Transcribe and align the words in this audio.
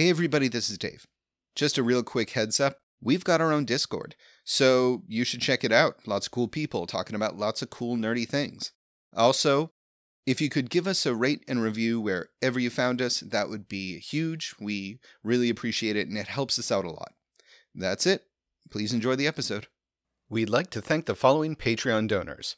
Hey, 0.00 0.08
everybody, 0.08 0.48
this 0.48 0.70
is 0.70 0.78
Dave. 0.78 1.06
Just 1.54 1.76
a 1.76 1.82
real 1.82 2.02
quick 2.02 2.30
heads 2.30 2.58
up 2.58 2.78
we've 3.02 3.22
got 3.22 3.42
our 3.42 3.52
own 3.52 3.66
Discord, 3.66 4.16
so 4.44 5.02
you 5.06 5.24
should 5.24 5.42
check 5.42 5.62
it 5.62 5.72
out. 5.72 5.96
Lots 6.06 6.26
of 6.26 6.32
cool 6.32 6.48
people 6.48 6.86
talking 6.86 7.14
about 7.14 7.36
lots 7.36 7.60
of 7.60 7.68
cool, 7.68 7.98
nerdy 7.98 8.26
things. 8.26 8.72
Also, 9.14 9.72
if 10.24 10.40
you 10.40 10.48
could 10.48 10.70
give 10.70 10.86
us 10.86 11.04
a 11.04 11.14
rate 11.14 11.44
and 11.46 11.62
review 11.62 12.00
wherever 12.00 12.58
you 12.58 12.70
found 12.70 13.02
us, 13.02 13.20
that 13.20 13.50
would 13.50 13.68
be 13.68 13.98
huge. 13.98 14.54
We 14.58 15.00
really 15.22 15.50
appreciate 15.50 15.96
it, 15.96 16.08
and 16.08 16.16
it 16.16 16.28
helps 16.28 16.58
us 16.58 16.72
out 16.72 16.86
a 16.86 16.90
lot. 16.90 17.12
That's 17.74 18.06
it. 18.06 18.22
Please 18.70 18.94
enjoy 18.94 19.16
the 19.16 19.26
episode. 19.26 19.66
We'd 20.30 20.48
like 20.48 20.70
to 20.70 20.80
thank 20.80 21.04
the 21.04 21.14
following 21.14 21.56
Patreon 21.56 22.08
donors 22.08 22.56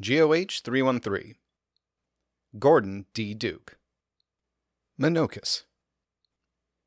GOH313, 0.00 1.32
Gordon 2.60 3.06
D. 3.12 3.34
Duke, 3.34 3.76
Minokus, 5.00 5.64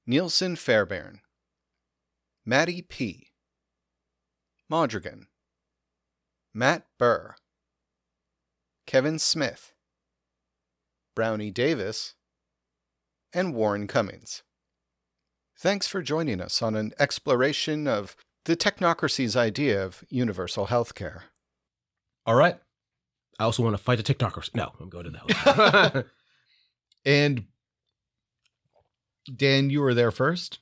Nielsen 0.07 0.55
Fairbairn, 0.55 1.21
Maddie 2.45 2.83
P., 2.83 3.31
Modrigan, 4.71 5.25
Matt 6.53 6.85
Burr, 6.99 7.35
Kevin 8.85 9.17
Smith, 9.17 9.73
Brownie 11.15 11.49
Davis, 11.49 12.13
and 13.33 13.55
Warren 13.55 13.87
Cummings. 13.87 14.43
Thanks 15.57 15.87
for 15.87 16.01
joining 16.01 16.39
us 16.39 16.61
on 16.61 16.75
an 16.75 16.91
exploration 16.99 17.87
of 17.87 18.15
the 18.45 18.55
technocracy's 18.55 19.35
idea 19.35 19.83
of 19.83 20.03
universal 20.09 20.67
healthcare. 20.67 21.21
All 22.25 22.35
right. 22.35 22.59
I 23.39 23.43
also 23.43 23.63
want 23.63 23.75
to 23.75 23.81
fight 23.81 23.97
the 23.97 24.13
TikTokers. 24.13 24.53
No, 24.53 24.71
I'm 24.79 24.89
going 24.89 25.05
to 25.05 25.09
the 25.11 25.17
hotel. 25.27 26.03
And 27.05 27.45
Dan, 29.33 29.69
you 29.69 29.81
were 29.81 29.93
there 29.93 30.11
first. 30.11 30.59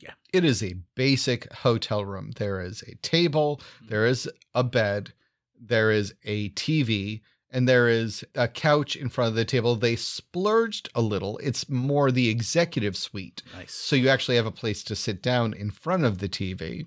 Yeah. 0.00 0.14
It 0.32 0.44
is 0.44 0.62
a 0.62 0.76
basic 0.94 1.52
hotel 1.52 2.04
room. 2.04 2.32
There 2.36 2.60
is 2.60 2.82
a 2.82 2.96
table, 2.96 3.58
mm-hmm. 3.58 3.86
there 3.88 4.06
is 4.06 4.28
a 4.54 4.64
bed, 4.64 5.12
there 5.60 5.90
is 5.90 6.14
a 6.24 6.50
TV, 6.50 7.22
and 7.50 7.68
there 7.68 7.88
is 7.88 8.24
a 8.34 8.48
couch 8.48 8.96
in 8.96 9.08
front 9.08 9.28
of 9.28 9.36
the 9.36 9.44
table. 9.44 9.76
They 9.76 9.94
splurged 9.94 10.88
a 10.94 11.00
little. 11.00 11.38
It's 11.38 11.68
more 11.68 12.10
the 12.10 12.28
executive 12.28 12.96
suite. 12.96 13.42
nice. 13.54 13.72
So 13.72 13.94
you 13.94 14.08
actually 14.08 14.36
have 14.36 14.46
a 14.46 14.50
place 14.50 14.82
to 14.84 14.96
sit 14.96 15.22
down 15.22 15.54
in 15.54 15.70
front 15.70 16.04
of 16.04 16.18
the 16.18 16.28
TV. 16.28 16.86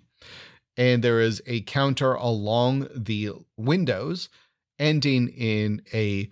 And 0.76 1.04
there 1.04 1.22
is 1.22 1.42
a 1.48 1.62
counter 1.62 2.14
along 2.14 2.90
the 2.94 3.32
windows, 3.56 4.28
ending 4.78 5.30
in 5.30 5.82
a 5.94 6.30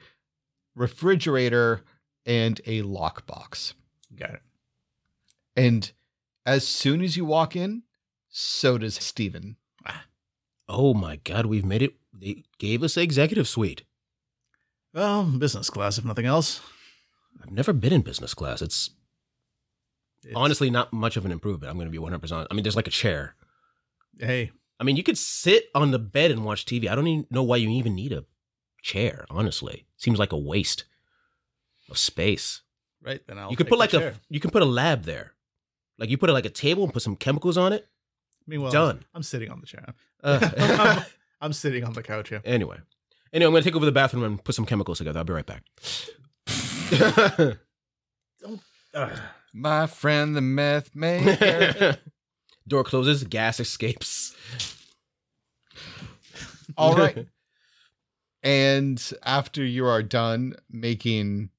refrigerator 0.75 1.81
and 2.25 2.59
a 2.65 2.81
lockbox. 2.81 3.73
Got 4.15 4.31
it. 4.31 4.41
And 5.55 5.91
as 6.45 6.67
soon 6.67 7.01
as 7.01 7.15
you 7.17 7.25
walk 7.25 7.55
in, 7.55 7.83
so 8.29 8.77
does 8.77 8.95
Steven. 8.95 9.57
Oh 10.67 10.93
my 10.95 11.17
God, 11.17 11.45
we've 11.45 11.63
made 11.65 11.81
it. 11.83 11.93
They 12.11 12.43
gave 12.57 12.81
us 12.81 12.95
the 12.95 13.01
executive 13.03 13.47
suite. 13.47 13.83
Well, 14.93 15.23
business 15.25 15.69
class, 15.69 15.97
if 15.99 16.05
nothing 16.05 16.25
else. 16.25 16.59
I've 17.41 17.51
never 17.51 17.71
been 17.73 17.93
in 17.93 18.01
business 18.01 18.33
class. 18.33 18.61
It's, 18.63 18.89
It's- 20.23 20.33
honestly 20.35 20.69
not 20.71 20.91
much 20.91 21.17
of 21.17 21.25
an 21.25 21.31
improvement. 21.31 21.69
I'm 21.69 21.77
going 21.77 21.91
to 21.91 21.91
be 21.91 22.03
100%. 22.03 22.47
I 22.49 22.53
mean, 22.53 22.63
there's 22.63 22.75
like 22.75 22.87
a 22.87 22.91
chair. 22.91 23.35
hey, 24.19 24.51
I 24.79 24.83
mean, 24.83 24.95
you 24.95 25.03
could 25.03 25.17
sit 25.19 25.65
on 25.75 25.91
the 25.91 25.99
bed 25.99 26.31
and 26.31 26.43
watch 26.43 26.65
TV. 26.65 26.89
I 26.89 26.95
don't 26.95 27.07
even 27.07 27.27
know 27.29 27.43
why 27.43 27.57
you 27.57 27.69
even 27.69 27.93
need 27.95 28.11
a 28.11 28.25
chair, 28.81 29.25
honestly. 29.29 29.85
Seems 29.97 30.17
like 30.19 30.31
a 30.33 30.37
waste 30.37 30.85
of 31.89 31.97
space. 31.97 32.61
right 33.03 33.21
then 33.27 33.37
I'll. 33.37 33.51
you 33.51 33.55
could 33.55 33.67
take 33.67 33.69
put 33.69 33.79
like 33.79 33.91
chair. 33.91 34.07
a 34.09 34.19
you 34.29 34.39
can 34.39 34.49
put 34.51 34.63
a 34.63 34.65
lab 34.65 35.03
there. 35.03 35.33
Like 35.97 36.09
you 36.09 36.17
put 36.17 36.29
it 36.29 36.33
like 36.33 36.45
a 36.45 36.49
table 36.49 36.83
and 36.83 36.91
put 36.93 37.01
some 37.01 37.15
chemicals 37.15 37.57
on 37.57 37.73
it. 37.73 37.87
Meanwhile, 38.47 38.71
done. 38.71 39.05
I'm 39.13 39.23
sitting 39.23 39.49
on 39.49 39.59
the 39.59 39.65
chair. 39.65 39.93
Uh, 40.23 40.49
I'm, 40.57 41.03
I'm 41.41 41.53
sitting 41.53 41.83
on 41.83 41.93
the 41.93 42.03
couch 42.03 42.29
here. 42.29 42.41
anyway. 42.45 42.77
Anyway, 43.33 43.47
I'm 43.47 43.51
going 43.53 43.63
to 43.63 43.69
take 43.69 43.75
over 43.75 43.85
the 43.85 43.91
bathroom 43.91 44.23
and 44.23 44.41
put 44.43 44.55
some 44.55 44.65
chemicals 44.65 44.99
together. 44.99 45.19
I'll 45.19 45.25
be 45.25 45.33
right 45.33 45.45
back. 45.45 45.63
My 49.53 49.87
friend, 49.87 50.35
the 50.35 50.41
meth 50.41 50.95
maker. 50.95 51.97
Door 52.67 52.83
closes, 52.85 53.23
gas 53.23 53.59
escapes. 53.59 54.35
All 56.77 56.95
right. 56.95 57.27
And 58.43 59.01
after 59.23 59.63
you 59.63 59.85
are 59.85 60.03
done 60.03 60.55
making 60.69 61.49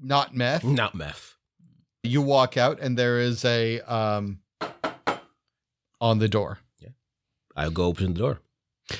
not 0.00 0.34
meth, 0.34 0.64
Not 0.64 0.94
meth. 0.94 1.36
You 2.02 2.20
walk 2.22 2.56
out 2.56 2.80
and 2.80 2.96
there 2.98 3.18
is 3.20 3.44
a 3.44 3.80
um 3.80 4.38
on 6.00 6.18
the 6.18 6.28
door. 6.28 6.58
Yeah, 6.80 6.90
I'll 7.56 7.70
go 7.70 7.84
open 7.86 8.14
the 8.14 8.18
door. 8.20 8.40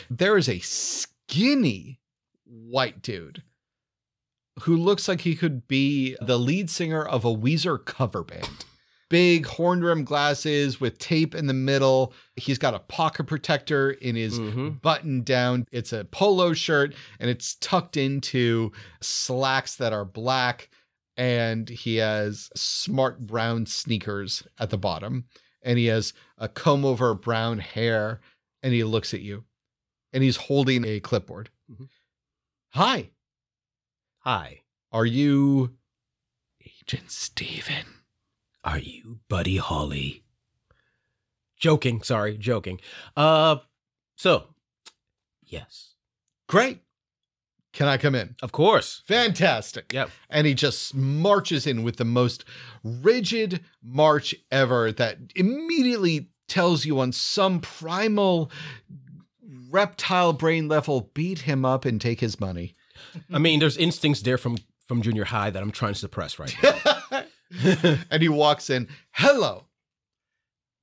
There 0.09 0.37
is 0.39 0.49
a 0.49 0.61
skinny 0.61 2.01
white 2.45 3.03
dude 3.03 3.43
who 4.61 4.77
looks 4.77 5.09
like 5.09 5.23
he 5.23 5.35
could 5.35 5.67
be 5.67 6.17
the 6.21 6.39
lead 6.39 6.71
singer 6.71 7.05
of 7.05 7.25
a 7.25 7.35
Weezer 7.35 7.83
cover 7.85 8.23
band. 8.23 8.65
Big 9.09 9.45
horn 9.47 9.83
rimmed 9.83 10.07
glasses 10.07 10.81
with 10.81 10.99
tape 10.99 11.35
in 11.35 11.47
the 11.47 11.53
middle. 11.53 12.15
He's 12.37 12.57
got 12.59 12.73
a 12.75 12.79
pocket 12.79 13.25
protector 13.25 13.91
in 13.91 14.15
his 14.17 14.39
Mhm. 14.39 14.81
button 14.81 15.23
down. 15.23 15.67
It's 15.71 15.93
a 15.93 16.05
polo 16.05 16.55
shirt 16.55 16.95
and 17.19 17.29
it's 17.29 17.57
tucked 17.57 17.97
into 17.97 18.73
slacks 19.03 19.77
that 19.77 19.93
are 19.93 20.05
black. 20.07 20.71
And 21.23 21.69
he 21.69 21.97
has 21.97 22.51
smart 22.57 23.21
brown 23.29 23.67
sneakers 23.67 24.43
at 24.59 24.71
the 24.71 24.77
bottom. 24.77 25.27
And 25.63 25.79
he 25.79 25.87
has 25.87 26.13
a 26.37 26.49
comb 26.49 26.85
over 26.85 27.15
brown 27.15 27.61
hair. 27.61 28.21
And 28.61 28.73
he 28.75 28.83
looks 28.83 29.15
at 29.15 29.21
you. 29.21 29.45
And 30.13 30.25
he's 30.25 30.37
holding 30.37 30.85
a 30.85 30.99
clipboard. 30.99 31.51
Mhm. 31.71 31.89
Hi, 32.71 33.11
Hi. 34.21 34.63
are 34.91 35.07
you 35.07 35.77
Agent 36.61 37.13
Steven? 37.13 37.87
Are 38.65 38.79
you 38.79 39.21
Buddy 39.29 39.59
Holly? 39.59 40.25
Joking. 41.57 42.03
Sorry, 42.03 42.37
joking. 42.37 42.81
Uh, 43.17 43.59
so, 44.17 44.55
yes. 45.45 45.95
Great. 46.49 46.81
Can 47.73 47.89
I 47.89 47.97
come 47.97 48.15
in? 48.15 48.37
Of 48.43 48.53
course. 48.53 49.03
Fantastic. 49.07 49.93
Yep. 49.93 50.11
and 50.29 50.47
he 50.47 50.55
just 50.55 50.95
marches 50.95 51.67
in 51.67 51.83
with 51.83 51.97
the 51.97 52.05
most 52.05 52.45
rigid 52.85 53.61
march 53.83 54.35
ever 54.51 54.93
that 54.93 55.19
immediately 55.35 56.29
tells 56.49 56.85
you 56.85 57.01
on 57.01 57.13
some 57.13 57.61
primal 57.61 58.51
reptile 59.71 60.33
brain 60.35 60.69
level 60.69 61.11
beat 61.15 61.41
him 61.41 61.65
up 61.65 61.85
and 61.87 62.01
take 62.01 62.21
his 62.21 62.39
money 62.39 62.75
I 63.33 63.39
mean, 63.39 63.59
there's 63.59 63.77
instincts 63.77 64.23
there 64.23 64.39
from 64.39 64.59
from 64.87 65.03
junior 65.03 65.25
high 65.25 65.51
that 65.51 65.63
I'm 65.63 65.71
trying 65.71 65.95
to 65.95 65.99
suppress 65.99 66.39
right 66.39 66.55
now. 66.63 67.25
and 68.11 68.23
he 68.23 68.29
walks 68.29 68.69
in 68.71 68.89
hello 69.13 69.67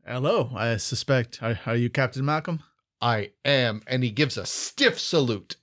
Hello, 0.06 0.50
I 0.56 0.77
suspect. 0.77 1.44
Are, 1.44 1.59
are 1.67 1.75
you 1.75 1.89
Captain 1.89 2.25
Malcolm? 2.25 2.61
i 3.01 3.31
am 3.45 3.81
and 3.88 4.03
he 4.03 4.11
gives 4.11 4.38
a 4.38 4.45
stiff 4.45 5.00
salute 5.00 5.53
It 5.53 5.58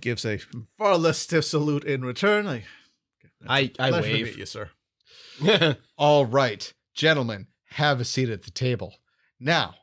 gives 0.00 0.24
a 0.24 0.38
far 0.76 0.96
less 0.96 1.18
stiff 1.18 1.44
salute 1.44 1.84
in 1.84 2.04
return. 2.04 2.46
I, 2.46 2.64
I 3.46 3.70
I 3.78 3.88
pleasure 3.90 4.02
to 4.08 4.12
wave. 4.14 4.26
meet 4.26 4.36
you, 4.38 4.46
sir. 4.46 4.70
all 5.98 6.24
right 6.24 6.72
gentlemen 6.94 7.46
have 7.70 8.00
a 8.00 8.04
seat 8.06 8.30
at 8.30 8.42
the 8.44 8.50
table 8.50 8.94
now 9.38 9.74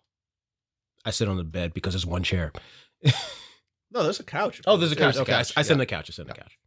I 1.05 1.11
sit 1.11 1.27
on 1.29 1.37
the 1.37 1.43
bed 1.43 1.73
because 1.73 1.93
there's 1.93 2.05
one 2.07 2.23
chair. 2.23 2.51
No, 3.91 4.01
there's 4.03 4.19
a 4.19 4.23
couch. 4.23 4.61
Oh, 4.65 4.77
there's 4.77 4.91
a 4.91 4.95
couch. 4.95 5.15
There's 5.15 5.17
a 5.17 5.21
okay, 5.21 5.33
I- 5.33 5.37
couch, 5.43 5.53
I, 5.57 5.61
sit 5.61 5.73
on 5.73 5.77
the 5.77 5.85
couch. 5.85 6.09
I 6.09 6.13
sit 6.13 6.21
on 6.23 6.27
the 6.29 6.33
couch. 6.33 6.57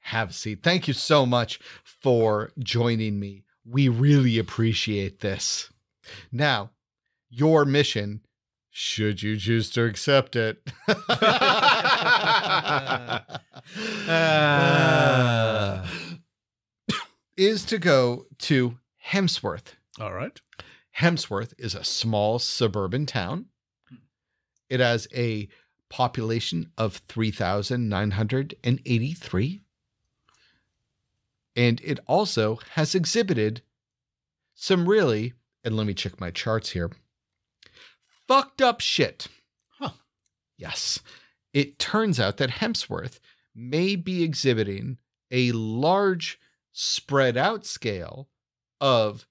have 0.00 0.30
a 0.30 0.32
seat 0.34 0.62
thank 0.62 0.86
you 0.86 0.92
so 0.94 1.24
much 1.24 1.58
for 1.84 2.52
joining 2.58 3.18
me 3.18 3.44
we 3.64 3.88
really 3.88 4.36
appreciate 4.38 5.20
this 5.20 5.70
now 6.30 6.70
your 7.30 7.64
mission 7.64 8.20
should 8.76 9.22
you 9.22 9.36
choose 9.36 9.70
to 9.70 9.84
accept 9.84 10.34
it 10.34 10.58
uh, 14.08 15.86
is 17.36 17.64
to 17.64 17.78
go 17.78 18.26
to 18.36 18.76
Hemsworth. 19.10 19.74
All 20.00 20.12
right. 20.12 20.40
Hemsworth 20.98 21.54
is 21.56 21.76
a 21.76 21.84
small 21.84 22.40
suburban 22.40 23.06
town. 23.06 23.46
It 24.68 24.80
has 24.80 25.06
a 25.14 25.46
population 25.88 26.72
of 26.76 26.96
3,983. 26.96 29.60
And 31.54 31.80
it 31.84 32.00
also 32.08 32.58
has 32.72 32.96
exhibited 32.96 33.62
some 34.56 34.88
really, 34.88 35.34
and 35.62 35.76
let 35.76 35.86
me 35.86 35.94
check 35.94 36.20
my 36.20 36.32
charts 36.32 36.70
here, 36.70 36.90
fucked 38.28 38.62
up 38.62 38.80
shit. 38.80 39.28
Huh. 39.78 39.90
Yes. 40.56 41.00
It 41.52 41.78
turns 41.78 42.18
out 42.18 42.36
that 42.38 42.50
Hemsworth 42.50 43.20
may 43.54 43.96
be 43.96 44.22
exhibiting 44.22 44.98
a 45.30 45.52
large 45.52 46.38
spread 46.72 47.36
out 47.36 47.64
scale 47.64 48.28
of 48.80 49.26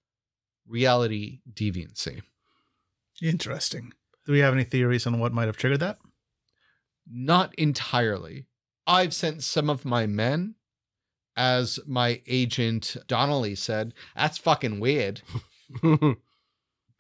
reality 0.66 1.42
deviancy. 1.52 2.22
Interesting. 3.22 3.94
Do 4.26 4.32
we 4.32 4.40
have 4.40 4.54
any 4.54 4.64
theories 4.64 5.06
on 5.06 5.20
what 5.20 5.34
might 5.34 5.48
have 5.48 5.58
triggered 5.58 5.82
that? 5.82 5.98
Not 7.10 7.54
entirely. 7.56 8.46
I've 8.88 9.14
sent 9.14 9.44
some 9.44 9.70
of 9.70 9.86
my 9.86 10.08
men, 10.08 10.56
as 11.36 11.80
my 11.86 12.22
agent 12.28 12.96
Donnelly 13.08 13.56
said, 13.56 13.94
that's 14.16 14.38
fucking 14.38 14.80
weird. 14.80 15.22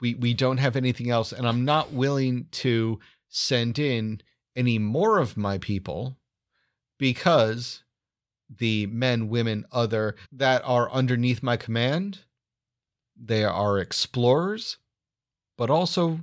we 0.03 0.13
we 0.15 0.33
don't 0.33 0.57
have 0.57 0.75
anything 0.75 1.09
else 1.09 1.31
and 1.31 1.47
i'm 1.47 1.63
not 1.63 1.93
willing 1.93 2.45
to 2.51 2.99
send 3.29 3.79
in 3.79 4.19
any 4.55 4.77
more 4.77 5.17
of 5.17 5.37
my 5.37 5.57
people 5.57 6.17
because 6.99 7.83
the 8.49 8.85
men 8.87 9.29
women 9.29 9.65
other 9.71 10.15
that 10.31 10.61
are 10.65 10.91
underneath 10.91 11.41
my 11.41 11.55
command 11.57 12.19
they 13.15 13.43
are 13.45 13.79
explorers 13.79 14.77
but 15.57 15.69
also 15.69 16.19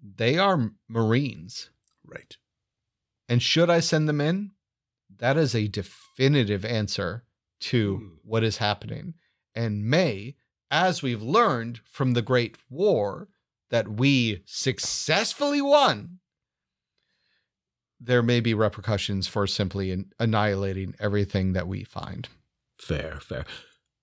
they 0.00 0.38
are 0.38 0.70
marines 0.88 1.70
Right. 2.04 2.36
and 3.28 3.42
should 3.42 3.68
i 3.68 3.80
send 3.80 4.08
them 4.08 4.20
in 4.20 4.52
that 5.18 5.36
is 5.36 5.54
a 5.54 5.66
definitive 5.66 6.64
answer 6.64 7.24
to 7.60 7.96
Hmm. 7.96 8.06
what 8.22 8.44
is 8.44 8.58
happening 8.58 9.14
and 9.56 9.84
may 9.84 10.36
as 10.70 11.02
we've 11.02 11.22
learned 11.22 11.80
from 11.84 12.12
the 12.12 12.22
Great 12.22 12.56
War 12.70 13.28
that 13.70 13.88
we 13.88 14.42
successfully 14.46 15.60
won, 15.60 16.18
there 18.00 18.22
may 18.22 18.40
be 18.40 18.54
repercussions 18.54 19.26
for 19.26 19.46
simply 19.46 20.06
annihilating 20.18 20.94
everything 21.00 21.52
that 21.52 21.66
we 21.66 21.84
find. 21.84 22.28
fair, 22.78 23.18
fair. 23.20 23.44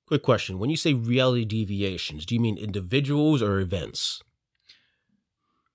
Quick 0.06 0.22
question. 0.22 0.60
When 0.60 0.70
you 0.70 0.78
say 0.78 0.94
reality 0.94 1.46
deviations, 1.46 2.26
do 2.26 2.36
you 2.36 2.42
mean 2.42 2.58
individuals 2.58 3.42
or 3.42 3.60
events? 3.60 4.22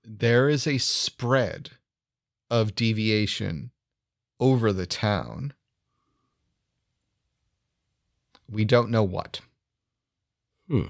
There 0.05 0.47
is 0.47 0.65
a 0.65 0.77
spread 0.77 1.71
of 2.49 2.75
deviation 2.75 3.71
over 4.39 4.71
the 4.71 4.85
town. 4.85 5.53
We 8.49 8.63
don't 8.65 8.89
know 8.89 9.03
what. 9.03 9.41
Hmm. 10.71 10.83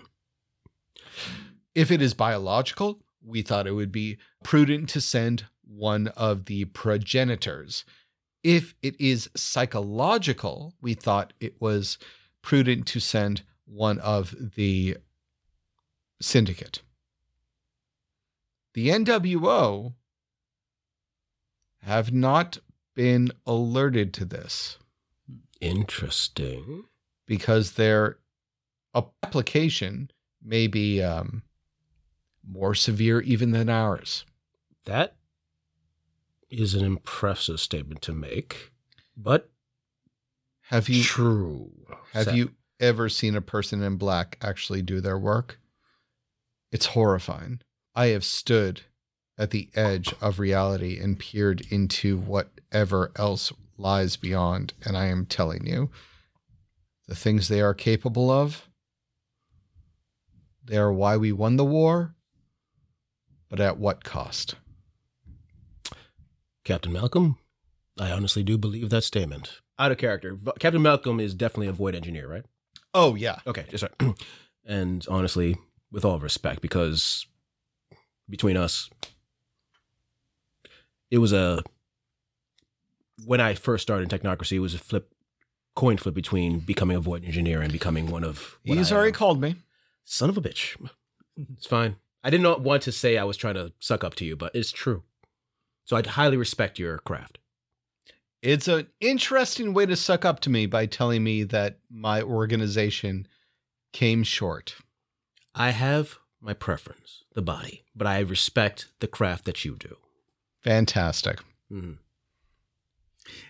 If 1.73 1.89
it 1.89 2.03
is 2.03 2.13
biological, 2.13 2.99
we 3.25 3.41
thought 3.41 3.65
it 3.65 3.71
would 3.71 3.91
be 3.91 4.19
prudent 4.43 4.89
to 4.89 5.01
send 5.01 5.45
one 5.63 6.09
of 6.09 6.45
the 6.45 6.65
progenitors. 6.65 7.83
If 8.43 8.75
it 8.83 8.99
is 9.01 9.27
psychological, 9.35 10.75
we 10.81 10.93
thought 10.93 11.33
it 11.39 11.59
was 11.59 11.97
prudent 12.43 12.85
to 12.87 12.99
send 12.99 13.41
one 13.65 13.97
of 13.99 14.35
the 14.55 14.97
syndicate. 16.21 16.83
The 18.75 18.89
NWO 18.89 19.95
have 21.81 22.11
not 22.13 22.59
been 22.93 23.31
alerted 23.47 24.13
to 24.13 24.25
this 24.25 24.77
Interesting. 25.59 26.83
because 27.25 27.71
their 27.71 28.19
application 28.95 30.11
may 30.43 30.67
be 30.67 31.01
um, 31.01 31.43
more 32.47 32.75
severe 32.75 33.21
even 33.21 33.51
than 33.51 33.69
ours. 33.69 34.25
That 34.85 35.15
is 36.49 36.73
an 36.73 36.83
impressive 36.83 37.59
statement 37.59 38.01
to 38.03 38.13
make, 38.13 38.71
but 39.15 39.49
Have 40.63 40.89
you 40.89 41.03
true. 41.03 41.71
have 42.13 42.35
you 42.35 42.51
ever 42.79 43.07
seen 43.07 43.35
a 43.35 43.41
person 43.41 43.81
in 43.83 43.95
black 43.95 44.38
actually 44.41 44.81
do 44.81 44.99
their 44.99 45.17
work? 45.17 45.59
It's 46.71 46.88
horrifying. 46.88 47.61
I 47.95 48.07
have 48.07 48.25
stood 48.25 48.81
at 49.38 49.51
the 49.51 49.69
edge 49.75 50.13
of 50.21 50.39
reality 50.39 50.99
and 50.99 51.17
peered 51.19 51.61
into 51.69 52.17
whatever 52.17 53.11
else 53.15 53.51
lies 53.77 54.15
beyond, 54.17 54.73
and 54.85 54.97
I 54.97 55.05
am 55.05 55.25
telling 55.25 55.65
you, 55.65 55.89
the 57.07 57.15
things 57.15 57.47
they 57.47 57.61
are 57.61 57.73
capable 57.73 58.29
of, 58.29 58.67
they 60.71 60.77
are 60.77 60.91
why 60.94 61.18
we 61.18 61.33
won 61.33 61.57
the 61.57 61.65
war, 61.65 62.15
but 63.50 63.59
at 63.59 63.77
what 63.77 64.06
cost? 64.06 64.56
Captain 66.63 66.94
Malcolm? 66.94 67.38
I 68.00 68.09
honestly 68.12 68.41
do 68.41 68.57
believe 68.57 68.89
that 68.89 69.03
statement. 69.03 69.59
Out 69.77 69.91
of 69.91 69.97
character. 69.97 70.38
Captain 70.59 70.81
Malcolm 70.81 71.19
is 71.19 71.33
definitely 71.35 71.68
a 71.68 71.73
void 71.73 71.94
engineer, 71.94 72.25
right? 72.25 72.45
Oh 72.94 73.15
yeah, 73.15 73.39
Okay, 73.45 73.65
just 73.69 73.83
right. 73.83 74.15
and 74.65 75.06
honestly, 75.09 75.57
with 75.91 76.06
all 76.06 76.19
respect, 76.19 76.62
because 76.62 77.25
between 78.29 78.56
us, 78.56 78.89
it 81.09 81.17
was 81.17 81.33
a 81.33 81.62
when 83.25 83.41
I 83.41 83.56
first 83.56 83.81
started 83.81 84.09
in 84.12 84.19
technocracy, 84.19 84.53
it 84.53 84.59
was 84.59 84.74
a 84.74 84.79
flip 84.79 85.13
coin 85.75 85.97
flip 85.97 86.15
between 86.15 86.59
becoming 86.59 86.95
a 86.95 87.01
void 87.01 87.25
engineer 87.25 87.62
and 87.62 87.74
becoming 87.74 88.09
one 88.09 88.24
of 88.24 88.57
what 88.65 88.77
he's 88.77 88.91
I 88.91 88.95
already 88.95 89.09
am. 89.09 89.15
called 89.15 89.41
me. 89.41 89.56
Son 90.03 90.30
of 90.30 90.38
a 90.38 90.42
bitch. 90.42 90.75
It's 91.53 91.65
fine. 91.65 91.95
I 92.24 92.30
did 92.30 92.42
not 92.42 92.62
want 92.62 92.83
to 92.83 92.92
say 92.92 93.18
I 93.18 93.24
was 93.24 93.38
trying 93.38 93.56
to 93.56 93.74
suck 93.80 94.03
up 94.03 94.15
to 94.15 94.25
you, 94.25 94.36
but 94.36 94.53
it's 94.53 94.71
true. 94.71 95.03
So 95.86 95.95
I'd 95.95 96.07
highly 96.07 96.38
respect 96.38 96.77
your 96.80 96.98
craft. 97.00 97.39
It's 98.42 98.68
an 98.68 98.88
interesting 99.00 99.74
way 99.74 99.86
to 99.86 99.95
suck 99.95 100.25
up 100.25 100.39
to 100.42 100.50
me 100.50 100.65
by 100.65 100.86
telling 100.88 101.24
me 101.24 101.44
that 101.44 101.80
my 101.89 102.21
organization 102.21 103.27
came 103.94 104.24
short. 104.24 104.75
I 105.53 105.71
have 105.71 106.18
my 106.39 106.53
preference, 106.53 107.24
the 107.33 107.42
body, 107.42 107.83
but 107.95 108.07
I 108.07 108.19
respect 108.19 108.88
the 109.00 109.07
craft 109.07 109.45
that 109.45 109.63
you 109.65 109.75
do. 109.75 109.98
Fantastic. 110.63 111.39
Mhm. 111.71 111.98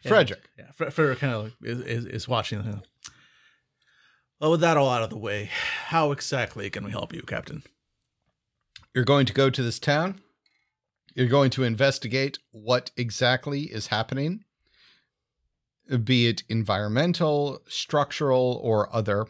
Frederick. 0.06 0.50
Yeah, 0.57 0.71
Fre- 0.71 0.89
Frederick 0.89 1.19
kind 1.19 1.33
of 1.33 1.53
is, 1.63 1.80
is, 1.81 2.06
is 2.06 2.27
watching. 2.27 2.81
Well, 4.41 4.49
with 4.49 4.61
that 4.61 4.75
all 4.75 4.89
out 4.89 5.03
of 5.03 5.11
the 5.11 5.19
way, 5.19 5.51
how 5.85 6.11
exactly 6.11 6.67
can 6.71 6.83
we 6.83 6.89
help 6.89 7.13
you, 7.13 7.21
Captain? 7.21 7.61
You're 8.95 9.05
going 9.05 9.27
to 9.27 9.33
go 9.33 9.51
to 9.51 9.61
this 9.61 9.77
town. 9.77 10.19
You're 11.13 11.27
going 11.27 11.51
to 11.51 11.63
investigate 11.63 12.39
what 12.49 12.89
exactly 12.97 13.65
is 13.65 13.88
happening, 13.88 14.45
be 16.03 16.27
it 16.27 16.41
environmental, 16.49 17.61
structural, 17.67 18.59
or 18.63 18.93
other. 18.95 19.27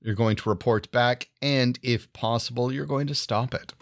You're 0.00 0.16
going 0.16 0.34
to 0.36 0.48
report 0.48 0.90
back, 0.90 1.28
and 1.40 1.78
if 1.80 2.12
possible, 2.12 2.72
you're 2.72 2.86
going 2.86 3.06
to 3.06 3.14
stop 3.14 3.54
it. 3.54 3.74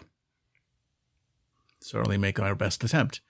Certainly 1.81 2.19
make 2.19 2.39
our 2.39 2.53
best 2.53 2.83
attempt. 2.83 3.21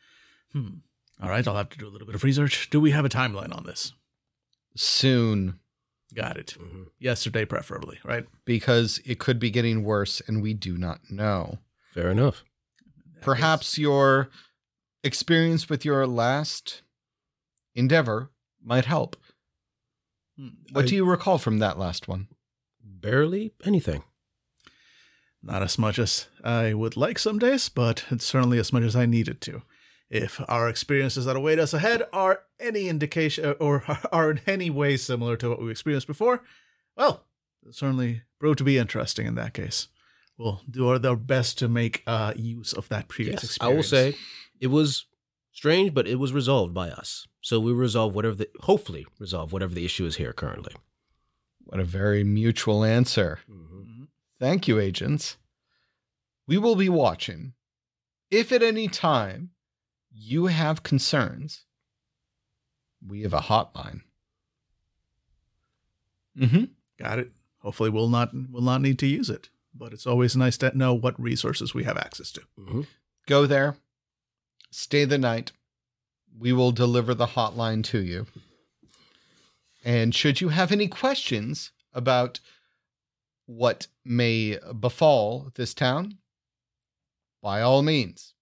Hmm. 0.52 0.80
All 1.24 1.30
right, 1.30 1.48
I'll 1.48 1.56
have 1.56 1.70
to 1.70 1.78
do 1.78 1.88
a 1.88 1.92
little 1.92 2.08
bit 2.08 2.16
of 2.16 2.26
research. 2.26 2.70
Do 2.70 2.82
we 2.82 2.92
have 2.92 3.06
a 3.06 3.10
timeline 3.10 3.56
on 3.56 3.64
this? 3.64 3.94
Soon, 4.76 5.60
Got 6.16 6.38
it. 6.38 6.58
Mhm. 6.60 6.88
Yesterday, 7.00 7.46
preferably, 7.46 8.00
right? 8.04 8.26
because 8.46 9.00
it 9.06 9.20
could 9.20 9.40
be 9.40 9.52
getting 9.52 9.84
worse, 9.84 10.22
and 10.28 10.42
we 10.42 10.54
do 10.56 10.78
not 10.78 11.12
know. 11.12 11.60
Fair 11.94 12.10
enough. 12.10 12.44
Perhaps 13.22 13.78
your 13.78 14.30
experience 15.04 15.70
with 15.70 15.86
your 15.86 16.08
last 16.08 16.82
endeavor 17.76 18.32
might 18.62 18.86
help. 18.86 19.16
Hmm. 20.36 20.50
What 20.72 20.86
I- 20.86 20.88
do 20.88 20.96
you 20.96 21.06
recall 21.06 21.38
from 21.38 21.60
that 21.60 21.78
last 21.78 22.08
one? 22.08 22.28
Barely 22.84 23.54
anything. 23.64 24.04
Not 25.42 25.62
as 25.64 25.78
much 25.78 26.00
as 26.00 26.28
I 26.44 26.74
would 26.74 26.98
like 26.98 27.18
some 27.20 27.40
days, 27.40 27.70
but 27.70 28.06
it's 28.10 28.26
certainly 28.26 28.58
as 28.60 28.74
much 28.74 28.84
as 28.84 28.96
I 28.96 29.06
needed 29.06 29.42
to. 29.42 29.62
If 30.10 30.42
our 30.48 30.68
experiences 30.68 31.26
that 31.26 31.36
await 31.36 31.60
us 31.60 31.74
ahead 31.74 32.04
are 32.12 32.42
any 32.60 32.88
indication 32.90 33.56
or 33.60 33.84
are 34.12 34.32
in 34.32 34.42
any 34.48 34.70
way 34.70 34.98
similar 34.98 35.38
to 35.38 35.50
what 35.50 35.62
we 35.62 35.70
experienced 35.72 36.08
before, 36.08 36.44
well, 36.96 37.26
it'll 37.62 37.74
certainly 37.74 38.24
prove 38.40 38.58
to 38.58 38.64
be 38.64 38.78
interesting 38.78 39.28
in 39.28 39.36
that 39.36 39.54
case. 39.54 39.88
We'll 40.38 40.62
do 40.70 40.88
our, 40.88 41.06
our 41.06 41.16
best 41.16 41.58
to 41.60 41.68
make 41.68 42.02
uh, 42.08 42.34
use 42.36 42.74
of 42.74 42.90
that 42.90 43.08
previous 43.08 43.44
Yes, 43.44 43.58
I 43.62 43.68
will 43.68 43.84
say 43.84 44.16
it 44.60 44.68
was 44.68 45.06
strange, 45.52 45.94
but 45.94 46.08
it 46.08 46.16
was 46.16 46.34
resolved 46.34 46.74
by 46.74 46.90
us. 46.90 47.28
So 47.42 47.60
we 47.60 47.72
resolve 47.74 48.16
whatever 48.16 48.36
the 48.36 48.50
hopefully 48.62 49.06
resolve 49.20 49.54
whatever 49.54 49.74
the 49.74 49.86
issue 49.86 50.06
is 50.06 50.16
here 50.16 50.34
currently. 50.34 50.74
What 51.66 51.80
a 51.80 51.86
very 51.86 52.24
mutual 52.24 52.84
answer. 52.84 53.40
Mhm. 53.50 54.08
Thank 54.40 54.68
you, 54.68 54.80
agents. 54.80 55.38
We 56.48 56.58
will 56.58 56.76
be 56.76 56.90
watching. 56.90 57.54
If 58.32 58.52
at 58.52 58.64
any 58.64 58.88
time 58.88 59.52
you 60.12 60.48
have 60.48 60.84
concerns, 60.84 61.66
we 63.06 63.22
have 63.22 63.34
a 63.34 63.40
hotline. 63.40 64.02
Mm-hmm. 66.38 66.66
Got 66.98 67.20
it. 67.20 67.32
Hopefully, 67.60 67.90
we'll 67.90 68.10
not 68.10 68.32
will 68.50 68.62
not 68.62 68.82
need 68.82 69.00
to 69.00 69.08
use 69.08 69.30
it, 69.30 69.50
but 69.74 69.92
it's 69.94 70.08
always 70.08 70.36
nice 70.36 70.58
to 70.60 70.78
know 70.78 70.94
what 70.94 71.20
resources 71.22 71.74
we 71.74 71.84
have 71.84 71.98
access 71.98 72.32
to. 72.34 72.42
Mhm. 72.58 72.88
Go 73.26 73.46
there, 73.46 73.76
stay 74.72 75.06
the 75.06 75.18
night. 75.18 75.52
We 76.38 76.54
will 76.54 76.72
deliver 76.72 77.14
the 77.14 77.28
hotline 77.28 77.84
to 77.86 78.00
you. 78.00 78.28
And 79.84 80.14
should 80.16 80.42
you 80.42 80.50
have 80.50 80.72
any 80.72 80.88
questions 80.88 81.72
about 81.94 82.40
what 83.46 83.88
may 84.06 84.58
befall 84.80 85.52
this 85.56 85.74
town, 85.74 86.20
by 87.42 87.62
all 87.62 87.82
means, 87.82 88.34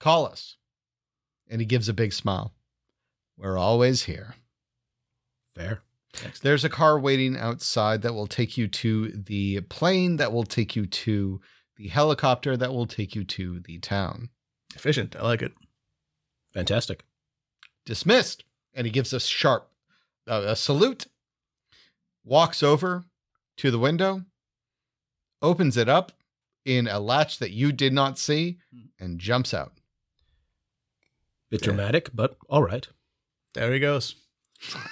call 0.00 0.26
us. 0.26 0.56
And 1.48 1.60
he 1.60 1.66
gives 1.66 1.88
a 1.88 1.94
big 1.94 2.12
smile. 2.12 2.52
We're 3.36 3.58
always 3.58 4.04
here. 4.04 4.34
Fair. 5.54 5.82
There's 6.42 6.64
a 6.64 6.70
car 6.70 6.98
waiting 6.98 7.36
outside 7.36 8.02
that 8.02 8.14
will 8.14 8.26
take 8.26 8.56
you 8.56 8.68
to 8.68 9.10
the 9.10 9.60
plane, 9.62 10.16
that 10.16 10.32
will 10.32 10.44
take 10.44 10.74
you 10.74 10.86
to 10.86 11.40
the 11.76 11.88
helicopter, 11.88 12.56
that 12.56 12.72
will 12.72 12.86
take 12.86 13.14
you 13.14 13.22
to 13.24 13.60
the 13.60 13.78
town. 13.78 14.30
Efficient. 14.74 15.14
I 15.16 15.22
like 15.22 15.42
it. 15.42 15.52
Fantastic. 16.52 17.04
Dismissed. 17.84 18.44
And 18.74 18.86
he 18.86 18.90
gives 18.90 19.12
us 19.14 19.26
sharp 19.26 19.70
uh, 20.28 20.42
a 20.46 20.56
salute, 20.56 21.06
walks 22.24 22.62
over 22.62 23.04
to 23.58 23.70
the 23.70 23.78
window, 23.78 24.24
opens 25.40 25.76
it 25.76 25.88
up 25.88 26.12
in 26.64 26.88
a 26.88 26.98
latch 26.98 27.38
that 27.38 27.52
you 27.52 27.72
did 27.72 27.92
not 27.92 28.18
see, 28.18 28.58
and 28.98 29.18
jumps 29.18 29.54
out. 29.54 29.72
Bit 31.50 31.60
Yeah. 31.62 31.64
dramatic, 31.66 32.10
but 32.14 32.36
all 32.48 32.62
right. 32.62 32.86
There 33.54 33.72
he 33.72 33.78
goes. 33.78 34.16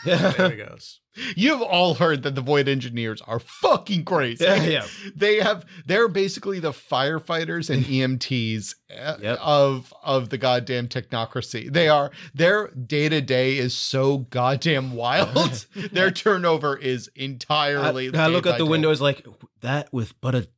Yeah. 0.04 0.30
There 0.32 0.50
he 0.50 0.56
goes. 0.56 1.00
You've 1.36 1.62
all 1.62 1.94
heard 1.94 2.22
that 2.24 2.34
the 2.34 2.40
Void 2.42 2.68
Engineers 2.68 3.22
are 3.22 3.38
fucking 3.38 4.04
crazy. 4.04 4.44
Yeah, 4.44 4.62
yeah. 4.64 4.86
They 5.16 5.36
have 5.36 5.64
they're 5.86 6.08
basically 6.08 6.60
the 6.60 6.72
firefighters 6.72 7.70
and 7.70 7.84
EMTs 8.20 8.74
uh, 8.94 9.16
Yep. 9.22 9.38
of 9.40 9.94
of 10.02 10.28
the 10.28 10.36
goddamn 10.38 10.88
technocracy. 10.88 11.72
They 11.72 11.88
are 11.88 12.10
their 12.34 12.68
day 12.72 13.08
to 13.08 13.20
day 13.22 13.56
is 13.56 13.74
so 13.74 14.18
goddamn 14.18 14.92
wild. 14.94 15.66
their 15.92 16.10
turnover 16.10 16.76
is 16.76 17.08
entirely. 17.14 18.14
I 18.14 18.26
look 18.26 18.44
day 18.44 18.50
out 18.50 18.58
the 18.58 18.64
by 18.64 18.70
window, 18.70 18.88
day. 18.88 18.92
it's 18.92 19.00
like, 19.00 19.26
that 19.62 19.90
with 19.92 20.20
but 20.20 20.34
a 20.34 20.48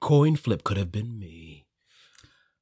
coin 0.00 0.36
flip 0.36 0.62
could 0.62 0.76
have 0.76 0.92
been 0.92 1.18
me. 1.18 1.66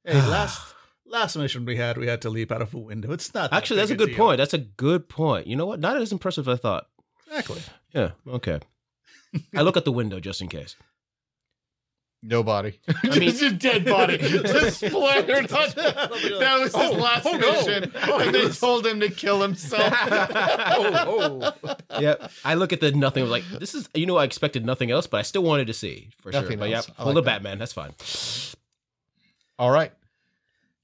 Hey, 0.03 0.13
last 0.27 0.73
last 1.11 1.35
mission 1.35 1.65
we 1.65 1.75
had, 1.75 1.97
we 1.97 2.07
had 2.07 2.21
to 2.23 2.29
leap 2.29 2.51
out 2.51 2.61
of 2.61 2.73
a 2.73 2.77
window. 2.79 3.11
It's 3.11 3.33
not 3.33 3.51
that 3.51 3.57
Actually, 3.57 3.77
that's 3.77 3.91
a 3.91 3.95
good 3.95 4.09
deal. 4.09 4.17
point. 4.17 4.37
That's 4.37 4.53
a 4.53 4.57
good 4.59 5.07
point. 5.09 5.47
You 5.47 5.55
know 5.55 5.65
what? 5.65 5.79
Not 5.79 5.97
as 6.01 6.11
impressive 6.11 6.47
as 6.47 6.57
I 6.57 6.61
thought. 6.61 6.87
Exactly. 7.27 7.61
Yeah, 7.93 8.11
okay. 8.27 8.59
I 9.55 9.61
look 9.61 9.77
at 9.77 9.85
the 9.85 9.91
window 9.91 10.19
just 10.19 10.41
in 10.41 10.47
case. 10.47 10.75
Nobody. 12.23 12.79
I 13.03 13.09
mean- 13.17 13.29
just 13.31 13.41
a 13.41 13.51
dead 13.51 13.83
body. 13.85 14.17
just 14.19 14.77
splattered 14.77 15.51
on. 15.51 15.69
That 15.75 16.57
was 16.59 16.75
his 16.75 16.75
Oh, 16.75 16.91
last 16.91 17.25
oh 17.25 17.37
mission. 17.37 17.91
Oh, 18.03 18.19
and 18.19 18.35
they 18.35 18.47
told 18.49 18.85
him 18.85 18.99
to 18.99 19.09
kill 19.09 19.41
himself. 19.41 19.91
oh, 20.01 21.53
oh. 21.63 21.75
yeah, 21.99 22.27
I 22.45 22.53
look 22.53 22.73
at 22.73 22.79
the 22.79 22.91
nothing. 22.91 23.25
Like 23.27 23.43
this 23.59 23.73
is, 23.73 23.89
you 23.95 24.05
know, 24.05 24.17
I 24.17 24.23
expected 24.25 24.63
nothing 24.65 24.91
else, 24.91 25.07
but 25.07 25.17
I 25.17 25.23
still 25.23 25.41
wanted 25.43 25.65
to 25.67 25.73
see 25.73 26.09
for 26.19 26.31
sure. 26.31 26.41
Nothing 26.43 26.59
But 26.59 26.69
yeah, 26.69 26.77
else. 26.77 26.91
I 26.91 26.93
pull 27.03 27.05
like 27.07 27.15
the 27.15 27.21
that. 27.21 27.25
Batman. 27.43 27.57
That's 27.57 27.73
fine. 27.73 27.93
All 29.57 29.71
right. 29.71 29.91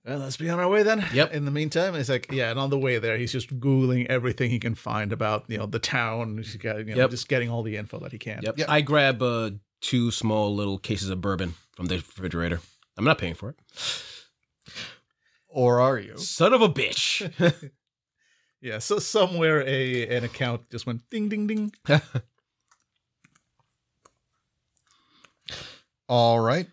Well, 0.08 0.20
let's 0.20 0.38
be 0.38 0.50
on 0.50 0.58
our 0.60 0.70
way 0.70 0.84
then. 0.84 1.06
Yep. 1.14 1.34
In 1.34 1.44
the 1.44 1.52
meantime, 1.52 1.94
it's 1.96 2.08
like, 2.08 2.32
yeah, 2.32 2.50
and 2.50 2.58
on 2.58 2.70
the 2.70 2.78
way 2.80 2.98
there, 2.98 3.18
he's 3.18 3.34
just 3.34 3.60
googling 3.60 4.06
everything 4.08 4.50
he 4.50 4.58
can 4.60 4.74
find 4.74 5.12
about, 5.12 5.44
you 5.50 5.58
know, 5.58 5.66
the 5.66 5.80
town. 5.80 6.38
He's 6.38 6.56
got, 6.56 6.78
you 6.78 6.86
know, 6.86 6.96
Yep. 6.96 7.10
just 7.10 7.28
getting 7.28 7.50
all 7.50 7.62
the 7.62 7.76
info 7.76 8.00
that 8.00 8.14
he 8.14 8.18
can. 8.18 8.40
Yep. 8.42 8.58
Yep. 8.60 8.70
I 8.70 8.80
grab 8.80 9.22
uh, 9.22 9.52
two 9.82 10.10
small 10.12 10.56
little 10.56 10.78
cases 10.78 11.10
of 11.10 11.20
bourbon 11.20 11.56
from 11.76 11.88
the 11.88 11.96
refrigerator. 11.98 12.62
I'm 12.98 13.04
not 13.04 13.18
paying 13.18 13.34
for 13.34 13.50
it. 13.50 13.60
Or 15.50 15.82
are 15.82 16.00
you? 16.00 16.18
Son 16.18 16.54
of 16.54 16.62
a 16.62 16.70
bitch. 16.70 17.72
Yeah. 18.60 18.80
So 18.80 18.98
somewhere 18.98 19.62
a 19.68 20.18
an 20.18 20.24
account 20.24 20.68
just 20.72 20.88
went 20.88 21.08
ding, 21.12 21.30
ding, 21.30 21.46
ding. 21.46 21.72
All 26.10 26.40
right. 26.40 26.66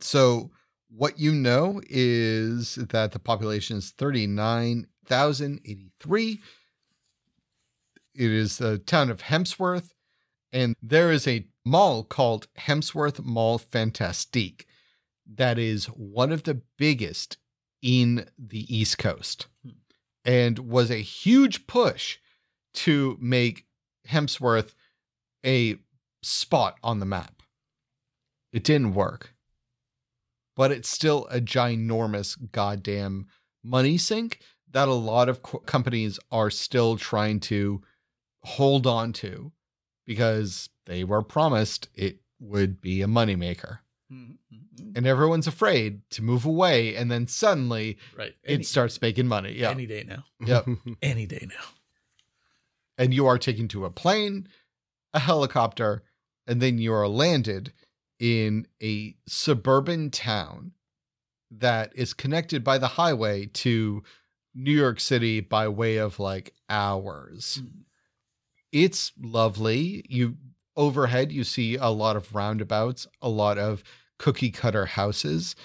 So 0.00 0.50
what 0.88 1.18
you 1.18 1.32
know 1.32 1.80
is 1.88 2.76
that 2.76 3.12
the 3.12 3.18
population 3.18 3.78
is 3.78 3.90
39,083. 3.90 6.40
It 8.14 8.30
is 8.30 8.58
the 8.58 8.78
town 8.78 9.10
of 9.10 9.22
Hemsworth, 9.22 9.90
and 10.52 10.76
there 10.82 11.10
is 11.12 11.28
a 11.28 11.46
mall 11.64 12.04
called 12.04 12.48
Hemsworth 12.58 13.24
Mall 13.24 13.58
Fantastique 13.58 14.66
that 15.36 15.58
is 15.58 15.86
one 15.86 16.32
of 16.32 16.44
the 16.44 16.62
biggest 16.78 17.36
in 17.82 18.26
the 18.38 18.74
East 18.74 18.98
Coast 18.98 19.46
hmm. 19.62 19.70
and 20.24 20.58
was 20.58 20.90
a 20.90 20.96
huge 20.96 21.66
push 21.66 22.18
to 22.74 23.16
make 23.20 23.66
Hemsworth 24.08 24.74
a 25.44 25.76
spot 26.22 26.76
on 26.82 26.98
the 26.98 27.06
map. 27.06 27.42
It 28.52 28.64
didn't 28.64 28.94
work. 28.94 29.34
But 30.58 30.72
it's 30.72 30.88
still 30.90 31.26
a 31.30 31.40
ginormous 31.40 32.36
goddamn 32.52 33.28
money 33.64 33.96
sink 33.96 34.40
that 34.72 34.88
a 34.88 34.92
lot 34.92 35.28
of 35.30 35.42
co- 35.42 35.60
companies 35.60 36.18
are 36.30 36.50
still 36.50 36.96
trying 36.98 37.40
to 37.40 37.80
hold 38.42 38.86
on 38.86 39.12
to 39.14 39.52
because 40.04 40.68
they 40.86 41.04
were 41.04 41.22
promised 41.22 41.88
it 41.94 42.18
would 42.40 42.80
be 42.80 43.00
a 43.02 43.06
moneymaker. 43.06 43.78
Mm-hmm. 44.12 44.92
And 44.96 45.06
everyone's 45.06 45.46
afraid 45.46 46.00
to 46.10 46.22
move 46.22 46.44
away, 46.44 46.96
and 46.96 47.10
then 47.10 47.26
suddenly 47.28 47.98
Right. 48.16 48.34
it 48.42 48.66
starts 48.66 49.00
making 49.00 49.28
money. 49.28 49.52
Yeah. 49.52 49.70
any 49.70 49.86
day 49.86 50.04
now. 50.06 50.24
Yep. 50.44 50.66
Any 51.02 51.26
day 51.26 51.46
now. 51.48 51.64
and 52.96 53.14
you 53.14 53.26
are 53.26 53.38
taken 53.38 53.68
to 53.68 53.84
a 53.84 53.90
plane, 53.90 54.48
a 55.14 55.20
helicopter, 55.20 56.02
and 56.48 56.60
then 56.60 56.78
you 56.78 56.92
are 56.92 57.06
landed 57.06 57.72
in 58.18 58.66
a 58.82 59.14
suburban 59.26 60.10
town 60.10 60.72
that 61.50 61.92
is 61.94 62.14
connected 62.14 62.62
by 62.62 62.78
the 62.78 62.88
highway 62.88 63.46
to 63.46 64.02
New 64.54 64.72
York 64.72 65.00
City 65.00 65.40
by 65.40 65.68
way 65.68 65.96
of 65.96 66.18
like 66.18 66.52
hours. 66.68 67.62
Mm. 67.62 67.84
It's 68.72 69.12
lovely. 69.18 70.04
You 70.08 70.36
overhead 70.76 71.32
you 71.32 71.44
see 71.44 71.76
a 71.76 71.88
lot 71.88 72.16
of 72.16 72.34
roundabouts, 72.34 73.06
a 73.22 73.28
lot 73.28 73.58
of 73.58 73.82
cookie 74.18 74.50
cutter 74.50 74.86
houses 74.86 75.56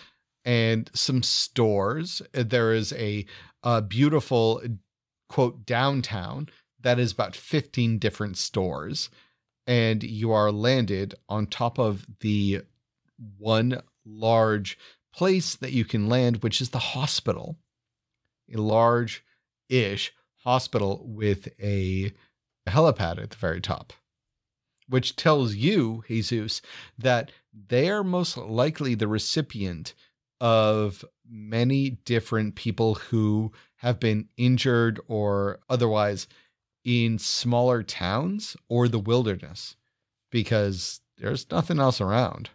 and 0.45 0.89
some 0.93 1.23
stores. 1.23 2.21
There 2.33 2.73
is 2.73 2.93
a, 2.93 3.25
a 3.63 3.81
beautiful 3.81 4.61
quote 5.29 5.65
downtown 5.65 6.49
that 6.79 6.99
is 6.99 7.11
about 7.11 7.35
15 7.35 7.97
different 7.97 8.37
stores 8.37 9.09
and 9.65 10.03
you 10.03 10.31
are 10.31 10.51
landed 10.51 11.15
on 11.29 11.47
top 11.47 11.79
of 11.79 12.05
the 12.19 12.61
one 13.37 13.81
large 14.05 14.77
place 15.13 15.55
that 15.55 15.71
you 15.71 15.85
can 15.85 16.09
land 16.09 16.43
which 16.43 16.59
is 16.59 16.69
the 16.69 16.79
hospital. 16.79 17.57
A 18.53 18.59
large 18.59 19.23
ish 19.69 20.13
hospital 20.43 21.03
with 21.05 21.47
a 21.61 22.11
helipad 22.67 23.21
at 23.21 23.31
the 23.31 23.37
very 23.37 23.61
top 23.61 23.93
which 24.87 25.15
tells 25.15 25.55
you 25.55 26.03
jesus 26.07 26.61
that 26.97 27.31
they 27.67 27.89
are 27.89 28.03
most 28.03 28.37
likely 28.37 28.95
the 28.95 29.07
recipient 29.07 29.93
of 30.41 31.05
many 31.29 31.89
different 31.89 32.55
people 32.55 32.95
who 32.95 33.51
have 33.77 33.99
been 33.99 34.27
injured 34.37 34.99
or 35.07 35.59
otherwise 35.69 36.27
in 36.83 37.17
smaller 37.19 37.83
towns 37.83 38.57
or 38.69 38.87
the 38.87 38.99
wilderness 38.99 39.75
because 40.31 41.01
there's 41.17 41.49
nothing 41.51 41.79
else 41.79 42.01
around. 42.01 42.49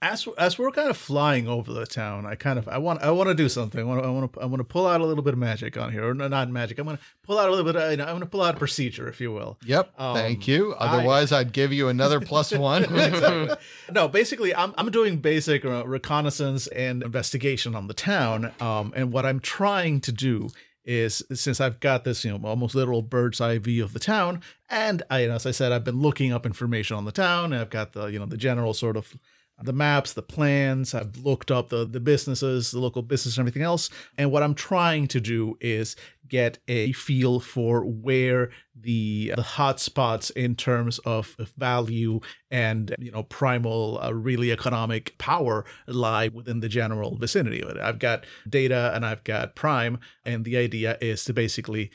As 0.00 0.28
as 0.38 0.56
we're 0.56 0.70
kind 0.70 0.88
of 0.90 0.96
flying 0.96 1.48
over 1.48 1.72
the 1.72 1.84
town, 1.84 2.24
I 2.24 2.36
kind 2.36 2.56
of 2.56 2.68
I 2.68 2.78
want 2.78 3.02
I 3.02 3.10
want 3.10 3.30
to 3.30 3.34
do 3.34 3.48
something. 3.48 3.80
I 3.80 3.82
want 3.82 4.00
to 4.00 4.06
I 4.06 4.10
want 4.12 4.32
to 4.32 4.40
I 4.40 4.44
want 4.44 4.60
to 4.60 4.64
pull 4.64 4.86
out 4.86 5.00
a 5.00 5.04
little 5.04 5.24
bit 5.24 5.32
of 5.32 5.40
magic 5.40 5.76
on 5.76 5.90
here, 5.90 6.08
or 6.08 6.14
no, 6.14 6.28
not 6.28 6.48
magic. 6.50 6.78
I'm 6.78 6.84
going 6.84 6.98
to 6.98 7.02
pull 7.24 7.36
out 7.36 7.48
a 7.48 7.50
little 7.50 7.64
bit. 7.64 7.74
Of, 7.74 7.90
you 7.90 7.96
know, 7.96 8.04
I'm 8.04 8.10
going 8.10 8.20
to 8.20 8.26
pull 8.26 8.42
out 8.42 8.54
a 8.54 8.58
procedure, 8.58 9.08
if 9.08 9.20
you 9.20 9.32
will. 9.32 9.58
Yep. 9.66 9.92
Um, 9.98 10.14
thank 10.14 10.46
you. 10.46 10.72
I- 10.74 10.86
Otherwise, 10.98 11.32
I'd 11.32 11.52
give 11.52 11.72
you 11.72 11.88
another 11.88 12.20
plus 12.20 12.52
one. 12.56 12.84
exactly. 12.84 13.56
No, 13.92 14.06
basically, 14.06 14.54
I'm 14.54 14.72
I'm 14.78 14.92
doing 14.92 15.16
basic 15.16 15.64
uh, 15.64 15.84
reconnaissance 15.84 16.68
and 16.68 17.02
investigation 17.02 17.74
on 17.74 17.88
the 17.88 17.94
town. 17.94 18.52
Um, 18.60 18.92
and 18.94 19.12
what 19.12 19.26
I'm 19.26 19.40
trying 19.40 20.00
to 20.02 20.12
do 20.12 20.50
is 20.88 21.22
since 21.34 21.60
I've 21.60 21.78
got 21.80 22.04
this, 22.04 22.24
you 22.24 22.36
know, 22.36 22.48
almost 22.48 22.74
literal 22.74 23.02
bird's 23.02 23.40
eye 23.40 23.58
view 23.58 23.84
of 23.84 23.92
the 23.92 24.00
town, 24.00 24.40
and 24.70 25.02
I, 25.10 25.20
you 25.20 25.28
know, 25.28 25.34
as 25.34 25.46
I 25.46 25.50
said, 25.50 25.70
I've 25.70 25.84
been 25.84 26.00
looking 26.00 26.32
up 26.32 26.46
information 26.46 26.96
on 26.96 27.04
the 27.04 27.12
town, 27.12 27.52
and 27.52 27.60
I've 27.60 27.70
got 27.70 27.92
the, 27.92 28.06
you 28.06 28.18
know, 28.18 28.26
the 28.26 28.38
general 28.38 28.72
sort 28.72 28.96
of 28.96 29.14
the 29.62 29.72
maps, 29.72 30.12
the 30.12 30.22
plans. 30.22 30.94
I've 30.94 31.16
looked 31.18 31.50
up 31.50 31.68
the 31.68 31.84
the 31.84 32.00
businesses, 32.00 32.70
the 32.70 32.80
local 32.80 33.02
business, 33.02 33.36
and 33.36 33.42
everything 33.42 33.62
else. 33.62 33.90
And 34.16 34.32
what 34.32 34.42
I'm 34.42 34.54
trying 34.54 35.08
to 35.08 35.20
do 35.20 35.58
is 35.60 35.94
get 36.28 36.58
a 36.68 36.92
feel 36.92 37.40
for 37.40 37.84
where 37.84 38.50
the 38.74 39.32
the 39.36 39.42
hot 39.42 39.80
spots 39.80 40.30
in 40.30 40.54
terms 40.54 40.98
of, 41.00 41.34
of 41.38 41.52
value 41.56 42.20
and 42.50 42.94
you 42.98 43.10
know 43.10 43.22
primal 43.22 43.98
uh, 44.02 44.12
really 44.12 44.52
economic 44.52 45.16
power 45.18 45.64
lie 45.86 46.28
within 46.28 46.60
the 46.60 46.68
general 46.68 47.16
vicinity 47.16 47.62
of 47.62 47.70
it. 47.70 47.78
I've 47.78 47.98
got 47.98 48.24
data 48.48 48.92
and 48.94 49.04
I've 49.04 49.24
got 49.24 49.56
prime, 49.56 49.98
and 50.24 50.44
the 50.44 50.56
idea 50.56 50.98
is 51.00 51.24
to 51.24 51.32
basically 51.32 51.90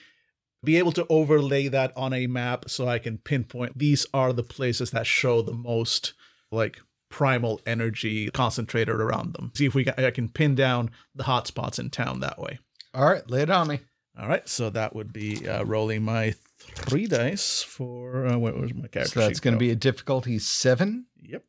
be 0.64 0.78
able 0.78 0.94
to 0.94 1.06
overlay 1.10 1.68
that 1.68 1.92
on 1.96 2.14
a 2.14 2.28
map 2.28 2.70
so 2.70 2.88
I 2.88 3.00
can 3.00 3.18
pinpoint 3.18 3.78
these 3.78 4.06
are 4.14 4.32
the 4.32 4.44
places 4.44 4.92
that 4.92 5.06
show 5.06 5.42
the 5.42 5.54
most 5.54 6.14
like 6.52 6.80
primal 7.10 7.62
energy 7.66 8.32
concentrated 8.32 8.96
around 8.96 9.34
them. 9.34 9.52
See 9.56 9.66
if 9.66 9.76
we 9.76 9.84
can, 9.84 9.94
I 10.04 10.10
can 10.10 10.30
pin 10.30 10.56
down 10.56 10.90
the 11.14 11.26
hotspots 11.26 11.78
in 11.78 11.90
town 11.90 12.22
that 12.22 12.40
way. 12.40 12.60
All 12.94 13.06
right, 13.06 13.28
lay 13.30 13.42
it 13.42 13.50
on 13.50 13.68
me. 13.68 13.82
All 14.20 14.28
right, 14.28 14.48
so 14.48 14.70
that 14.70 14.96
would 14.96 15.12
be 15.12 15.48
uh, 15.48 15.64
rolling 15.64 16.04
my 16.04 16.36
three 16.60 17.08
dice 17.08 17.64
for 17.64 18.28
uh, 18.28 18.38
where 18.38 18.54
was 18.54 18.74
my 18.74 18.88
character? 18.88 19.14
So 19.14 19.20
that's 19.22 19.40
going 19.40 19.56
to 19.56 19.60
be 19.60 19.72
a 19.72 19.76
difficulty 19.76 20.38
seven. 20.40 21.08
Yep. 21.22 21.44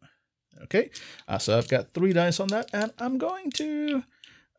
Okay. 0.64 0.90
Uh, 1.28 1.38
so 1.38 1.58
I've 1.58 1.68
got 1.68 1.92
three 1.92 2.14
dice 2.14 2.40
on 2.40 2.48
that, 2.48 2.70
and 2.72 2.90
I'm 2.98 3.18
going 3.18 3.50
to. 3.52 4.02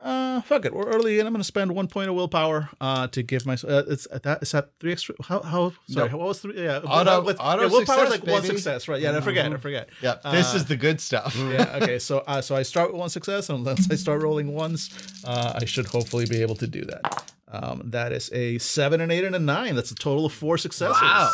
Uh, 0.06 0.42
fuck 0.42 0.66
it. 0.66 0.74
We're 0.74 0.88
early, 0.88 1.18
and 1.20 1.28
I'm 1.28 1.34
going 1.34 1.42
to 1.42 1.44
spend 1.56 1.74
one 1.74 1.88
point 1.88 2.10
of 2.10 2.16
willpower. 2.16 2.70
Uh, 2.80 3.08
to 3.08 3.24
give 3.24 3.46
myself. 3.46 3.74
Uh, 3.74 3.84
it's 3.92 4.08
uh, 4.12 4.20
that 4.24 4.44
is 4.44 4.52
that 4.52 4.70
three 4.80 4.92
extra. 4.92 5.16
How 5.24 5.42
how 5.42 5.74
sorry? 5.90 6.10
No. 6.12 6.18
What 6.18 6.28
was 6.28 6.40
three? 6.42 6.64
Yeah. 6.64 6.78
Auto- 6.80 7.24
with, 7.24 7.38
auto 7.40 7.64
yeah, 7.64 7.70
willpower 7.70 7.80
is 7.80 7.88
success, 7.88 8.10
like 8.12 8.28
one 8.28 8.44
success, 8.44 8.88
right? 8.88 9.02
Yeah. 9.02 9.18
I 9.18 9.22
forget. 9.22 9.52
I 9.52 9.58
forget. 9.58 9.90
This 10.02 10.54
Uh, 10.54 10.58
is 10.58 10.66
the 10.66 10.76
good 10.78 11.02
stuff. 11.02 11.36
yeah. 11.56 11.80
Okay. 11.82 11.98
So 12.00 12.20
uh, 12.28 12.42
so 12.42 12.56
I 12.56 12.62
start 12.64 12.92
with 12.92 13.00
one 13.00 13.10
success, 13.10 13.50
and 13.50 13.66
once 13.66 13.88
I 13.92 13.96
start 13.96 14.22
rolling 14.22 14.54
ones, 14.54 14.90
uh, 15.26 15.54
I 15.62 15.66
should 15.66 15.88
hopefully 15.88 16.26
be 16.26 16.42
able 16.42 16.56
to 16.58 16.68
do 16.68 16.82
that. 16.86 17.34
Um, 17.52 17.82
that 17.92 18.12
is 18.12 18.30
a 18.34 18.58
seven, 18.60 19.02
and 19.02 19.12
eight, 19.12 19.24
and 19.24 19.36
a 19.36 19.40
nine. 19.40 19.76
That's 19.76 19.92
a 19.92 19.96
total 19.96 20.26
of 20.26 20.34
four 20.34 20.58
successes. 20.58 21.02
Wow. 21.02 21.30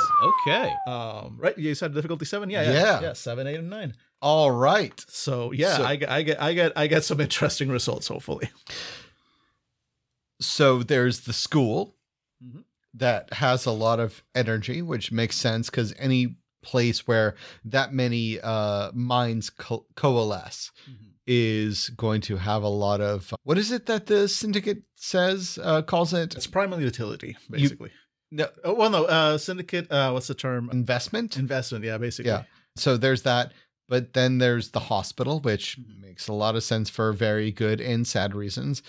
Okay. 0.48 0.72
Um, 0.88 1.38
right. 1.40 1.58
You 1.58 1.74
said 1.76 1.94
difficulty 1.94 2.26
seven. 2.26 2.50
Yeah. 2.50 2.62
Yeah. 2.64 2.74
Yeah. 2.74 3.02
Yeah. 3.02 3.14
Seven, 3.14 3.48
eight, 3.48 3.56
and 3.60 3.70
nine. 3.70 3.96
All 4.22 4.52
right. 4.52 5.04
So 5.08 5.52
yeah, 5.52 5.78
So- 5.78 5.84
I 5.86 5.96
get, 5.96 6.10
I 6.10 6.22
get, 6.22 6.42
I 6.42 6.54
get, 6.54 6.72
I 6.76 6.88
get 6.88 7.04
some 7.04 7.20
interesting 7.20 7.70
results. 7.70 8.08
Hopefully. 8.08 8.50
So 10.40 10.82
there's 10.84 11.22
the 11.22 11.34
school 11.34 11.96
Mhm. 12.44 12.64
that 12.94 13.34
has 13.34 13.66
a 13.66 13.72
lot 13.72 14.00
of 14.00 14.24
energy, 14.34 14.82
which 14.82 15.12
makes 15.12 15.36
sense 15.36 15.70
because 15.70 15.94
any 15.98 16.38
place 16.64 17.08
where 17.08 17.36
that 17.66 17.94
many 17.94 18.40
uh, 18.40 18.92
minds 18.94 19.50
co- 19.50 19.86
coalesce 19.96 20.72
is 21.28 21.90
going 21.90 22.22
to 22.22 22.38
have 22.38 22.64
a 22.64 22.68
lot 22.68 23.00
of 23.02 23.34
what 23.44 23.58
is 23.58 23.72
it 23.72 23.86
that 23.86 24.08
the 24.08 24.28
syndicate 24.28 24.84
says 24.96 25.58
uh, 25.64 25.82
calls 25.84 26.14
it 26.14 26.36
It's 26.36 26.48
primal 26.48 26.82
utility, 26.82 27.38
basically. 27.50 27.92
no, 28.32 28.48
Oh, 28.64 28.74
well, 28.74 28.90
no, 28.90 29.06
uh, 29.06 29.38
syndicate. 29.38 29.92
Uh, 29.92 30.12
what's 30.12 30.28
the 30.28 30.34
term? 30.36 30.70
investment. 30.72 31.38
Investment. 31.38 31.86
Yeah, 31.86 31.98
basically. 32.00 32.32
Yeah. 32.32 32.44
So 32.76 32.98
there's 32.98 33.22
that. 33.24 33.54
But 33.92 34.14
then 34.14 34.38
there's 34.38 34.70
the 34.72 34.80
hospital, 34.94 35.42
which 35.42 35.78
makes 36.00 36.30
a 36.30 36.34
lot 36.34 36.56
of 36.56 36.64
sense 36.64 36.90
for 36.90 37.12
very 37.12 37.52
good 37.52 37.82
and 37.82 38.08
sad 38.08 38.34
reasons. 38.34 38.82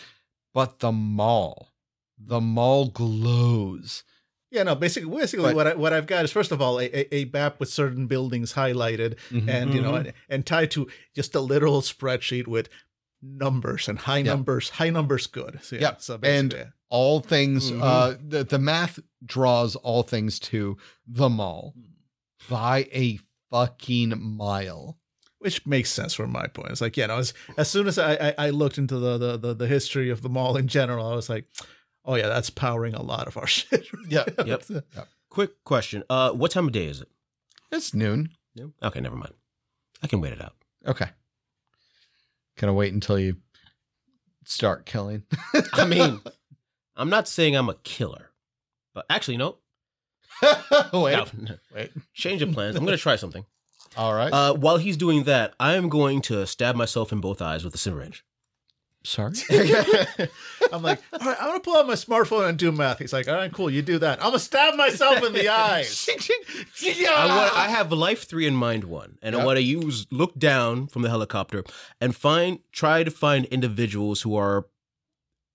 But 0.54 0.78
the 0.78 0.92
mall, 0.92 1.72
the 2.16 2.40
mall 2.40 2.86
glows. 2.86 4.04
Yeah. 4.52 4.62
No. 4.62 4.74
Basically, 4.76 5.10
basically, 5.10 5.46
But- 5.46 5.56
what 5.56 5.66
I, 5.66 5.74
what 5.74 5.92
I've 5.92 6.06
got 6.06 6.24
is 6.24 6.30
first 6.30 6.52
of 6.52 6.62
all 6.62 6.78
a, 6.78 6.84
a, 6.84 7.14
a 7.16 7.24
map 7.32 7.58
with 7.58 7.68
certain 7.68 8.06
buildings 8.06 8.52
highlighted, 8.52 9.16
and 9.48 9.74
you 9.74 9.80
know, 9.82 9.92
Mhm. 9.94 9.98
and, 10.00 10.12
and 10.28 10.46
tied 10.46 10.70
to 10.72 10.86
just 11.16 11.34
a 11.34 11.40
literal 11.40 11.80
spreadsheet 11.82 12.46
with 12.46 12.68
numbers 13.20 13.88
and 13.88 13.98
high 13.98 14.18
Yeah. 14.18 14.32
numbers. 14.34 14.68
High 14.70 14.90
numbers, 14.90 15.26
good. 15.26 15.58
So, 15.62 15.76
yeah. 15.76 15.82
Yeah, 15.82 15.94
So 15.98 16.14
and- 16.22 16.50
basically, 16.50 16.72
all 16.90 17.18
things, 17.20 17.72
Mhm. 17.72 17.80
uh, 17.82 18.16
the, 18.24 18.44
the 18.44 18.58
math 18.60 19.00
draws 19.24 19.74
all 19.76 20.02
things 20.04 20.38
to 20.50 20.76
the 21.08 21.28
mall 21.28 21.74
by 22.48 22.86
a 22.92 23.18
fucking 23.52 24.14
mile. 24.20 24.98
which 25.38 25.64
makes 25.66 25.90
sense 25.90 26.14
from 26.14 26.30
my 26.32 26.46
point. 26.46 26.70
It's 26.70 26.80
like, 26.80 26.96
you 26.96 27.06
know, 27.06 27.18
as 27.18 27.34
as 27.56 27.68
soon 27.70 27.86
as 27.86 27.98
I 27.98 28.14
I, 28.14 28.34
I 28.46 28.50
looked 28.50 28.78
into 28.78 28.98
the, 28.98 29.18
the 29.18 29.36
the 29.36 29.54
the 29.54 29.66
history 29.68 30.10
of 30.10 30.22
the 30.22 30.28
mall 30.28 30.56
in 30.56 30.66
general, 30.68 31.06
I 31.06 31.14
was 31.14 31.28
like, 31.28 31.46
oh 32.04 32.14
yeah, 32.16 32.28
that's 32.28 32.50
powering 32.50 32.94
a 32.94 33.02
lot 33.02 33.26
of 33.28 33.36
our 33.36 33.46
shit. 33.56 33.86
Yeah. 34.08 34.24
Yep. 34.46 34.64
Quick 35.30 35.62
question. 35.64 36.02
Uh, 36.10 36.32
what 36.32 36.50
time 36.50 36.66
of 36.66 36.72
day 36.72 36.86
is 36.86 37.00
it? 37.00 37.08
It's 37.70 37.94
noon. 37.94 38.30
No? 38.54 38.72
Okay, 38.82 39.00
never 39.00 39.16
mind. 39.16 39.32
I 40.02 40.06
can 40.06 40.20
wait 40.20 40.32
it 40.34 40.42
out. 40.42 40.54
Okay. 40.86 41.06
Can 42.56 42.68
I 42.68 42.72
wait 42.72 42.92
until 42.92 43.18
you 43.18 43.36
start 44.44 44.84
killing? 44.84 45.22
I 45.72 45.86
mean, 45.86 46.20
I'm 46.96 47.08
not 47.08 47.28
saying 47.28 47.56
I'm 47.56 47.70
a 47.70 47.74
killer, 47.82 48.30
but 48.92 49.06
actually, 49.08 49.38
no. 49.38 49.56
wait. 50.92 51.32
No. 51.38 51.54
Wait. 51.74 51.90
Change 52.14 52.42
of 52.42 52.52
plans. 52.52 52.76
I'm 52.76 52.84
going 52.84 52.96
to 52.96 53.02
try 53.02 53.16
something. 53.16 53.44
All 53.96 54.14
right. 54.14 54.32
Uh, 54.32 54.54
while 54.54 54.78
he's 54.78 54.96
doing 54.96 55.24
that, 55.24 55.54
I 55.60 55.74
am 55.74 55.88
going 55.88 56.22
to 56.22 56.46
stab 56.46 56.76
myself 56.76 57.12
in 57.12 57.20
both 57.20 57.42
eyes 57.42 57.64
with 57.64 57.74
a 57.74 57.78
syringe. 57.78 58.24
Sorry. 59.04 59.32
I'm 60.72 60.82
like, 60.82 61.00
all 61.12 61.26
right, 61.26 61.36
I'm 61.40 61.48
gonna 61.48 61.60
pull 61.60 61.76
out 61.76 61.88
my 61.88 61.94
smartphone 61.94 62.48
and 62.48 62.56
do 62.56 62.70
math. 62.70 63.00
He's 63.00 63.12
like, 63.12 63.26
all 63.26 63.34
right, 63.34 63.52
cool, 63.52 63.68
you 63.68 63.82
do 63.82 63.98
that. 63.98 64.20
I'm 64.20 64.26
gonna 64.26 64.38
stab 64.38 64.76
myself 64.76 65.24
in 65.24 65.32
the 65.32 65.48
eyes. 65.48 66.08
I, 66.08 67.26
want, 67.26 67.56
I 67.56 67.68
have 67.68 67.90
life 67.90 68.28
three 68.28 68.46
and 68.46 68.56
mind 68.56 68.84
one, 68.84 69.18
and 69.20 69.34
Yeah. 69.34 69.42
I 69.42 69.44
want 69.44 69.56
to 69.56 69.62
use 69.62 70.06
look 70.12 70.38
down 70.38 70.86
from 70.86 71.02
the 71.02 71.08
helicopter 71.10 71.64
and 72.00 72.14
find 72.14 72.60
try 72.70 73.02
to 73.02 73.10
find 73.10 73.46
individuals 73.46 74.22
who 74.22 74.36
are 74.36 74.66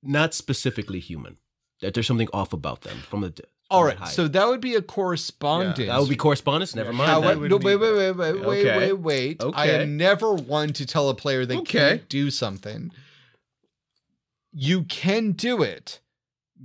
not 0.03 0.33
specifically 0.33 0.99
human. 0.99 1.37
That 1.79 1.93
there's 1.93 2.07
something 2.07 2.29
off 2.33 2.51
about 2.51 2.81
them 2.81 2.97
from 2.97 3.21
the. 3.21 3.33
All 3.69 3.83
right. 3.83 3.97
height. 3.97 4.13
So 4.13 4.27
that 4.29 4.47
would 4.47 4.61
be 4.61 4.75
a 4.75 4.81
correspondence. 4.81 5.77
that 5.87 5.99
would 5.99 6.09
be 6.09 6.15
correspondence. 6.15 6.73
Never 6.75 6.91
Yeah. 6.91 6.97
mind. 6.97 7.09
How, 7.09 7.19
no, 7.21 7.57
wait, 7.57 7.75
wait, 7.75 7.75
wait, 7.75 8.11
wait, 8.15 8.33
wait, 8.33 8.35
Okay. 8.63 8.77
wait, 8.77 8.93
wait. 8.93 9.43
I 9.53 9.69
am 9.71 9.97
never 9.97 10.33
one 10.33 10.71
to 10.73 10.85
tell 10.85 11.09
a 11.09 11.15
player 11.15 11.45
they 11.45 11.57
Okay. 11.57 11.79
can't 11.97 12.09
do 12.09 12.31
something. 12.31 12.91
You 14.53 14.83
can 14.83 15.33
do 15.33 15.61
it, 15.61 15.99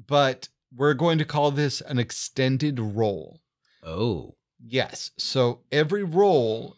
but 0.06 0.48
we're 0.74 0.94
going 0.94 1.18
to 1.18 1.24
call 1.24 1.50
this 1.50 1.80
an 1.80 1.98
extended 1.98 2.78
roll. 2.78 3.40
Oh, 3.82 4.36
Yes. 4.64 5.10
So 5.18 5.62
every 5.72 6.04
roll, 6.04 6.76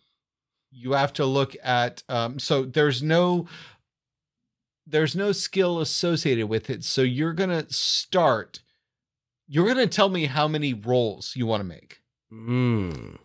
you 0.71 0.93
have 0.93 1.13
to 1.15 1.27
look 1.27 1.55
at. 1.63 2.03
Um, 2.09 2.39
so 2.39 2.65
there's 2.65 3.03
no 3.03 3.47
there's 4.87 5.15
no 5.15 5.33
skill 5.33 5.81
associated 5.81 6.47
with 6.47 6.71
it. 6.71 6.83
So 6.85 7.03
you're 7.03 7.35
gonna 7.35 7.67
start. 7.71 8.61
You're 9.47 9.67
gonna 9.67 9.87
tell 9.87 10.09
me 10.09 10.27
how 10.27 10.49
many 10.49 10.73
rolls 10.75 11.35
you 11.37 11.47
want 11.47 11.61
to 11.61 11.65
make. 11.65 12.01
Hmm. 12.31 13.17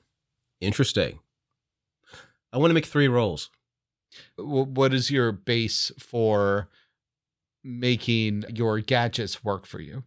Interesting. 0.62 1.20
I 2.52 2.58
want 2.58 2.70
to 2.72 2.74
make 2.74 2.86
three 2.86 3.08
rolls. 3.08 3.50
What 4.38 4.94
is 4.94 5.12
your 5.12 5.32
base 5.32 5.92
for 6.00 6.68
making 7.64 8.44
your 8.54 8.80
gadgets 8.80 9.44
work 9.44 9.66
for 9.66 9.80
you? 9.80 10.04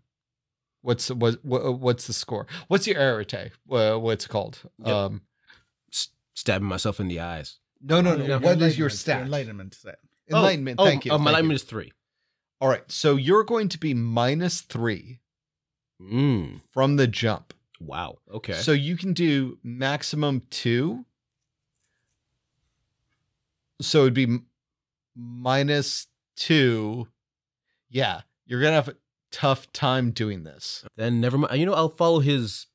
What's 0.83 1.11
what, 1.11 1.45
what 1.45 1.79
what's 1.79 2.07
the 2.09 2.13
score? 2.13 2.47
What's 2.69 2.87
your 2.87 2.99
arete? 3.01 3.53
Uh, 3.71 3.97
what's 3.97 4.25
it 4.27 4.29
called? 4.29 4.59
Yep. 4.85 4.95
Um, 4.95 5.23
S- 5.93 6.09
stabbing 6.35 6.67
myself 6.69 6.99
in 6.99 7.07
the 7.09 7.21
eyes. 7.21 7.59
no, 7.81 8.01
no, 8.01 8.17
no. 8.17 8.25
Yeah. 8.25 8.37
What 8.39 8.61
is 8.61 8.77
your 8.77 8.89
Enlightenment, 8.89 8.93
stat? 8.99 9.23
Enlightenment 9.23 9.75
stat. 9.75 9.99
Enlightenment. 10.31 10.81
Oh, 10.81 10.85
thank 10.85 11.05
you. 11.05 11.13
Oh, 11.13 11.19
my 11.19 11.25
thank 11.25 11.25
you. 11.25 11.29
enlightenment 11.31 11.61
is 11.61 11.63
three. 11.63 11.93
All 12.61 12.69
right. 12.69 12.83
So 12.89 13.17
you're 13.17 13.45
going 13.45 13.69
to 13.71 13.79
be 13.79 13.95
minus 13.95 14.61
three 14.63 15.21
Mm. 16.11 16.61
from 16.71 16.97
the 16.97 17.07
jump. 17.07 17.55
Wow. 17.81 18.19
Okay. 18.33 18.55
So 18.55 18.73
you 18.73 18.97
can 18.97 19.13
do 19.13 19.59
maximum 19.63 20.43
two. 20.51 21.05
So 23.81 24.03
it'd 24.03 24.15
be 24.15 24.39
minus 25.17 26.07
two. 26.37 27.09
Yeah. 27.91 28.23
You're 28.47 28.61
going 28.61 28.71
to 28.71 28.77
have 28.77 28.89
a 28.89 28.97
tough 29.31 29.73
time 29.73 30.11
doing 30.11 30.45
this. 30.45 30.85
then 30.97 31.21
never 31.21 31.39
mind. 31.39 31.59
You 31.59 31.67
know, 31.67 31.75
I'll 31.75 31.89
follow 31.89 32.21
his 32.21 32.67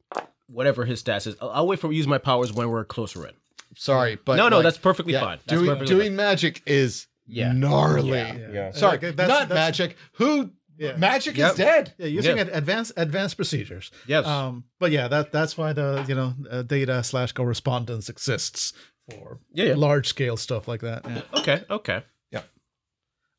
whatever 0.48 0.86
his 0.86 1.02
stats 1.04 1.28
is. 1.28 1.36
I'll, 1.42 1.50
I'll 1.52 1.68
wait 1.68 1.80
for 1.80 1.92
use 1.92 2.08
my 2.08 2.18
powers 2.18 2.52
when 2.54 2.70
we're 2.70 2.86
closer 2.86 3.26
in. 3.28 3.34
Sorry. 3.76 4.18
But 4.24 4.38
no, 4.38 4.50
no, 4.50 4.58
like, 4.58 4.64
that's 4.64 4.78
perfectly 4.78 5.14
yeah, 5.14 5.22
fine. 5.22 5.38
That's 5.46 5.62
doing, 5.62 5.68
perfectly 5.74 5.96
doing 5.96 6.08
fine. 6.10 6.16
magic 6.16 6.62
is 6.66 7.08
Yeah. 7.28 7.52
gnarly. 7.52 8.10
Yeah. 8.18 8.52
Yeah. 8.52 8.72
Sorry, 8.72 8.98
Okay, 8.98 9.12
that's- 9.12 9.28
not 9.30 9.50
that's- 9.50 9.68
magic. 9.80 9.98
Who? 10.14 10.52
Yeah. 10.78 10.96
Magic 10.98 11.36
Yep. 11.38 11.52
is 11.52 11.58
dead. 11.58 11.94
Yeah, 11.98 12.08
using 12.08 12.38
Yeah. 12.38 12.44
ad- 12.44 12.50
advanced 12.54 12.92
advanced 12.98 13.36
procedures. 13.36 13.92
Yes. 14.08 14.26
Um, 14.26 14.66
but 14.80 14.92
yeah, 14.92 15.08
that 15.08 15.32
that's 15.32 15.58
why 15.58 15.74
the 15.74 16.06
you 16.08 16.16
know 16.16 16.34
uh, 16.50 16.62
data 16.62 17.04
slash 17.04 17.32
correspondence 17.32 18.10
exists 18.10 18.74
for 19.10 19.40
Yeah, 19.54 19.66
yeah. 19.66 19.76
large 19.76 20.08
scale 20.08 20.38
stuff 20.38 20.68
like 20.68 20.82
that. 20.82 21.04
Yeah. 21.06 21.22
okay. 21.40 21.64
Okay. 21.70 22.04
Yeah. 22.32 22.42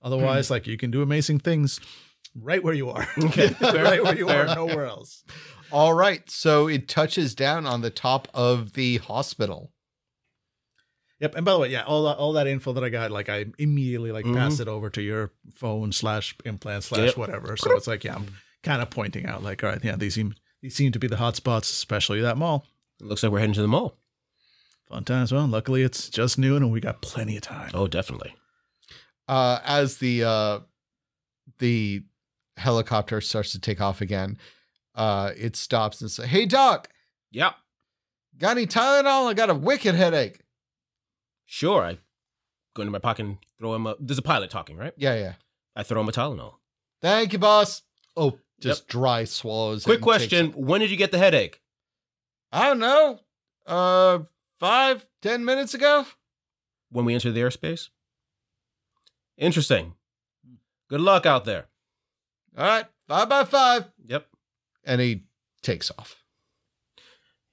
Otherwise, 0.02 0.50
like 0.50 0.66
you 0.66 0.76
can 0.76 0.90
do 0.90 1.02
amazing 1.02 1.40
things 1.40 1.80
right 2.34 2.62
where 2.62 2.74
you 2.74 2.88
are. 2.90 3.06
Okay, 3.18 3.54
right 3.60 4.02
where 4.02 4.16
you 4.16 4.26
fair. 4.28 4.48
are, 4.48 4.54
nowhere 4.54 4.86
else. 4.86 5.24
All 5.70 5.92
right. 5.94 6.28
So 6.30 6.66
it 6.68 6.88
touches 6.88 7.34
down 7.34 7.66
on 7.66 7.82
the 7.82 7.90
top 7.90 8.28
of 8.32 8.72
the 8.72 8.98
hospital. 8.98 9.72
Yep. 11.20 11.34
And 11.34 11.44
by 11.44 11.52
the 11.52 11.58
way, 11.58 11.68
yeah, 11.70 11.82
all 11.82 12.04
that 12.04 12.16
all 12.16 12.32
that 12.34 12.46
info 12.46 12.72
that 12.74 12.84
I 12.84 12.88
got, 12.90 13.10
like 13.10 13.28
I 13.28 13.46
immediately 13.58 14.12
like 14.12 14.24
Mhm. 14.24 14.34
passed 14.34 14.60
it 14.60 14.68
over 14.68 14.88
to 14.90 15.02
your 15.02 15.32
phone 15.54 15.90
slash 15.92 16.34
implant 16.44 16.84
slash 16.84 17.06
Yep. 17.06 17.16
whatever. 17.16 17.56
So 17.56 17.74
it's 17.76 17.86
like, 17.88 18.04
yeah, 18.04 18.14
I'm 18.14 18.26
kind 18.62 18.80
of 18.82 18.90
pointing 18.90 19.26
out 19.26 19.42
like, 19.42 19.64
all 19.64 19.70
right, 19.70 19.82
yeah, 19.84 19.96
these 19.96 20.14
seem 20.14 20.34
these 20.62 20.74
seem 20.76 20.92
to 20.92 20.98
be 20.98 21.06
the 21.08 21.16
hot 21.16 21.34
spots, 21.36 21.70
especially 21.70 22.20
that 22.20 22.36
mall. 22.36 22.66
It 23.00 23.06
looks 23.06 23.22
like 23.22 23.32
we're 23.32 23.40
heading 23.40 23.54
to 23.54 23.62
the 23.62 23.68
mall. 23.68 23.98
Fun 24.88 25.04
times. 25.04 25.32
Well, 25.32 25.46
luckily 25.46 25.82
it's 25.82 26.08
just 26.08 26.38
noon 26.38 26.62
and 26.62 26.72
we 26.72 26.80
got 26.80 27.02
plenty 27.02 27.36
of 27.36 27.42
time. 27.42 27.70
Oh, 27.74 27.86
definitely. 27.88 28.34
uh, 29.28 29.58
as 29.64 29.98
the 29.98 30.24
uh, 30.24 30.60
the 31.58 32.02
helicopter 32.56 33.20
starts 33.20 33.52
to 33.52 33.58
take 33.60 33.80
off 33.80 34.00
again, 34.00 34.38
uh, 34.94 35.32
it 35.36 35.56
stops 35.56 36.00
and 36.00 36.10
says, 36.10 36.26
"Hey, 36.26 36.46
doc, 36.46 36.88
Yep. 37.32 37.54
got 38.38 38.52
any 38.56 38.66
Tylenol? 38.66 39.26
I 39.28 39.34
got 39.34 39.50
a 39.50 39.54
wicked 39.54 39.94
headache." 39.94 40.40
Sure. 41.50 41.82
I 41.82 41.98
go 42.74 42.82
into 42.82 42.92
my 42.92 42.98
pocket 42.98 43.24
and 43.24 43.38
throw 43.58 43.74
him 43.74 43.86
a. 43.86 43.96
There's 43.98 44.18
a 44.18 44.22
pilot 44.22 44.50
talking, 44.50 44.76
right? 44.76 44.92
Yeah, 44.98 45.14
yeah. 45.14 45.32
I 45.74 45.82
throw 45.82 46.00
him 46.02 46.08
a 46.08 46.12
Tylenol. 46.12 46.56
Thank 47.00 47.32
you, 47.32 47.38
boss. 47.38 47.82
Oh, 48.16 48.38
just 48.60 48.86
dry 48.86 49.24
swallows. 49.24 49.84
Quick 49.84 50.02
question: 50.02 50.52
When 50.52 50.82
did 50.82 50.90
you 50.90 50.98
get 50.98 51.10
the 51.10 51.18
headache? 51.18 51.62
I 52.52 52.66
don't 52.66 52.78
know. 52.78 53.20
Uh, 53.66 54.20
five, 54.60 55.06
ten 55.22 55.44
minutes 55.44 55.72
ago. 55.72 56.04
When 56.90 57.06
we 57.06 57.14
entered 57.14 57.32
the 57.32 57.40
airspace. 57.40 57.88
Interesting. 59.38 59.94
Good 60.88 61.00
luck 61.00 61.24
out 61.24 61.46
there. 61.46 61.66
All 62.56 62.66
right, 62.66 62.84
five 63.08 63.28
by 63.28 63.44
five. 63.44 63.86
Yep. 64.04 64.26
And 64.84 65.00
he 65.00 65.24
takes 65.62 65.90
off. 65.98 66.22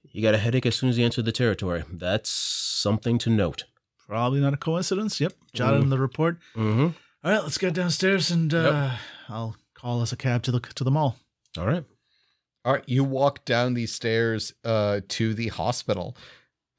He 0.02 0.20
got 0.20 0.34
a 0.34 0.38
headache 0.38 0.66
as 0.66 0.76
soon 0.76 0.90
as 0.90 0.96
he 0.96 1.04
entered 1.04 1.24
the 1.24 1.32
territory. 1.32 1.84
That's 1.90 2.30
something 2.30 3.16
to 3.18 3.30
note. 3.30 3.64
Probably 4.06 4.40
not 4.40 4.54
a 4.54 4.56
coincidence. 4.56 5.20
Yep. 5.20 5.32
Jotted 5.52 5.82
in 5.82 5.90
the 5.90 5.98
report. 5.98 6.38
Mm-hmm. 6.54 6.88
All 7.24 7.32
right, 7.32 7.42
let's 7.42 7.58
get 7.58 7.74
downstairs 7.74 8.30
and 8.30 8.54
uh, 8.54 8.92
I'll 9.28 9.56
call 9.74 10.00
us 10.00 10.12
a 10.12 10.16
cab 10.16 10.42
to 10.44 10.52
the 10.52 10.60
to 10.60 10.84
the 10.84 10.90
mall. 10.90 11.16
All 11.58 11.66
right. 11.66 11.84
All 12.64 12.72
right, 12.72 12.84
you 12.86 13.04
walk 13.04 13.44
down 13.44 13.74
these 13.74 13.92
stairs 13.92 14.52
uh, 14.64 15.00
to 15.08 15.34
the 15.34 15.48
hospital, 15.48 16.16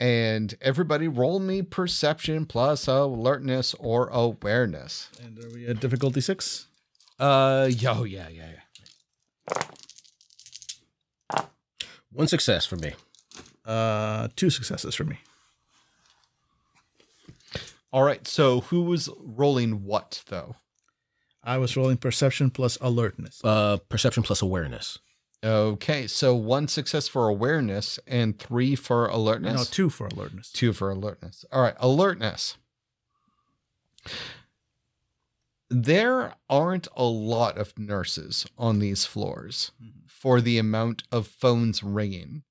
and 0.01 0.53
everybody 0.61 1.07
roll 1.07 1.39
me 1.39 1.61
perception 1.61 2.45
plus 2.45 2.87
alertness 2.87 3.73
or 3.79 4.07
awareness. 4.09 5.09
And 5.23 5.43
are 5.43 5.49
we 5.49 5.65
at 5.65 5.79
difficulty 5.79 6.21
six? 6.21 6.67
Uh, 7.19 7.69
yo, 7.71 8.03
yeah, 8.03 8.27
yeah, 8.29 8.49
yeah. 9.49 11.41
One 12.11 12.27
success 12.27 12.65
for 12.65 12.75
me. 12.75 12.93
Uh, 13.65 14.27
two 14.35 14.49
successes 14.49 14.95
for 14.95 15.03
me. 15.03 15.19
All 17.97 18.03
right, 18.03 18.27
so 18.27 18.61
who 18.61 18.83
was 18.83 19.09
rolling 19.17 19.83
what 19.83 20.23
though? 20.27 20.55
I 21.43 21.57
was 21.57 21.75
rolling 21.75 21.97
perception 21.97 22.51
plus 22.51 22.77
alertness. 22.79 23.41
Uh, 23.43 23.77
perception 23.89 24.21
plus 24.21 24.39
awareness. 24.39 24.99
Okay, 25.43 26.05
so 26.05 26.35
one 26.35 26.67
success 26.67 27.07
for 27.07 27.27
awareness 27.27 27.97
and 28.05 28.37
three 28.37 28.75
for 28.75 29.07
alertness. 29.07 29.55
No, 29.55 29.63
two 29.63 29.89
for 29.89 30.05
alertness. 30.05 30.51
Two 30.51 30.73
for 30.73 30.91
alertness. 30.91 31.43
All 31.51 31.63
right, 31.63 31.73
alertness. 31.79 32.57
There 35.71 36.35
aren't 36.47 36.87
a 36.95 37.03
lot 37.03 37.57
of 37.57 37.79
nurses 37.79 38.45
on 38.59 38.77
these 38.77 39.05
floors 39.05 39.71
for 40.05 40.39
the 40.39 40.59
amount 40.59 41.01
of 41.11 41.25
phones 41.25 41.81
ringing 41.81 42.43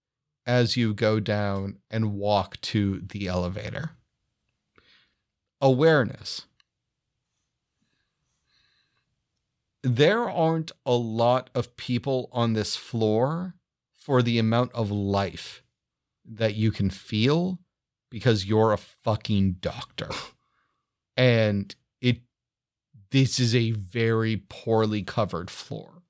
as 0.44 0.76
you 0.76 0.92
go 0.92 1.20
down 1.20 1.76
and 1.88 2.14
walk 2.14 2.60
to 2.62 3.00
the 3.00 3.28
elevator. 3.28 3.92
Awareness. 5.60 6.46
There 9.82 10.28
aren't 10.28 10.72
a 10.84 10.94
lot 10.94 11.48
of 11.54 11.76
people 11.76 12.28
on 12.32 12.52
this 12.52 12.76
floor 12.76 13.54
for 13.96 14.22
the 14.22 14.38
amount 14.38 14.72
of 14.72 14.90
life 14.90 15.62
that 16.24 16.54
you 16.54 16.72
can 16.72 16.90
feel 16.90 17.58
because 18.10 18.46
you're 18.46 18.72
a 18.72 18.78
fucking 18.78 19.56
doctor. 19.60 20.08
And 21.16 21.74
it 22.00 22.20
this 23.10 23.38
is 23.38 23.54
a 23.54 23.70
very 23.72 24.42
poorly 24.48 25.02
covered 25.02 25.50
floor. 25.50 26.02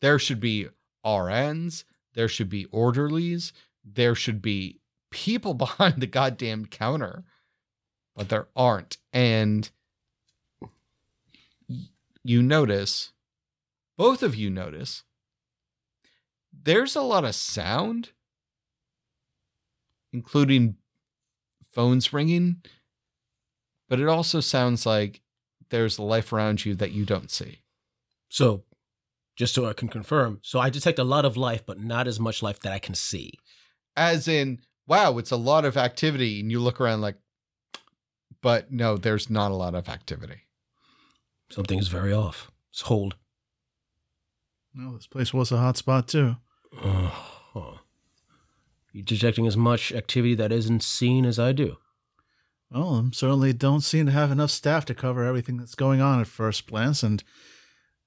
There 0.00 0.18
should 0.18 0.40
be 0.40 0.68
RNs, 1.04 1.84
there 2.14 2.28
should 2.28 2.48
be 2.48 2.64
orderlies, 2.66 3.52
there 3.84 4.14
should 4.14 4.42
be 4.42 4.80
people 5.10 5.54
behind 5.66 6.00
the 6.00 6.06
goddamn 6.06 6.66
counter, 6.66 7.24
but 8.14 8.28
there 8.28 8.48
aren't. 8.54 8.98
And 9.12 9.70
you 12.22 12.42
notice, 12.42 13.12
both 13.96 14.22
of 14.22 14.34
you 14.34 14.50
notice, 14.50 15.02
there's 16.52 16.96
a 16.96 17.02
lot 17.02 17.24
of 17.24 17.34
sound 17.34 18.10
including 20.14 20.76
phones 21.72 22.12
ringing, 22.12 22.62
but 23.88 23.98
it 23.98 24.06
also 24.06 24.40
sounds 24.40 24.86
like 24.86 25.20
there's 25.70 25.98
life 25.98 26.32
around 26.32 26.64
you 26.64 26.74
that 26.76 26.92
you 26.92 27.04
don't 27.04 27.30
see. 27.30 27.58
So, 28.28 28.62
just 29.36 29.54
so 29.54 29.66
I 29.66 29.72
can 29.72 29.88
confirm, 29.88 30.38
so 30.42 30.60
I 30.60 30.70
detect 30.70 31.00
a 31.00 31.04
lot 31.04 31.24
of 31.24 31.36
life, 31.36 31.66
but 31.66 31.80
not 31.80 32.06
as 32.06 32.20
much 32.20 32.42
life 32.42 32.60
that 32.60 32.72
I 32.72 32.78
can 32.78 32.94
see. 32.94 33.32
As 33.96 34.28
in, 34.28 34.60
wow, 34.86 35.18
it's 35.18 35.32
a 35.32 35.36
lot 35.36 35.64
of 35.64 35.76
activity, 35.76 36.38
and 36.38 36.50
you 36.50 36.60
look 36.60 36.80
around 36.80 37.00
like, 37.00 37.16
but 38.44 38.70
no, 38.70 38.98
there's 38.98 39.30
not 39.30 39.50
a 39.50 39.54
lot 39.54 39.74
of 39.74 39.88
activity. 39.88 40.42
Something 41.50 41.78
is 41.78 41.88
very 41.88 42.12
off. 42.12 42.50
Let's 42.70 42.82
hold. 42.82 43.16
No, 44.74 44.94
this 44.94 45.06
place 45.06 45.32
was 45.32 45.50
a 45.50 45.56
hot 45.56 45.78
spot 45.78 46.08
too. 46.08 46.36
Uh, 46.78 47.08
huh. 47.08 47.78
You 48.92 49.02
detecting 49.02 49.46
as 49.46 49.56
much 49.56 49.92
activity 49.92 50.34
that 50.34 50.52
isn't 50.52 50.82
seen 50.82 51.24
as 51.24 51.38
I 51.38 51.52
do. 51.52 51.78
Well, 52.70 53.02
I 53.06 53.10
certainly 53.14 53.54
don't 53.54 53.80
seem 53.80 54.04
to 54.06 54.12
have 54.12 54.30
enough 54.30 54.50
staff 54.50 54.84
to 54.86 54.94
cover 54.94 55.24
everything 55.24 55.56
that's 55.56 55.74
going 55.74 56.02
on 56.02 56.20
at 56.20 56.26
first 56.26 56.66
glance, 56.66 57.02
and 57.02 57.24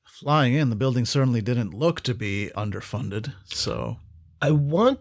flying 0.05 0.53
in, 0.53 0.69
the 0.69 0.75
building 0.75 1.05
certainly 1.05 1.41
didn't 1.41 1.73
look 1.73 2.01
to 2.01 2.13
be 2.13 2.51
underfunded. 2.55 3.33
So, 3.45 3.97
I 4.39 4.51
want 4.51 4.99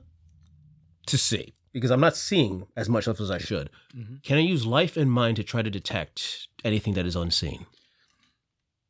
to 1.09 1.19
see 1.19 1.56
because 1.77 1.91
I'm 1.91 2.01
not 2.01 2.17
seeing 2.17 2.67
as 2.75 2.89
much 2.89 3.07
of 3.07 3.21
as 3.21 3.31
I 3.31 3.37
should. 3.37 3.69
Mhm. 3.95 4.23
Can 4.23 4.39
I 4.39 4.41
use 4.41 4.65
life 4.65 4.97
and 4.97 5.13
mind 5.13 5.37
to 5.37 5.45
try 5.45 5.61
to 5.61 5.69
detect 5.71 6.49
anything 6.65 6.95
that 6.95 7.05
is 7.05 7.15
unseen? 7.15 7.67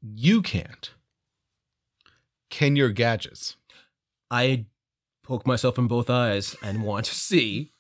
You 0.01 0.41
can't. 0.41 0.93
Can 2.49 2.77
your 2.77 2.91
gadgets? 2.91 3.57
I 4.31 4.67
poke 5.25 5.47
myself 5.47 5.79
in 5.79 5.89
both 5.89 6.09
eyes 6.09 6.55
and 6.63 6.85
want 6.85 7.07
to 7.07 7.15
see. 7.15 7.73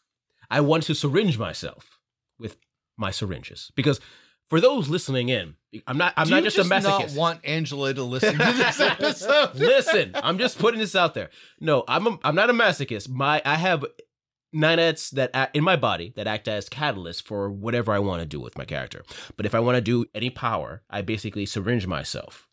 I 0.51 0.61
want 0.61 0.83
to 0.85 0.95
syringe 0.95 1.39
myself 1.39 2.01
with 2.37 2.57
my 2.97 3.13
syringes 3.13 3.71
because 3.77 4.01
for 4.51 4.61
those 4.61 4.89
listening 4.89 5.29
in, 5.29 5.55
I'm 5.87 5.99
not. 5.99 6.15
I'm 6.17 6.27
Do 6.27 6.35
not 6.35 6.43
just, 6.45 6.57
just 6.57 6.71
a 6.71 6.81
not 6.81 7.01
masochist. 7.03 7.17
want 7.17 7.41
Angela 7.45 7.95
to 7.95 8.03
listen 8.03 8.33
to 8.39 8.53
this 8.53 8.81
episode? 8.93 9.55
Listen, 9.55 10.13
I'm 10.15 10.39
just 10.39 10.59
putting 10.59 10.81
this 10.81 10.97
out 10.97 11.15
there. 11.15 11.31
No, 11.61 11.85
I'm 11.87 12.07
a, 12.09 12.19
I'm 12.25 12.35
not 12.35 12.51
a 12.51 12.53
masochist. 12.53 13.09
My 13.09 13.41
I 13.45 13.55
have 13.55 13.85
nanites 14.55 15.11
that 15.11 15.31
act 15.35 15.57
in 15.57 15.65
my 15.65 15.77
body 15.77 16.13
that 16.17 16.27
act 16.27 16.49
as 16.49 16.69
catalysts 16.69 17.23
for 17.23 17.51
whatever 17.51 17.93
I 17.93 17.99
want 17.99 18.21
to 18.21 18.27
do 18.27 18.41
with 18.41 18.57
my 18.57 18.65
character. 18.65 19.05
But 19.37 19.47
if 19.47 19.55
I 19.55 19.61
want 19.61 19.77
to 19.77 19.81
do 19.81 20.07
any 20.15 20.31
power, 20.31 20.83
I 20.91 21.03
basically 21.03 21.47
syringe 21.47 21.87
myself 21.87 22.49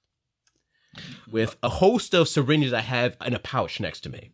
with 1.32 1.56
a 1.64 1.70
host 1.70 2.14
of 2.14 2.28
syringes 2.28 2.74
I 2.74 2.82
have 2.82 3.18
in 3.26 3.34
a 3.34 3.40
pouch 3.40 3.80
next 3.80 4.02
to 4.02 4.10
me. 4.10 4.32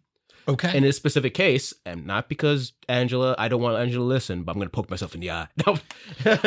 Okay. 0.48 0.76
In 0.76 0.82
this 0.82 0.98
specific 0.98 1.36
case, 1.36 1.76
and 1.86 2.08
not 2.08 2.28
because 2.28 2.74
Angela, 2.88 3.36
I 3.38 3.50
don't 3.50 3.62
want 3.62 3.78
Angela 3.78 4.04
to 4.04 4.08
listen, 4.08 4.41
but 4.41 4.54
I'm 4.54 4.58
going 4.58 4.67
to 4.67 4.72
poke 4.72 4.89
myself 4.89 5.13
in 5.13 5.22
the 5.22 5.30
eye. 5.30 5.48
No. 5.67 5.78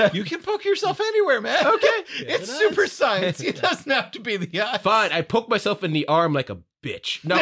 you 0.12 0.24
can 0.24 0.42
poke 0.42 0.64
yourself 0.64 1.00
anywhere, 1.00 1.40
man. 1.40 1.64
Okay. 1.64 1.86
It's 2.18 2.50
super 2.52 2.88
science. 2.88 3.40
It 3.40 3.60
doesn't 3.60 3.90
have 3.90 4.10
to 4.12 4.20
be 4.20 4.36
the 4.36 4.62
eye. 4.62 4.78
Fine, 4.78 5.12
I 5.12 5.22
poke 5.22 5.48
myself 5.48 5.84
in 5.84 5.92
the 5.92 6.06
arm 6.08 6.32
like 6.32 6.50
a 6.50 6.58
bitch. 6.82 7.24
No. 7.24 7.36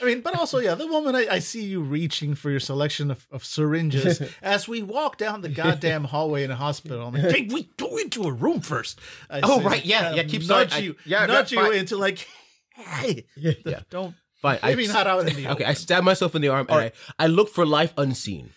I 0.00 0.04
mean, 0.06 0.20
but 0.22 0.34
also, 0.38 0.58
yeah, 0.58 0.74
the 0.74 0.86
moment 0.88 1.16
I, 1.16 1.34
I 1.34 1.38
see 1.40 1.62
you 1.64 1.80
reaching 1.82 2.34
for 2.34 2.50
your 2.50 2.60
selection 2.60 3.10
of, 3.10 3.26
of 3.30 3.44
syringes 3.44 4.22
as 4.42 4.66
we 4.66 4.82
walk 4.82 5.18
down 5.18 5.42
the 5.42 5.48
goddamn 5.48 6.04
hallway 6.04 6.42
in 6.44 6.50
a 6.50 6.56
hospital, 6.56 7.06
I'm 7.06 7.14
like, 7.14 7.34
hey, 7.34 7.48
we 7.52 7.70
go 7.76 7.96
into 7.98 8.24
a 8.24 8.32
room 8.32 8.60
first. 8.60 8.98
I 9.28 9.40
Oh, 9.42 9.58
say, 9.58 9.64
right, 9.66 9.84
yeah, 9.84 10.14
yeah, 10.14 10.22
of 10.22 10.28
keep 10.30 10.40
nudge 10.48 10.70
sorry, 10.70 10.82
I- 10.82 10.84
you, 10.84 10.96
yeah, 11.04 11.26
nudge 11.26 11.52
yeah, 11.52 11.60
you 11.60 11.66
fine. 11.70 11.78
into 11.78 11.96
like, 11.96 12.26
hey, 12.74 13.24
yeah. 13.36 13.80
don't, 13.90 14.14
Fine. 14.40 14.58
maybe 14.62 14.88
I, 14.88 14.92
not 14.92 15.06
out 15.06 15.20
in 15.28 15.34
the 15.36 15.48
Okay, 15.50 15.64
I 15.64 15.68
open. 15.70 15.74
stab 15.76 16.02
myself 16.04 16.34
in 16.34 16.40
the 16.42 16.48
arm 16.48 16.66
and 16.70 16.78
I, 16.78 16.92
I 17.18 17.26
look 17.26 17.48
for 17.50 17.66
life 17.66 17.92
unseen. 17.98 18.50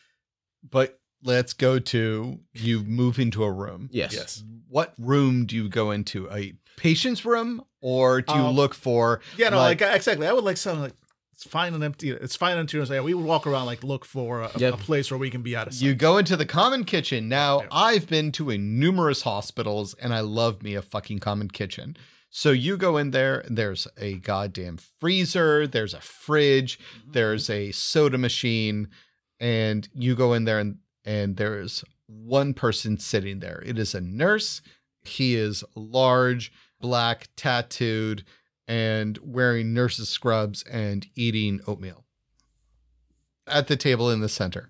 But 0.70 0.98
let's 1.24 1.52
go 1.54 1.78
to 1.80 2.40
you 2.54 2.84
move 2.84 3.20
into 3.20 3.44
a 3.44 3.52
room. 3.52 3.90
Yes. 3.92 4.14
Yes. 4.14 4.44
What 4.70 4.94
room 4.98 5.46
do 5.46 5.56
you 5.58 5.68
go 5.68 5.92
into? 5.92 6.30
A 6.32 6.54
patient's 6.78 7.26
room, 7.26 7.64
or 7.82 8.22
do 8.22 8.34
you 8.34 8.40
Um, 8.42 8.56
look 8.56 8.74
for? 8.74 9.20
Yeah, 9.38 9.50
no, 9.50 9.58
like, 9.58 9.82
exactly. 9.82 10.26
I 10.26 10.32
would 10.34 10.44
like 10.46 10.58
something 10.58 10.82
like 10.84 10.94
it's 11.34 11.46
fine 11.46 11.74
and 11.74 11.84
empty. 11.84 12.12
It's 12.12 12.36
fine 12.36 12.58
and 12.58 12.74
empty. 12.74 13.00
We 13.00 13.14
would 13.14 13.26
walk 13.26 13.46
around 13.48 13.66
like 13.66 13.84
look 13.84 14.06
for 14.06 14.42
a, 14.42 14.52
Yep. 14.58 14.74
a 14.74 14.78
place 14.78 15.12
where 15.12 15.18
we 15.18 15.30
can 15.30 15.42
be 15.42 15.56
out 15.56 15.68
of 15.68 15.74
sight. 15.74 15.86
You 15.86 15.96
go 15.96 16.18
into 16.18 16.38
the 16.38 16.46
common 16.46 16.84
kitchen. 16.84 17.28
Now, 17.28 17.62
Yeah. 17.62 17.68
I've 17.72 18.08
been 18.08 18.32
to 18.34 18.52
a 18.52 18.58
numerous 18.58 19.24
hospitals 19.24 19.94
and 19.96 20.14
I 20.14 20.22
love 20.22 20.62
me 20.64 20.76
a 20.76 20.82
fucking 20.82 21.20
common 21.20 21.50
kitchen. 21.50 21.98
So 22.30 22.52
you 22.52 22.78
go 22.78 22.98
in 22.98 23.12
there, 23.12 23.44
there's 23.48 23.88
a 23.98 24.16
goddamn 24.16 24.80
freezer, 25.00 25.68
there's 25.68 25.94
a 25.94 26.02
fridge, 26.02 26.80
mm-hmm. 26.80 27.12
there's 27.12 27.50
a 27.50 27.72
soda 27.72 28.18
machine, 28.18 28.88
and 29.40 29.88
you 29.94 30.16
go 30.16 30.34
in 30.34 30.46
there 30.46 30.60
and 30.60 30.78
and 31.06 31.36
there's 31.38 31.84
one 32.08 32.54
person 32.54 32.98
sitting 32.98 33.40
there. 33.40 33.62
It 33.66 33.78
is 33.78 33.94
a 33.94 34.02
nurse. 34.02 34.62
He 35.04 35.36
is 35.36 35.64
large, 35.76 36.52
black, 36.80 37.28
tattooed, 37.36 38.24
and 38.68 39.18
wearing 39.22 39.74
nurse's 39.74 40.10
scrubs 40.10 40.64
and 40.64 41.08
eating 41.16 41.60
oatmeal 41.68 42.06
at 43.48 43.68
the 43.68 43.76
table 43.76 44.10
in 44.10 44.22
the 44.22 44.30
center. 44.30 44.70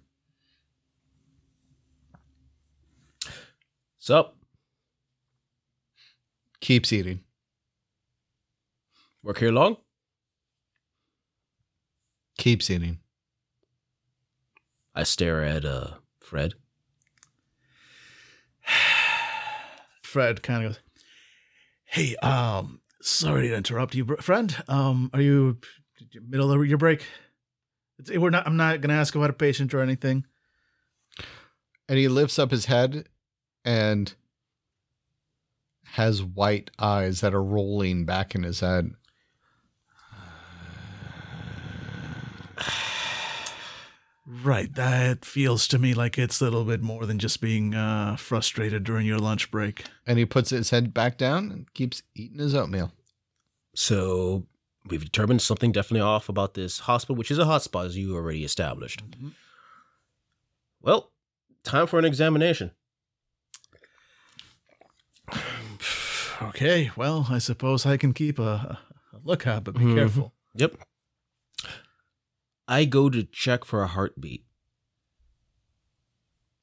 So, 4.00 4.32
Keeps 6.60 6.94
eating. 6.94 7.20
work 9.22 9.38
here 9.40 9.52
long? 9.52 9.78
Keeps 12.38 12.70
eating. 12.70 13.00
I 14.96 15.04
stare 15.04 15.44
at 15.44 15.66
uh 15.66 15.96
Fred. 16.20 16.54
Fred 20.04 20.42
kind 20.44 20.66
of 20.66 20.72
goes, 20.74 20.82
"Hey, 21.86 22.16
um, 22.18 22.80
sorry 23.04 23.50
to 23.50 23.56
interrupt 23.56 23.96
you, 23.96 24.06
friend. 24.22 24.56
Um, 24.68 25.10
are 25.14 25.22
you 25.22 25.60
middle 26.28 26.52
of 26.52 26.66
your 26.66 26.78
break? 26.78 27.06
We're 28.10 28.30
not. 28.30 28.48
I'm 28.48 28.58
not 28.58 28.82
gonna 28.82 28.96
ask 28.96 29.16
about 29.16 29.30
a 29.30 29.34
patient 29.34 29.74
or 29.74 29.82
anything. 29.82 30.26
And 31.88 32.00
he 32.00 32.08
lifts 32.08 32.40
up 32.40 32.52
his 32.52 32.66
head 32.66 33.08
and 33.66 34.14
has 35.86 36.24
white 36.24 36.72
eyes 36.80 37.22
that 37.22 37.34
are 37.34 37.44
rolling 37.44 38.06
back 38.06 38.36
in 38.36 38.44
his 38.44 38.62
head. 38.62 38.92
Right. 44.26 44.74
That 44.76 45.26
feels 45.26 45.68
to 45.68 45.78
me 45.80 45.94
like 45.94 46.18
it's 46.18 46.40
a 46.40 46.46
little 46.46 46.64
bit 46.64 46.82
more 46.82 47.06
than 47.06 47.20
just 47.20 47.42
being 47.42 47.76
uh, 47.76 48.16
frustrated 48.16 48.84
during 48.86 49.06
your 49.06 49.20
lunch 49.20 49.52
break. 49.52 49.84
And 50.08 50.18
he 50.18 50.26
puts 50.26 50.50
his 50.52 50.70
head 50.70 50.94
back 50.94 51.18
down 51.18 51.52
and 51.52 51.74
keeps 51.74 52.04
eating 52.16 52.40
his 52.40 52.56
oatmeal. 52.56 52.92
So 53.76 54.46
we've 54.88 55.04
determined 55.04 55.42
something 55.42 55.72
definitely 55.74 56.02
off 56.02 56.30
about 56.30 56.54
this 56.54 56.80
hospital, 56.80 57.16
which 57.16 57.32
is 57.32 57.38
a 57.40 57.44
hotspot, 57.44 57.86
as 57.88 57.98
you 57.98 58.16
already 58.16 58.46
established. 58.46 59.04
Well, 60.82 61.12
time 61.64 61.88
for 61.88 62.00
an 62.00 62.06
examination. 62.06 62.72
Okay. 66.42 66.92
Well, 66.98 67.28
I 67.30 67.38
suppose 67.38 67.86
I 67.86 67.96
can 67.96 68.12
keep 68.12 68.38
a, 68.38 68.78
a 69.14 69.18
lookout, 69.24 69.64
but 69.64 69.76
be 69.76 69.82
Mhm. 69.86 69.96
careful. 69.96 70.34
Yep. 70.56 70.76
I 72.68 72.86
go 72.86 73.10
to 73.10 73.24
check 73.24 73.66
for 73.66 73.82
a 73.84 73.88
heartbeat. 73.88 74.46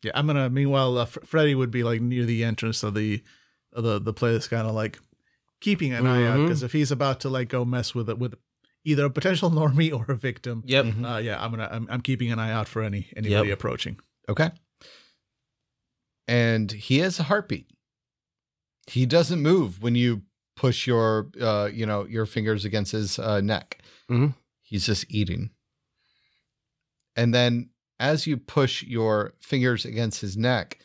Yeah, 0.02 0.12
I'm 0.14 0.26
gonna. 0.26 0.48
Meanwhile, 0.48 0.96
uh, 0.98 1.04
Fr- 1.04 1.20
Freddy 1.26 1.54
would 1.54 1.70
be 1.70 1.82
like 1.82 2.00
near 2.00 2.24
the 2.24 2.42
entrance 2.44 2.82
of 2.82 2.94
the 2.94 3.22
of 3.72 3.84
the 3.84 4.00
the 4.00 4.12
place, 4.14 4.48
kind 4.48 4.66
of 4.66 4.74
like 4.74 4.98
keeping 5.60 5.92
an 5.92 6.06
eye 6.06 6.26
out 6.26 6.38
because 6.38 6.62
if 6.62 6.72
he's 6.72 6.90
about 6.90 7.20
to 7.20 7.28
like 7.28 7.48
go 7.50 7.64
mess 7.66 7.94
with 7.94 8.08
it 8.08 8.18
with 8.18 8.34
either 8.84 9.04
a 9.04 9.10
potential 9.10 9.50
normie 9.50 9.92
or 9.94 10.10
a 10.10 10.16
victim, 10.16 10.62
Yep. 10.66 10.84
Mhm. 10.86 11.14
uh, 11.14 11.18
yeah, 11.18 11.42
I'm 11.42 11.50
gonna. 11.50 11.68
I'm, 11.70 11.86
I'm 11.90 12.00
keeping 12.00 12.32
an 12.32 12.38
eye 12.38 12.50
out 12.52 12.66
for 12.66 12.82
any 12.82 13.08
anybody 13.14 13.48
Yep. 13.50 13.58
approaching. 13.58 13.98
Okay. 14.28 14.50
And 16.26 16.70
he 16.70 16.98
has 17.00 17.18
a 17.18 17.24
heartbeat. 17.24 17.68
He 18.86 19.04
doesn't 19.04 19.42
move 19.42 19.82
when 19.82 19.94
you 19.96 20.22
push 20.56 20.86
your 20.86 21.30
uh 21.40 21.68
you 21.72 21.84
know 21.86 22.06
your 22.06 22.24
fingers 22.26 22.64
against 22.64 22.92
his 22.92 23.18
uh, 23.18 23.40
neck. 23.40 23.78
Mhm. 24.10 24.34
He's 24.62 24.86
just 24.86 25.04
eating. 25.10 25.50
And 27.16 27.34
then 27.34 27.70
as 27.98 28.26
you 28.26 28.36
push 28.36 28.82
your 28.82 29.34
fingers 29.40 29.84
against 29.84 30.20
his 30.20 30.36
neck, 30.36 30.78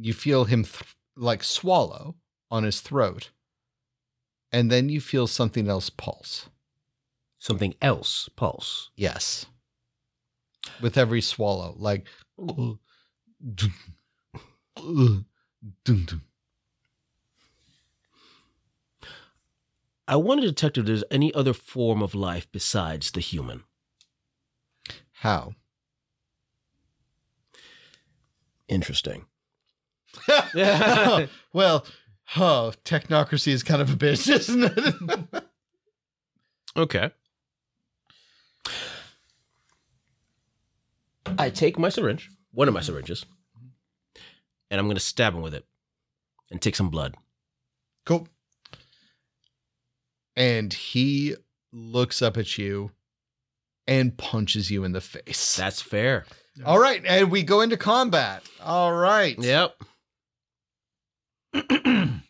you 0.00 0.12
feel 0.12 0.44
him 0.44 0.64
th- 0.64 0.96
like 1.16 1.44
swallow 1.44 2.16
on 2.50 2.64
his 2.64 2.80
throat. 2.80 3.30
And 4.50 4.70
then 4.70 4.88
you 4.88 5.00
feel 5.00 5.26
something 5.26 5.68
else 5.68 5.90
pulse. 5.90 6.48
Something 7.38 7.74
else 7.82 8.28
pulse. 8.34 8.90
Yes. 8.96 9.46
With 10.80 10.96
every 10.96 11.20
swallow, 11.20 11.74
like 11.76 12.06
I 20.08 20.16
want 20.16 20.40
to 20.40 20.46
detect 20.46 20.78
if 20.78 20.86
there's 20.86 21.04
any 21.10 21.32
other 21.34 21.52
form 21.52 22.02
of 22.02 22.14
life 22.14 22.48
besides 22.50 23.10
the 23.10 23.20
human. 23.20 23.64
How? 25.20 25.52
Interesting. 28.68 29.26
well, 31.52 31.86
oh, 32.36 32.72
technocracy 32.84 33.48
is 33.48 33.62
kind 33.62 33.82
of 33.82 33.90
a 33.92 33.96
bitch, 33.96 34.30
isn't 34.32 34.64
it? 34.64 35.44
Okay. 36.76 37.10
I 41.36 41.50
take 41.50 41.78
my 41.78 41.88
syringe, 41.88 42.30
one 42.52 42.68
of 42.68 42.74
my 42.74 42.80
syringes, 42.80 43.26
and 44.70 44.78
I'm 44.78 44.86
going 44.86 44.96
to 44.96 45.00
stab 45.00 45.34
him 45.34 45.42
with 45.42 45.54
it 45.54 45.64
and 46.50 46.62
take 46.62 46.76
some 46.76 46.90
blood. 46.90 47.16
cool. 48.04 48.28
And 50.36 50.72
he 50.72 51.34
looks 51.72 52.22
up 52.22 52.36
at 52.36 52.56
you 52.56 52.92
and 53.88 54.16
punches 54.16 54.70
you 54.70 54.84
in 54.84 54.92
the 54.92 55.00
face. 55.00 55.56
That's 55.56 55.82
fair. 55.82 56.26
All 56.64 56.78
right, 56.78 57.02
and 57.04 57.30
we 57.30 57.42
go 57.42 57.62
into 57.62 57.76
combat. 57.76 58.42
All 58.62 58.92
right. 58.92 59.36
Yep. 59.38 59.74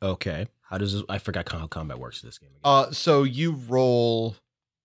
Okay. 0.00 0.46
How 0.62 0.78
does 0.78 0.92
this, 0.92 1.02
I 1.08 1.18
forgot 1.18 1.50
how 1.50 1.66
combat 1.66 1.98
works 1.98 2.22
in 2.22 2.28
this 2.28 2.38
game. 2.38 2.50
Again. 2.50 2.60
Uh, 2.64 2.90
so 2.92 3.24
you 3.24 3.52
roll. 3.68 4.36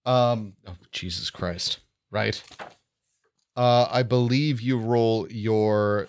Um. 0.05 0.53
Oh, 0.67 0.75
Jesus 0.91 1.29
Christ! 1.29 1.79
Right. 2.11 2.41
Uh, 3.55 3.87
I 3.91 4.03
believe 4.03 4.61
you 4.61 4.77
roll 4.79 5.27
your 5.31 6.07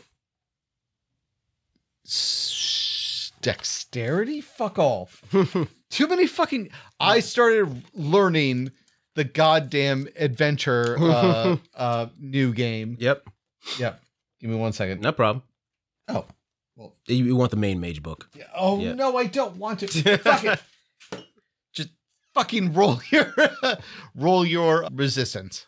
s- 2.07 3.33
dexterity. 3.41 4.41
Fuck 4.41 4.79
off. 4.79 5.23
Too 5.91 6.09
many 6.09 6.27
fucking. 6.27 6.71
I 6.99 7.21
started 7.21 7.83
learning 7.95 8.73
the 9.15 9.25
goddamn 9.25 10.09
adventure 10.17 10.97
uh, 10.99 11.57
uh, 11.77 12.07
new 12.19 12.53
game. 12.53 12.97
yep. 12.99 13.25
Yep. 13.79 14.01
Give 14.41 14.51
me 14.51 14.57
one 14.57 14.73
second. 14.73 15.01
No 15.01 15.13
problem. 15.13 15.43
Oh. 16.09 16.25
Well. 16.77 16.95
You, 17.07 17.25
you 17.25 17.37
want 17.37 17.51
the 17.53 17.57
main 17.57 17.81
mage 17.81 18.03
book? 18.03 18.29
Oh 18.57 18.81
Yeah. 18.81 18.95
no, 18.95 19.17
I 19.17 19.27
don't 19.27 19.57
want 19.57 19.81
to. 19.81 19.87
Fuck 20.19 20.45
it. 20.45 20.61
Fucking 22.35 22.73
roll 22.75 23.01
your 23.11 23.33
roll 24.15 24.45
your 24.45 24.87
resistance. 24.93 25.67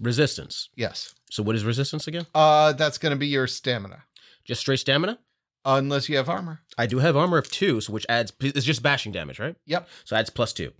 Resistance. 0.00 0.68
Yes. 0.76 1.14
So 1.30 1.42
what 1.42 1.54
is 1.56 1.64
resistance 1.64 2.06
again? 2.06 2.26
Uh, 2.34 2.72
that's 2.72 2.98
gonna 2.98 3.16
be 3.16 3.26
your 3.26 3.46
stamina, 3.46 4.04
Just 4.44 4.60
straight 4.62 4.78
stamina? 4.80 5.18
unless 5.64 6.08
you 6.08 6.16
have 6.16 6.28
armor. 6.30 6.60
I 6.78 6.86
do 6.86 6.98
have 7.00 7.16
armor 7.16 7.36
of 7.36 7.50
two, 7.50 7.80
so 7.82 7.92
which 7.92 8.06
adds 8.08 8.32
it's 8.40 8.64
just 8.64 8.82
bashing 8.82 9.12
damage, 9.12 9.38
right? 9.38 9.54
Yep. 9.66 9.86
So 10.04 10.16
adds 10.16 10.30
plus 10.30 10.52
two. 10.54 10.72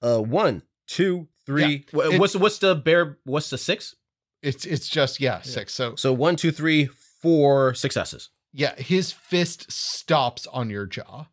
Uh, 0.00 0.18
one, 0.20 0.62
two, 0.86 1.28
three. 1.46 1.84
it- 1.92 2.20
what's 2.20 2.36
what's 2.36 2.58
the 2.58 2.74
bear? 2.74 3.18
What's 3.24 3.50
the 3.50 3.58
six? 3.58 3.94
It's 4.42 4.64
it's 4.64 4.88
just 4.88 5.20
yeah 5.20 5.40
six. 5.42 5.72
So 5.72 5.94
So 5.96 6.12
one, 6.12 6.36
two, 6.36 6.50
three, 6.52 6.86
four 7.22 7.74
successes. 7.74 8.30
yeah, 8.52 8.74
his 8.76 9.12
fist 9.12 9.70
stops 9.70 10.46
on 10.48 10.68
your 10.70 10.86
jaw. 10.86 11.26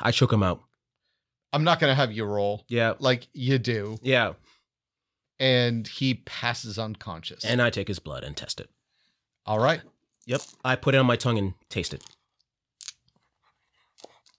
I 0.00 0.10
choke 0.10 0.32
him 0.32 0.42
out. 0.42 0.62
I'm 1.52 1.64
not 1.64 1.78
gonna 1.80 1.94
have 1.94 2.10
you 2.12 2.24
roll 2.24 2.64
Yeah, 2.68 2.94
like 2.98 3.28
you 3.32 3.58
do, 3.58 3.98
yeah. 4.02 4.32
and 5.38 5.86
he 5.86 6.14
passes 6.14 6.78
unconscious. 6.78 7.44
And 7.44 7.62
I 7.62 7.70
take 7.70 7.86
his 7.88 7.98
blood 8.00 8.24
and 8.24 8.36
test 8.36 8.60
it. 8.60 8.68
all 9.46 9.58
right, 9.60 9.80
Yep. 10.26 10.40
I 10.64 10.74
put 10.76 10.94
it 10.94 10.98
on 10.98 11.06
my 11.06 11.16
tongue 11.16 11.38
and 11.38 11.54
taste 11.68 11.94
it. 11.94 12.02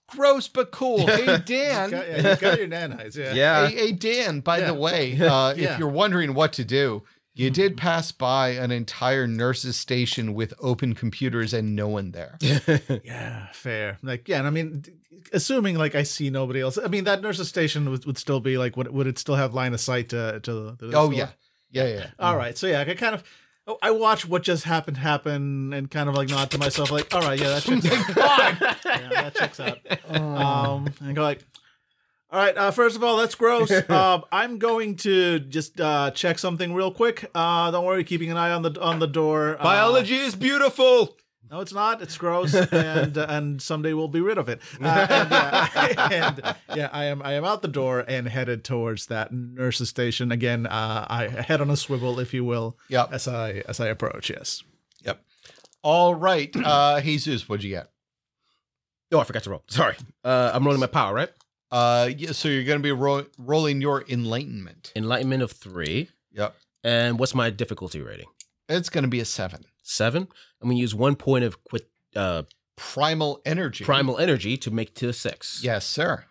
gross 0.08 0.46
but 0.48 0.70
cool. 0.70 1.06
Hey 1.06 1.20
You 1.20 1.26
got, 1.26 1.46
Dan. 1.46 1.90
yeah, 1.90 2.16
you 2.16 2.36
got 2.36 2.58
your 2.58 2.68
nanites, 2.68 3.16
yeah. 3.16 3.66
Hey, 3.68 3.74
hey 3.74 3.92
Dan, 3.92 4.40
by 4.40 4.58
Yeah. 4.58 4.66
the 4.68 4.74
way, 4.74 5.12
uh, 5.20 5.54
Yeah. 5.54 5.72
if 5.74 5.78
you're 5.78 5.88
wondering 5.88 6.34
what 6.34 6.52
to 6.54 6.64
do, 6.64 7.02
you 7.36 7.50
did 7.50 7.76
pass 7.76 8.10
by 8.12 8.48
an 8.50 8.70
entire 8.72 9.26
nurse's 9.26 9.76
station 9.76 10.34
with 10.34 10.52
open 10.60 10.94
computers 10.94 11.52
and 11.54 11.76
no 11.76 11.86
one 11.88 12.10
there. 12.12 12.38
Yeah, 13.04 13.46
fair. 13.52 13.98
Like, 14.02 14.26
yeah, 14.28 14.38
and 14.38 14.46
I 14.46 14.50
mean, 14.50 14.84
assuming 15.32 15.76
like 15.76 15.94
I 15.94 16.02
see 16.02 16.30
nobody 16.30 16.60
else. 16.60 16.78
I 16.82 16.88
mean, 16.88 17.04
that 17.04 17.22
nurse's 17.22 17.48
station 17.48 17.88
would, 17.90 18.04
would 18.06 18.18
still 18.18 18.40
be 18.40 18.58
like, 18.58 18.76
would 18.76 18.88
would 18.92 19.06
it 19.06 19.18
still 19.18 19.36
have 19.36 19.54
line 19.54 19.72
of 19.74 19.80
sight 19.80 20.08
to 20.10 20.40
to 20.40 20.52
the? 20.52 20.86
the 20.86 20.96
Oh 20.98 21.06
store? 21.10 21.12
yeah, 21.12 21.28
yeah, 21.70 21.86
yeah. 21.86 22.06
All 22.18 22.36
right. 22.36 22.56
So 22.58 22.66
yeah, 22.66 22.80
I 22.80 22.94
kind 22.94 23.14
of 23.14 23.22
Oh, 23.68 23.78
I 23.82 23.90
watch 23.90 24.28
what 24.28 24.44
just 24.44 24.62
happened 24.62 24.96
happen 24.98 25.72
and 25.72 25.90
kind 25.90 26.08
of 26.08 26.14
like 26.14 26.28
nod 26.28 26.52
to 26.52 26.58
myself, 26.58 26.92
like, 26.92 27.12
all 27.12 27.20
right, 27.20 27.36
yeah, 27.40 27.48
that 27.58 27.62
checks 27.82 28.16
out. 28.16 28.76
yeah, 28.84 29.22
that 29.22 29.34
checks 29.34 29.58
out. 29.58 29.78
Um, 30.08 30.86
and 31.00 31.16
go 31.16 31.22
like, 31.22 31.44
all 32.30 32.38
right. 32.40 32.56
Uh, 32.56 32.70
first 32.70 32.96
of 32.96 33.04
all, 33.04 33.16
that's 33.16 33.34
gross. 33.34 33.70
Um, 33.90 34.24
I'm 34.32 34.58
going 34.58 34.96
to 34.96 35.38
just 35.38 35.80
uh, 35.80 36.10
check 36.10 36.38
something 36.38 36.74
real 36.74 36.90
quick. 36.90 37.30
Uh, 37.34 37.70
don't 37.70 37.84
worry, 37.84 38.04
keeping 38.04 38.30
an 38.30 38.36
eye 38.36 38.50
on 38.50 38.62
the 38.62 38.80
on 38.80 38.98
the 38.98 39.06
door. 39.06 39.56
Uh, 39.58 39.62
Biology 39.62 40.16
is 40.16 40.34
beautiful. 40.34 41.16
no, 41.50 41.60
it's 41.60 41.72
not. 41.72 42.02
It's 42.02 42.18
gross, 42.18 42.52
and 42.72 43.16
uh, 43.16 43.26
and 43.28 43.62
someday 43.62 43.92
we'll 43.92 44.08
be 44.08 44.20
rid 44.20 44.38
of 44.38 44.48
it. 44.48 44.60
Uh, 44.80 45.06
and, 45.08 45.32
uh, 45.32 45.68
and, 46.10 46.56
yeah, 46.74 46.88
I 46.92 47.04
am 47.04 47.22
I 47.22 47.34
am 47.34 47.44
out 47.44 47.62
the 47.62 47.68
door 47.68 48.04
and 48.06 48.28
headed 48.28 48.64
towards 48.64 49.06
that 49.06 49.32
nurse's 49.32 49.88
station 49.88 50.32
again. 50.32 50.66
Uh, 50.66 51.06
I 51.08 51.28
head 51.28 51.60
on 51.60 51.70
a 51.70 51.76
swivel, 51.76 52.18
if 52.18 52.34
you 52.34 52.44
will, 52.44 52.76
Yep. 52.88 53.12
as 53.12 53.28
I 53.28 53.62
as 53.68 53.78
I 53.80 53.86
approach. 53.86 54.30
Yes. 54.30 54.62
Yep. 55.04 55.22
All 55.82 56.14
right. 56.16 56.50
Uh, 56.56 57.00
Jesus, 57.00 57.48
what'd 57.48 57.62
you 57.62 57.70
get? 57.70 57.88
Oh, 59.12 59.20
I 59.20 59.24
forgot 59.24 59.44
to 59.44 59.50
roll. 59.50 59.62
Sorry. 59.68 59.94
Uh, 60.24 60.50
I'm 60.52 60.64
rolling 60.64 60.80
my 60.80 60.88
power, 60.88 61.14
right? 61.14 61.30
Uh, 61.70 62.10
yeah, 62.16 62.32
so 62.32 62.48
you're 62.48 62.64
going 62.64 62.78
to 62.78 62.82
be 62.82 62.92
ro- 62.92 63.26
rolling 63.38 63.80
your 63.80 64.04
enlightenment. 64.08 64.92
Enlightenment 64.94 65.42
of 65.42 65.52
three. 65.52 66.10
Yep. 66.32 66.54
And 66.84 67.18
what's 67.18 67.34
my 67.34 67.50
difficulty 67.50 68.00
rating? 68.00 68.26
It's 68.68 68.88
going 68.88 69.02
to 69.02 69.08
be 69.08 69.20
a 69.20 69.24
seven. 69.24 69.64
Seven. 69.82 70.28
I'm 70.60 70.68
gonna 70.68 70.80
use 70.80 70.94
one 70.94 71.14
point 71.14 71.44
of 71.44 71.62
quit, 71.62 71.88
uh, 72.16 72.42
Primal 72.76 73.40
energy. 73.46 73.84
primal 73.84 74.18
energy 74.18 74.56
to 74.58 74.70
make 74.70 74.94
to 74.96 75.08
a 75.08 75.12
six. 75.12 75.60
Yes, 75.62 75.86
sir. 75.86 76.24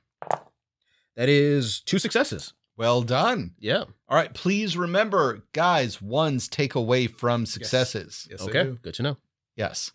That 1.15 1.29
is 1.29 1.79
two 1.79 1.97
successes. 1.97 2.53
Well 2.77 3.01
done. 3.01 3.55
Yeah. 3.57 3.85
All 4.09 4.17
right. 4.17 4.33
Please 4.33 4.75
remember, 4.75 5.43
guys, 5.53 6.01
ones 6.01 6.49
take 6.49 6.75
away 6.75 7.07
from 7.07 7.45
successes. 7.45 8.27
Yes. 8.29 8.41
I 8.41 8.45
okay. 8.45 8.63
do. 8.63 8.79
Good 8.81 8.95
to 8.95 9.03
know. 9.03 9.17
Yes. 9.55 9.91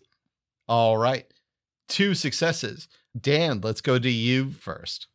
All 0.67 0.97
right. 0.97 1.31
Two 1.87 2.15
successes. 2.15 2.87
Dan, 3.19 3.61
let's 3.61 3.81
go 3.81 3.99
to 3.99 4.09
you 4.09 4.49
first. 4.49 5.07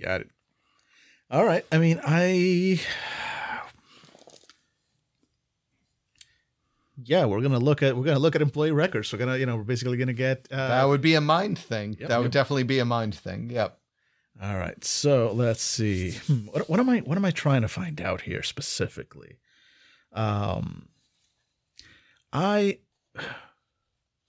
Got 0.00 0.22
it. 0.22 0.30
All 1.30 1.44
right. 1.44 1.64
I 1.72 1.78
mean, 1.78 2.00
I. 2.04 2.80
Yeah, 7.04 7.24
we're 7.24 7.40
gonna 7.40 7.58
look 7.58 7.82
at 7.82 7.96
we're 7.96 8.04
gonna 8.04 8.18
look 8.18 8.36
at 8.36 8.42
employee 8.42 8.70
records. 8.70 9.12
We're 9.12 9.18
gonna, 9.18 9.36
you 9.36 9.46
know, 9.46 9.56
we're 9.56 9.64
basically 9.64 9.96
gonna 9.96 10.12
get. 10.12 10.46
Uh, 10.50 10.68
that 10.68 10.84
would 10.84 11.00
be 11.00 11.14
a 11.14 11.20
mind 11.20 11.58
thing. 11.58 11.96
Yep, 11.98 12.08
that 12.08 12.18
would 12.18 12.24
yep. 12.26 12.32
definitely 12.32 12.62
be 12.64 12.78
a 12.78 12.84
mind 12.84 13.14
thing. 13.14 13.50
Yep. 13.50 13.78
All 14.40 14.56
right. 14.56 14.82
So 14.84 15.32
let's 15.32 15.62
see. 15.62 16.12
Hmm, 16.12 16.46
What, 16.46 16.68
what 16.68 16.80
am 16.80 16.88
I 16.88 16.98
what 17.00 17.16
am 17.18 17.24
I 17.24 17.30
trying 17.30 17.62
to 17.62 17.68
find 17.68 18.00
out 18.00 18.22
here 18.22 18.42
specifically? 18.42 19.38
Um 20.12 20.88
I 22.32 22.78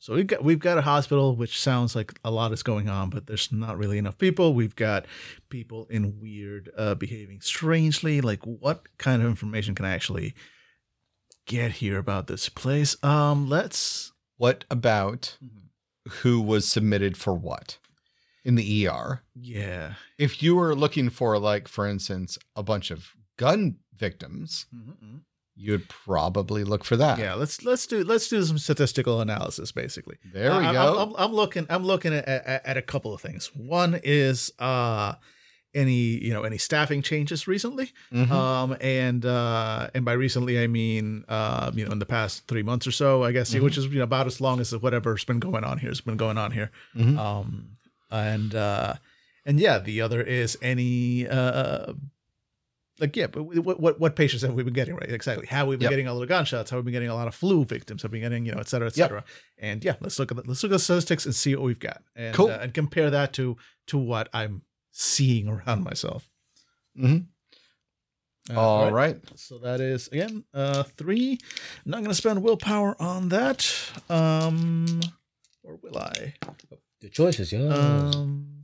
so 0.03 0.15
we've 0.15 0.27
got 0.27 0.43
we've 0.43 0.59
got 0.59 0.77
a 0.77 0.81
hospital 0.81 1.33
which 1.33 1.61
sounds 1.61 1.95
like 1.95 2.19
a 2.25 2.29
lot 2.29 2.51
is 2.51 2.61
going 2.61 2.89
on, 2.89 3.09
but 3.09 3.25
there's 3.25 3.53
not 3.53 3.77
really 3.77 3.97
enough 3.97 4.17
people. 4.17 4.53
We've 4.53 4.75
got 4.75 5.05
people 5.47 5.87
in 5.89 6.19
weird 6.19 6.69
uh 6.77 6.95
behaving 6.95 7.39
strangely. 7.39 8.19
Like 8.19 8.43
what 8.43 8.97
kind 8.97 9.21
of 9.21 9.29
information 9.29 9.75
can 9.75 9.85
I 9.85 9.93
actually 9.93 10.33
get 11.45 11.71
here 11.73 11.97
about 11.97 12.27
this 12.27 12.49
place? 12.49 13.01
Um 13.01 13.47
let's 13.47 14.11
What 14.35 14.65
about 14.69 15.37
who 16.21 16.41
was 16.41 16.67
submitted 16.67 17.15
for 17.15 17.33
what 17.33 17.77
in 18.43 18.55
the 18.55 18.85
ER? 18.85 19.23
yeah. 19.39 19.93
If 20.17 20.43
you 20.43 20.53
were 20.57 20.75
looking 20.75 21.09
for, 21.09 21.39
like, 21.39 21.69
for 21.69 21.87
instance, 21.87 22.37
a 22.57 22.63
bunch 22.63 22.91
of 22.91 23.13
gun 23.37 23.77
victims, 23.95 24.65
you'd 25.55 25.87
probably 25.89 26.63
look 26.63 26.83
for 26.83 26.95
that. 26.97 27.19
Yeah, 27.19 27.33
let's 27.35 27.63
let's 27.63 27.85
do 27.87 28.03
let's 28.03 28.27
do 28.27 28.43
some 28.43 28.57
statistical 28.57 29.21
analysis 29.21 29.71
basically. 29.71 30.17
There 30.33 30.49
we 30.51 30.57
I'm- 30.65 30.73
go. 30.73 30.97
I'm, 30.99 31.13
I'm 31.17 31.33
looking. 31.33 31.65
I'm 31.69 31.83
looking 31.85 32.13
at, 32.13 32.27
at, 32.27 32.65
at 32.65 32.77
a 32.77 32.81
couple 32.81 33.13
of 33.13 33.21
things. 33.21 33.51
One 33.55 33.99
is 34.03 34.51
uh, 34.59 35.13
any 35.75 35.93
you 36.23 36.31
know 36.33 36.43
any 36.43 36.57
staffing 36.57 37.01
changes 37.01 37.47
recently. 37.47 37.91
Mhm. 38.11 38.29
Um, 38.31 38.77
and 38.81 39.25
uh, 39.25 39.89
and 39.93 40.03
by 40.05 40.13
recently 40.13 40.59
I 40.61 40.67
mean 40.67 41.25
uh, 41.27 41.71
you 41.73 41.85
know 41.85 41.91
in 41.91 41.99
the 41.99 42.05
past 42.05 42.47
three 42.47 42.63
months 42.63 42.85
or 42.87 42.91
so, 42.91 43.23
I 43.23 43.31
guess, 43.31 43.53
Mhm. 43.53 43.61
which 43.61 43.77
is 43.77 43.85
you 43.87 43.97
know 43.99 44.03
about 44.03 44.27
as 44.27 44.39
long 44.41 44.59
as 44.59 44.71
whatever's 44.71 45.23
been 45.23 45.39
going 45.39 45.63
on 45.63 45.77
here 45.79 45.89
has 45.89 46.01
been 46.01 46.17
going 46.17 46.37
on 46.37 46.51
here. 46.51 46.71
Mhm. 46.95 47.17
Um, 47.17 47.77
and 48.11 48.53
uh, 48.55 48.95
and 49.45 49.59
yeah, 49.59 49.79
the 49.79 50.01
other 50.01 50.21
is 50.21 50.57
any 50.61 51.27
uh. 51.27 51.93
Like 53.03 53.15
yeah, 53.17 53.27
but 53.27 53.43
what 53.43 53.79
what 53.81 53.99
what 53.99 54.15
patients 54.15 54.43
have 54.43 54.53
we 54.53 54.63
been 54.63 54.73
getting 54.73 54.95
right? 54.95 55.11
Exactly. 55.11 55.45
How 55.45 55.65
we've 55.65 55.77
been 55.77 55.83
Yep. 55.87 55.91
getting 55.91 56.07
a 56.07 56.13
lot 56.13 56.21
of 56.23 56.29
gunshots? 56.29 56.69
How 56.71 56.77
we've 56.77 56.85
been 56.85 56.93
getting 56.99 57.09
a 57.09 57.15
lot 57.15 57.27
of 57.27 57.35
flu 57.35 57.65
victims? 57.65 58.01
Have 58.03 58.11
we 58.13 58.19
been 58.19 58.29
getting 58.29 58.45
you 58.45 58.53
know 58.53 58.59
et 58.59 58.69
cetera 58.69 58.87
et 58.87 58.95
Yep. 58.97 59.25
And 59.57 59.83
yeah, 59.83 59.95
let's 59.99 60.17
look 60.19 60.31
at 60.31 60.37
the, 60.37 60.43
let's 60.47 60.63
look 60.63 60.71
at 60.71 60.75
the 60.75 60.79
statistics 60.79 61.25
and 61.25 61.35
see 61.35 61.53
what 61.55 61.65
we've 61.65 61.79
got, 61.89 62.01
and 62.15 62.33
Cool. 62.33 62.49
uh, 62.49 62.59
and 62.63 62.73
compare 62.73 63.09
that 63.11 63.33
to 63.33 63.57
to 63.87 63.97
what 63.97 64.29
I'm 64.33 64.61
seeing 64.91 65.49
around 65.49 65.83
myself. 65.83 66.29
Mhm. 66.97 67.25
Uh, 68.49 68.59
All 68.59 68.91
right. 68.91 69.17
So 69.35 69.57
that 69.59 69.81
is 69.81 70.07
again 70.07 70.45
uh 70.53 70.83
three. 70.83 71.39
not 71.85 72.01
gonna 72.03 72.13
spend 72.13 72.41
willpower 72.41 72.95
on 73.01 73.29
that. 73.29 73.69
Um 74.09 75.01
or 75.63 75.75
will 75.83 75.97
I? 75.97 76.35
Good 77.01 77.11
choices, 77.11 77.51
yeah. 77.51 77.67
Um 77.67 78.62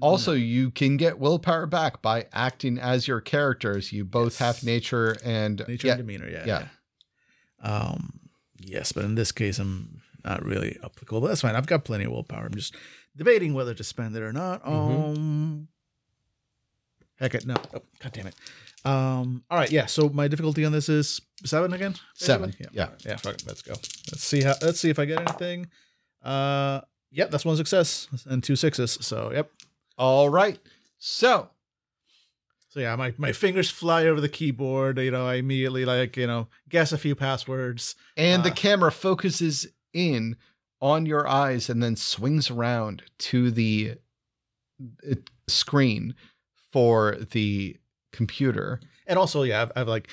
Also, 0.00 0.32
you 0.34 0.70
can 0.70 0.96
get 0.96 1.18
willpower 1.18 1.66
back 1.66 2.00
by 2.00 2.26
acting 2.32 2.78
as 2.78 3.08
your 3.08 3.20
characters. 3.20 3.92
You 3.92 4.04
both 4.04 4.34
Yes. 4.34 4.56
have 4.56 4.64
nature 4.64 5.16
and 5.24 5.64
nature 5.66 5.88
yeah, 5.88 5.94
and 5.94 5.98
demeanor, 6.02 6.28
yeah, 6.28 6.44
yeah. 6.46 6.68
yeah. 7.64 7.70
Um 7.92 8.20
yes, 8.60 8.92
but 8.92 9.04
in 9.04 9.14
this 9.16 9.32
case 9.32 9.58
I'm 9.58 10.00
not 10.24 10.44
really 10.44 10.78
applicable. 10.84 11.20
But 11.22 11.28
that's 11.28 11.40
fine. 11.40 11.56
I've 11.56 11.66
got 11.66 11.84
plenty 11.84 12.04
of 12.04 12.12
willpower. 12.12 12.46
I'm 12.46 12.54
just 12.54 12.76
debating 13.16 13.52
whether 13.54 13.74
to 13.74 13.82
spend 13.82 14.14
it 14.14 14.22
or 14.22 14.32
not. 14.32 14.64
Um 14.66 15.68
Heck 17.16 17.34
it, 17.34 17.44
no. 17.46 17.56
Oh, 17.74 17.82
God 18.00 18.12
damn 18.12 18.28
it. 18.28 18.34
Um 18.84 19.42
all 19.50 19.58
right, 19.58 19.72
yeah. 19.72 19.86
So 19.86 20.08
my 20.08 20.28
difficulty 20.28 20.64
on 20.64 20.70
this 20.70 20.88
is 20.88 21.20
seven 21.44 21.72
again? 21.72 21.96
Seven, 22.14 22.50
basically? 22.50 22.76
yeah. 22.76 22.90
Yeah, 23.04 23.16
fuck 23.16 23.34
it, 23.34 23.44
let's 23.46 23.62
go. 23.62 23.72
Let's 23.72 24.22
see 24.22 24.42
how 24.42 24.54
let's 24.62 24.78
see 24.78 24.90
if 24.90 25.00
I 25.00 25.04
get 25.04 25.18
anything. 25.20 25.66
Uh 26.22 26.82
yep, 27.10 27.30
that's 27.30 27.44
one 27.44 27.56
success 27.56 28.08
and 28.26 28.42
two 28.42 28.56
sixes. 28.56 28.98
So 29.00 29.30
yep. 29.32 29.50
All 29.96 30.28
right. 30.28 30.58
So, 30.98 31.50
So 32.68 32.80
yeah, 32.80 32.94
my, 32.96 33.14
my 33.18 33.32
fingers 33.32 33.70
fly 33.70 34.06
over 34.06 34.20
the 34.20 34.28
keyboard. 34.28 34.98
You 34.98 35.10
know, 35.10 35.26
I 35.26 35.34
immediately 35.36 35.84
like 35.84 36.16
you 36.16 36.26
know 36.26 36.48
guess 36.68 36.92
a 36.92 36.98
few 36.98 37.14
passwords. 37.14 37.94
and 38.16 38.42
the 38.44 38.50
Uh. 38.50 38.54
camera 38.54 38.92
focuses 38.92 39.66
in 39.92 40.36
on 40.80 41.06
your 41.06 41.26
eyes 41.26 41.68
and 41.68 41.82
then 41.82 41.96
swings 41.96 42.50
around 42.50 43.02
to 43.18 43.50
the 43.50 43.94
uh, 45.10 45.14
screen 45.48 46.14
for 46.72 47.16
the 47.32 47.76
computer. 48.12 48.78
And 49.06 49.18
also, 49.18 49.42
yeah, 49.42 49.62
I've, 49.62 49.72
I've 49.74 49.88
like 49.88 50.08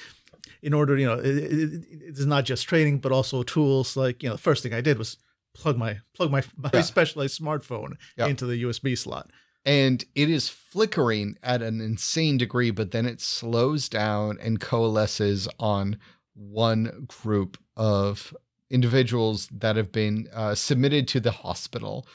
in 0.64 0.74
order, 0.74 0.98
you 0.98 1.06
know, 1.06 1.20
it, 1.20 1.26
it, 1.38 1.86
it's 1.92 2.26
not 2.26 2.46
just 2.46 2.68
training, 2.68 3.00
but 3.00 3.12
also 3.12 3.44
tools. 3.44 3.96
Like 3.96 4.24
you 4.24 4.30
know, 4.30 4.36
the 4.36 4.42
first 4.42 4.64
thing 4.64 4.74
I 4.74 4.82
did 4.82 4.98
was 4.98 5.18
plug 5.56 5.78
my 5.78 5.98
plug 6.14 6.30
my, 6.32 6.44
my 6.58 6.70
Yeah. 6.74 6.82
specialized 6.82 7.40
smartphone 7.42 7.94
Yeah. 8.18 8.28
into 8.28 8.46
the 8.46 8.62
USB 8.64 8.96
slot. 8.98 9.32
And 9.66 10.06
it 10.14 10.30
is 10.30 10.48
flickering 10.48 11.38
at 11.42 11.64
an 11.64 11.82
insane 11.82 12.38
degree, 12.38 12.70
but 12.70 12.92
then 12.92 13.08
it 13.08 13.20
slows 13.20 13.90
down 13.90 14.38
and 14.40 14.60
coalesces 14.62 15.48
on 15.60 15.98
one 16.36 17.08
group 17.08 17.58
of 17.76 18.36
individuals 18.70 19.48
that 19.52 19.76
have 19.76 19.92
been 19.92 20.28
uh, 20.34 20.54
submitted 20.54 21.08
to 21.08 21.20
the 21.20 21.32
hospital. 21.32 22.06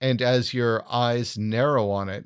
And 0.00 0.20
as 0.20 0.52
your 0.52 0.84
eyes 0.90 1.38
narrow 1.38 1.90
on 1.90 2.08
it, 2.10 2.24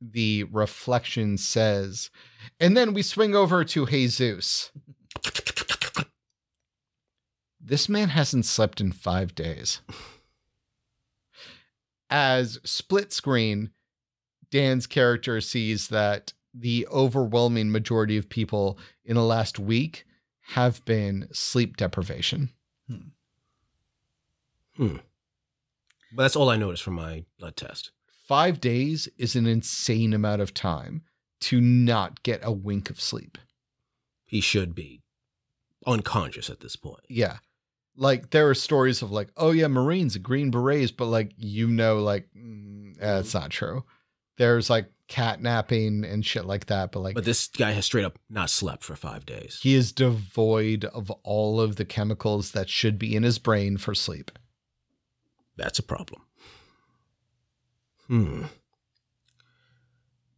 the 0.00 0.44
reflection 0.44 1.36
says, 1.38 2.10
and 2.58 2.76
then 2.76 2.94
we 2.94 3.02
swing 3.02 3.34
over 3.36 3.64
to 3.64 3.86
Jesus. 3.86 4.70
This 7.68 7.86
man 7.86 8.08
hasn't 8.08 8.46
slept 8.46 8.80
in 8.80 8.92
five 8.92 9.34
days. 9.34 9.82
As 12.08 12.58
split 12.64 13.12
screen, 13.12 13.72
Dan's 14.50 14.86
character 14.86 15.42
sees 15.42 15.88
that 15.88 16.32
the 16.54 16.86
overwhelming 16.90 17.70
majority 17.70 18.16
of 18.16 18.30
people 18.30 18.78
in 19.04 19.16
the 19.16 19.22
last 19.22 19.58
week 19.58 20.06
have 20.54 20.82
been 20.86 21.28
sleep 21.30 21.76
deprivation. 21.76 22.52
Hmm. 24.76 24.96
But 26.16 26.22
that's 26.22 26.36
all 26.36 26.48
I 26.48 26.56
noticed 26.56 26.82
from 26.82 26.94
my 26.94 27.26
blood 27.38 27.56
test. 27.56 27.90
Five 28.26 28.60
days 28.62 29.10
is 29.18 29.36
an 29.36 29.46
insane 29.46 30.14
amount 30.14 30.40
of 30.40 30.54
time 30.54 31.02
to 31.40 31.60
not 31.60 32.22
get 32.22 32.40
a 32.42 32.50
wink 32.50 32.88
of 32.88 32.98
sleep. 32.98 33.36
He 34.24 34.40
should 34.40 34.74
be 34.74 35.02
unconscious 35.86 36.48
at 36.48 36.60
this 36.60 36.76
point. 36.76 37.04
Yeah. 37.10 37.38
Like 38.00 38.30
there 38.30 38.48
are 38.48 38.54
stories 38.54 39.02
of 39.02 39.10
like, 39.10 39.30
oh 39.36 39.50
yeah, 39.50 39.66
Marines, 39.66 40.16
Green 40.18 40.50
Berets, 40.52 40.92
but 40.92 41.06
like 41.06 41.32
you 41.36 41.66
know, 41.66 41.98
like 41.98 42.28
mm, 42.36 42.92
eh, 42.92 43.16
that's 43.16 43.34
not 43.34 43.50
true. 43.50 43.84
There's 44.36 44.70
like 44.70 44.92
catnapping 45.08 46.08
and 46.10 46.24
shit 46.24 46.44
like 46.44 46.66
that, 46.66 46.92
but 46.92 47.00
like 47.00 47.16
But 47.16 47.24
this 47.24 47.48
guy 47.48 47.72
has 47.72 47.86
straight 47.86 48.04
up 48.04 48.18
not 48.30 48.50
slept 48.50 48.84
for 48.84 48.94
five 48.94 49.26
days. 49.26 49.58
he 49.62 49.74
is 49.74 49.90
devoid 49.90 50.84
of 50.84 51.10
all 51.24 51.60
of 51.60 51.74
the 51.76 51.84
chemicals 51.84 52.52
that 52.52 52.68
should 52.68 52.98
be 52.98 53.16
in 53.16 53.24
his 53.24 53.38
brain 53.38 53.78
for 53.78 53.94
sleep. 53.94 54.30
That's 55.56 55.80
a 55.80 55.82
problem. 55.82 56.22
Hmm. 58.06 58.44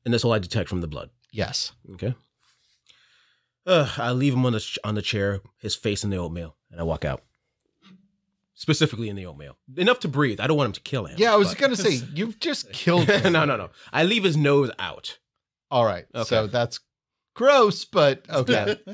And 0.05 0.15
that's 0.15 0.25
all 0.25 0.33
I 0.33 0.39
detect 0.39 0.71
from 0.71 0.81
the 0.81 0.89
blood. 0.89 1.11
Yes. 1.31 1.73
Okay. 1.93 2.15
Uh, 3.67 3.93
I 3.99 4.13
leave 4.13 4.33
him 4.33 4.47
on 4.47 4.55
the 4.55 4.79
on 4.83 4.95
the 4.95 5.03
chair, 5.03 5.41
his 5.59 5.77
face 5.77 6.03
in 6.03 6.11
the 6.11 6.17
oatmeal, 6.17 6.57
and 6.71 6.81
I 6.81 6.85
walk 6.85 7.05
out. 7.05 7.23
Specifically 8.61 9.09
in 9.09 9.17
the 9.17 9.25
oatmeal, 9.25 9.57
enough 9.79 10.01
to 10.01 10.09
breathe. 10.09 10.39
I 10.39 10.47
don't 10.47 10.59
want 10.59 10.67
him 10.67 10.73
to 10.75 10.81
kill 10.83 11.07
him. 11.07 11.15
Yeah, 11.19 11.33
I 11.33 11.37
was 11.37 11.49
but- 11.49 11.57
gonna 11.59 11.77
say 11.77 11.93
you've 12.15 12.39
just 12.39 12.71
killed 12.75 13.09
him. 13.09 13.33
no, 13.33 13.47
no, 13.47 13.57
no. 13.57 13.71
I 13.91 14.05
leave 14.05 14.23
his 14.23 14.37
nose 14.37 14.71
out. 14.79 15.19
All 15.71 15.87
right. 15.87 16.05
Okay. 16.15 16.25
So 16.29 16.47
that's 16.47 16.79
gross, 17.35 17.87
but 17.87 18.27
okay. 18.29 18.77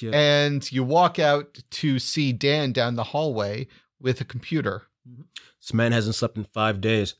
Yeah. 0.00 0.10
and 0.12 0.70
you 0.70 0.84
walk 0.84 1.18
out 1.18 1.58
to 1.70 1.98
see 1.98 2.32
Dan 2.32 2.70
down 2.72 2.94
the 2.94 3.02
hallway 3.02 3.66
with 3.98 4.20
a 4.20 4.24
computer. 4.24 4.82
Mm-hmm. 5.08 5.22
This 5.60 5.74
man 5.74 5.90
hasn't 5.90 6.14
slept 6.14 6.36
in 6.36 6.44
five 6.44 6.80
days. 6.80 7.16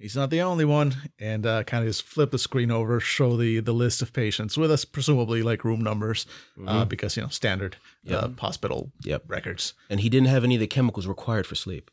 He's 0.00 0.16
not 0.16 0.30
the 0.30 0.40
only 0.40 0.64
one, 0.64 0.94
and 1.18 1.44
uh, 1.44 1.62
kind 1.64 1.84
of 1.84 1.90
just 1.90 2.02
flip 2.04 2.30
the 2.30 2.38
screen 2.38 2.70
over, 2.70 3.00
show 3.00 3.36
the 3.36 3.60
the 3.60 3.74
list 3.74 4.00
of 4.00 4.14
patients 4.14 4.56
with 4.56 4.70
us, 4.70 4.86
presumably 4.86 5.42
like 5.42 5.62
room 5.62 5.82
numbers, 5.82 6.24
uh, 6.66 6.84
Mhm. 6.84 6.88
because 6.88 7.16
you 7.18 7.22
know 7.22 7.28
standard 7.28 7.76
uh, 8.10 8.28
hospital 8.38 8.92
Yep. 9.02 9.24
records. 9.28 9.74
And 9.90 10.00
he 10.00 10.08
didn't 10.08 10.28
have 10.28 10.42
any 10.42 10.54
of 10.56 10.60
the 10.60 10.66
chemicals 10.66 11.06
required 11.06 11.46
for 11.46 11.54
sleep. 11.54 11.90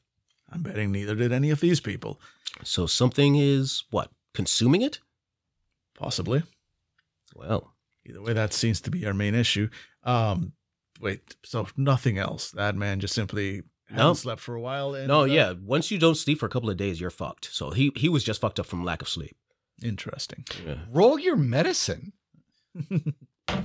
I'm 0.50 0.64
betting 0.64 0.92
neither 0.94 1.16
did 1.16 1.34
any 1.34 1.50
of 1.50 1.60
these 1.60 1.82
people. 1.82 2.22
So 2.64 2.88
something 2.88 3.36
is 3.36 3.84
what 3.92 4.10
consuming 4.34 4.82
it. 4.82 5.00
Possibly. 5.96 6.44
Well, 7.36 7.74
Either 8.10 8.22
way, 8.22 8.32
that 8.32 8.54
seems 8.54 8.80
to 8.80 8.90
be 8.90 9.06
our 9.06 9.14
main 9.14 9.36
issue. 9.36 9.68
Um, 10.04 10.54
wait, 11.02 11.36
so 11.44 11.68
nothing 11.76 12.18
else. 12.18 12.52
That 12.52 12.74
man 12.74 13.02
just 13.02 13.14
simply 13.14 13.64
hadn't 13.88 14.06
No. 14.06 14.14
slept 14.14 14.42
for 14.42 14.56
a 14.56 14.62
while. 14.62 14.94
And, 14.96 15.08
no, 15.08 15.22
uh, 15.22 15.26
yeah. 15.26 15.54
Once 15.64 15.92
you 15.92 15.98
don't 15.98 16.16
sleep 16.16 16.40
for 16.40 16.46
a 16.46 16.50
couple 16.50 16.70
of 16.70 16.78
days, 16.78 17.00
you're 17.02 17.10
fucked. 17.10 17.50
So 17.54 17.72
he 17.72 17.92
he 17.96 18.10
was 18.10 18.24
just 18.24 18.42
fucked 18.42 18.60
up 18.60 18.66
from 18.66 18.84
lack 18.84 19.02
of 19.02 19.10
sleep. 19.10 19.36
Interesting. 19.84 20.44
Yeah. 20.66 20.80
Roll 20.92 21.20
your 21.20 21.36
medicine. 21.36 22.14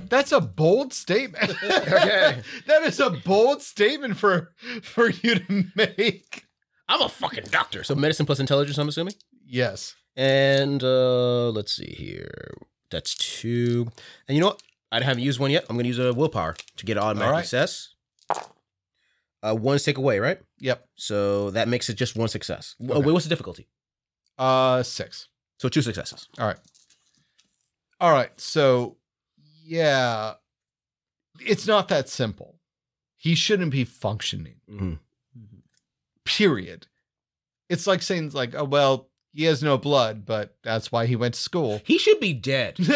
That's 0.09 0.31
a 0.31 0.39
bold 0.39 0.93
statement. 0.93 1.51
Okay. 1.63 2.41
that 2.67 2.83
is 2.83 2.99
a 2.99 3.09
bold 3.09 3.61
statement 3.61 4.17
for 4.17 4.53
for 4.81 5.09
you 5.09 5.35
to 5.35 5.65
make. 5.75 6.45
I'm 6.87 7.01
a 7.01 7.09
fucking 7.09 7.45
doctor. 7.51 7.83
So 7.83 7.95
medicine 7.95 8.25
plus 8.25 8.39
intelligence, 8.39 8.77
I'm 8.77 8.87
assuming. 8.87 9.13
Yes. 9.45 9.95
And 10.15 10.83
uh 10.83 11.49
let's 11.49 11.73
see 11.75 11.93
here. 11.97 12.53
That's 12.91 13.15
two. 13.15 13.87
And 14.27 14.35
you 14.35 14.41
know 14.41 14.47
what? 14.49 14.61
I 14.91 15.01
haven't 15.03 15.23
used 15.23 15.39
one 15.39 15.51
yet. 15.51 15.65
I'm 15.69 15.75
gonna 15.75 15.87
use 15.87 15.99
a 15.99 16.13
willpower 16.13 16.55
to 16.77 16.85
get 16.85 16.97
automatic 16.97 17.25
All 17.27 17.31
right. 17.33 17.41
success. 17.41 17.92
Uh, 19.43 19.53
one 19.53 19.77
stick 19.77 19.97
away, 19.97 20.19
right? 20.19 20.39
Yep. 20.59 20.87
So 20.95 21.49
that 21.51 21.67
makes 21.67 21.89
it 21.89 21.95
just 21.95 22.15
one 22.15 22.29
success. 22.29 22.75
Oh, 22.89 22.99
wait, 23.01 23.11
what's 23.11 23.25
the 23.25 23.29
difficulty? 23.29 23.67
Uh 24.37 24.81
six. 24.83 25.27
So 25.59 25.67
two 25.69 25.81
successes. 25.81 26.27
All 26.39 26.47
right. 26.47 26.57
All 27.99 28.11
right. 28.11 28.31
So, 28.39 28.97
yeah, 29.63 30.33
it's 31.39 31.67
not 31.67 31.87
that 31.89 32.09
simple. 32.09 32.55
He 33.17 33.35
shouldn't 33.35 33.71
be 33.71 33.83
functioning, 33.83 34.55
Mm-hmm. 34.69 34.93
period. 36.25 36.87
It's 37.69 37.87
like 37.87 38.01
saying, 38.01 38.31
like, 38.33 38.55
oh, 38.55 38.65
well, 38.65 39.09
he 39.33 39.45
has 39.45 39.63
no 39.63 39.77
blood, 39.77 40.25
but 40.25 40.55
that's 40.63 40.91
why 40.91 41.05
he 41.05 41.15
went 41.15 41.33
to 41.35 41.39
school. 41.39 41.81
He 41.85 41.97
should 41.97 42.19
be 42.19 42.33
dead. 42.33 42.77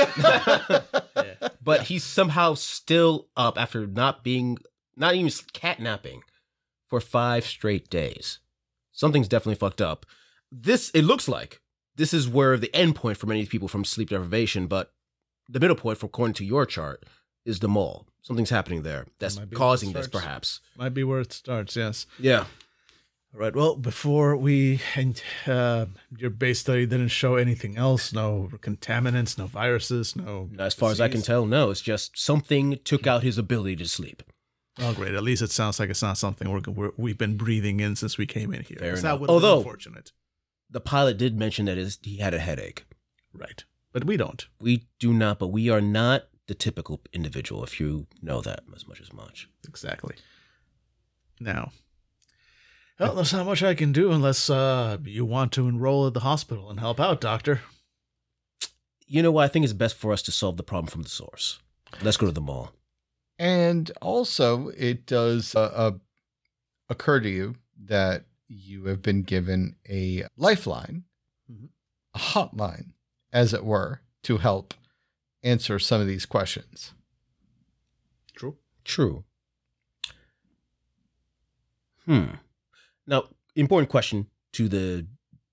But 1.63 1.83
he's 1.83 2.03
somehow 2.05 2.53
still 2.53 3.27
up 3.35 3.57
after 3.59 3.85
not 3.85 4.23
being, 4.23 4.57
not 4.95 5.15
even 5.15 5.27
catnapping 5.29 6.21
for 6.87 6.99
five 6.99 7.45
straight 7.45 7.89
days. 7.89 8.39
Something's 8.91 9.27
definitely 9.27 9.55
fucked 9.55 9.81
up. 9.81 10.05
This, 10.51 10.89
it 10.91 11.03
looks 11.03 11.27
like, 11.27 11.61
this 11.95 12.13
is 12.13 12.27
where 12.27 12.57
the 12.57 12.73
end 12.75 12.95
point 12.95 13.17
for 13.17 13.27
many 13.27 13.45
people 13.45 13.67
from 13.67 13.85
sleep 13.85 14.09
deprivation, 14.09 14.67
but 14.67 14.91
the 15.49 15.59
middle 15.59 15.75
point, 15.75 15.97
for 15.97 16.05
according 16.07 16.35
to 16.35 16.45
your 16.45 16.65
chart, 16.65 17.05
is 17.45 17.59
the 17.59 17.67
mall. 17.67 18.07
Something's 18.21 18.49
happening 18.49 18.81
there 18.83 19.05
that's 19.19 19.37
might 19.37 19.49
be 19.49 19.55
where 19.55 19.57
it 19.57 19.69
causing 19.69 19.93
this, 19.93 20.07
perhaps. 20.07 20.59
Might 20.77 20.93
be 20.93 21.03
where 21.03 21.21
it 21.21 21.31
starts, 21.31 21.75
yes. 21.75 22.05
Yeah. 22.19 22.45
All 23.33 23.39
right. 23.39 23.55
Well, 23.55 23.75
before 23.75 24.35
we 24.35 24.81
and 24.95 25.21
uh, 25.45 25.85
your 26.17 26.29
base 26.29 26.59
study 26.59 26.85
didn't 26.85 27.09
show 27.09 27.35
anything 27.35 27.77
else. 27.77 28.11
No 28.13 28.49
contaminants, 28.57 29.37
no 29.37 29.45
viruses, 29.45 30.15
no. 30.15 30.49
As 30.57 30.73
far 30.73 30.91
as 30.91 30.99
I 30.99 31.07
can 31.07 31.21
tell, 31.21 31.45
no, 31.45 31.69
it's 31.69 31.81
just 31.81 32.17
something 32.17 32.79
took 32.83 33.05
out 33.05 33.23
his 33.23 33.37
ability 33.37 33.75
to 33.77 33.87
sleep. 33.87 34.23
Oh, 34.79 34.93
great. 34.93 35.15
At 35.15 35.23
least 35.23 35.41
it 35.41 35.51
sounds 35.51 35.79
like 35.79 35.89
it's 35.89 36.01
not 36.03 36.17
something 36.17 36.49
we're, 36.51 36.61
we're 36.67 36.91
we've 36.97 37.17
been 37.17 37.35
breathing 37.37 37.79
in 37.79 37.95
since 37.95 38.17
we 38.17 38.25
came 38.27 38.53
in 38.53 38.63
here. 38.63 38.77
Fair 38.79 38.91
'Cause 38.91 38.99
enough. 38.99 39.13
That 39.13 39.19
would 39.21 39.29
have 39.31 39.41
been 39.41 39.49
Although- 39.49 39.57
unfortunate. 39.59 40.11
The 40.69 40.81
pilot 40.81 41.17
did 41.17 41.37
mention 41.37 41.65
that 41.65 41.77
his, 41.77 41.97
he 42.03 42.17
had 42.17 42.33
a 42.33 42.39
headache. 42.39 42.85
Right. 43.33 43.63
But 43.93 44.03
we 44.03 44.17
don't. 44.17 44.45
We 44.59 44.87
do 44.99 45.13
not, 45.13 45.39
but 45.39 45.47
we 45.47 45.69
are 45.69 45.79
not 45.79 46.25
the 46.47 46.53
typical 46.53 46.99
individual, 47.13 47.63
if 47.63 47.79
you 47.79 48.07
know 48.21 48.41
that 48.41 48.59
as 48.75 48.85
much 48.87 48.99
as 49.01 49.13
much. 49.13 49.49
Exactly. 49.67 50.15
Now, 51.39 51.71
well, 52.99 53.15
there's 53.15 53.31
not 53.33 53.45
much 53.45 53.63
I 53.63 53.75
can 53.75 53.91
do 53.93 54.11
unless 54.11 54.49
uh, 54.49 54.97
you 55.05 55.23
want 55.23 55.51
to 55.53 55.67
enroll 55.69 56.05
at 56.07 56.13
the 56.13 56.19
hospital 56.21 56.69
and 56.69 56.79
help 56.79 56.99
out, 56.99 57.21
Doctor. 57.21 57.61
You 59.05 59.21
know 59.23 59.31
what? 59.31 59.45
I 59.45 59.47
think 59.47 59.63
it's 59.63 59.73
best 59.73 59.95
for 59.95 60.11
us 60.11 60.21
to 60.23 60.31
solve 60.31 60.57
the 60.57 60.63
problem 60.63 60.87
from 60.91 61.03
the 61.03 61.09
source. 61.09 61.59
Let's 62.01 62.17
go 62.17 62.25
to 62.25 62.31
the 62.33 62.41
mall. 62.41 62.73
And 63.39 63.91
also, 64.01 64.69
it 64.69 65.05
does 65.05 65.53
uh, 65.55 65.71
uh, 65.73 65.91
occur 66.89 67.19
to 67.19 67.29
you 67.29 67.55
that 67.85 68.25
you 68.47 68.85
have 68.85 69.01
been 69.01 69.21
given 69.23 69.75
a 69.87 70.25
lifeline, 70.37 71.03
Mhm. 71.51 71.69
a 72.15 72.17
hotline, 72.19 72.93
as 73.31 73.53
it 73.53 73.63
were, 73.63 74.01
to 74.23 74.37
help 74.37 74.73
answer 75.43 75.77
some 75.79 76.01
of 76.01 76.07
these 76.07 76.25
questions. 76.25 76.93
True. 78.35 78.57
True. 78.83 79.23
Hmm. 82.05 82.25
Now, 83.05 83.25
important 83.55 83.89
question 83.89 84.27
to 84.53 84.67
the 84.69 85.07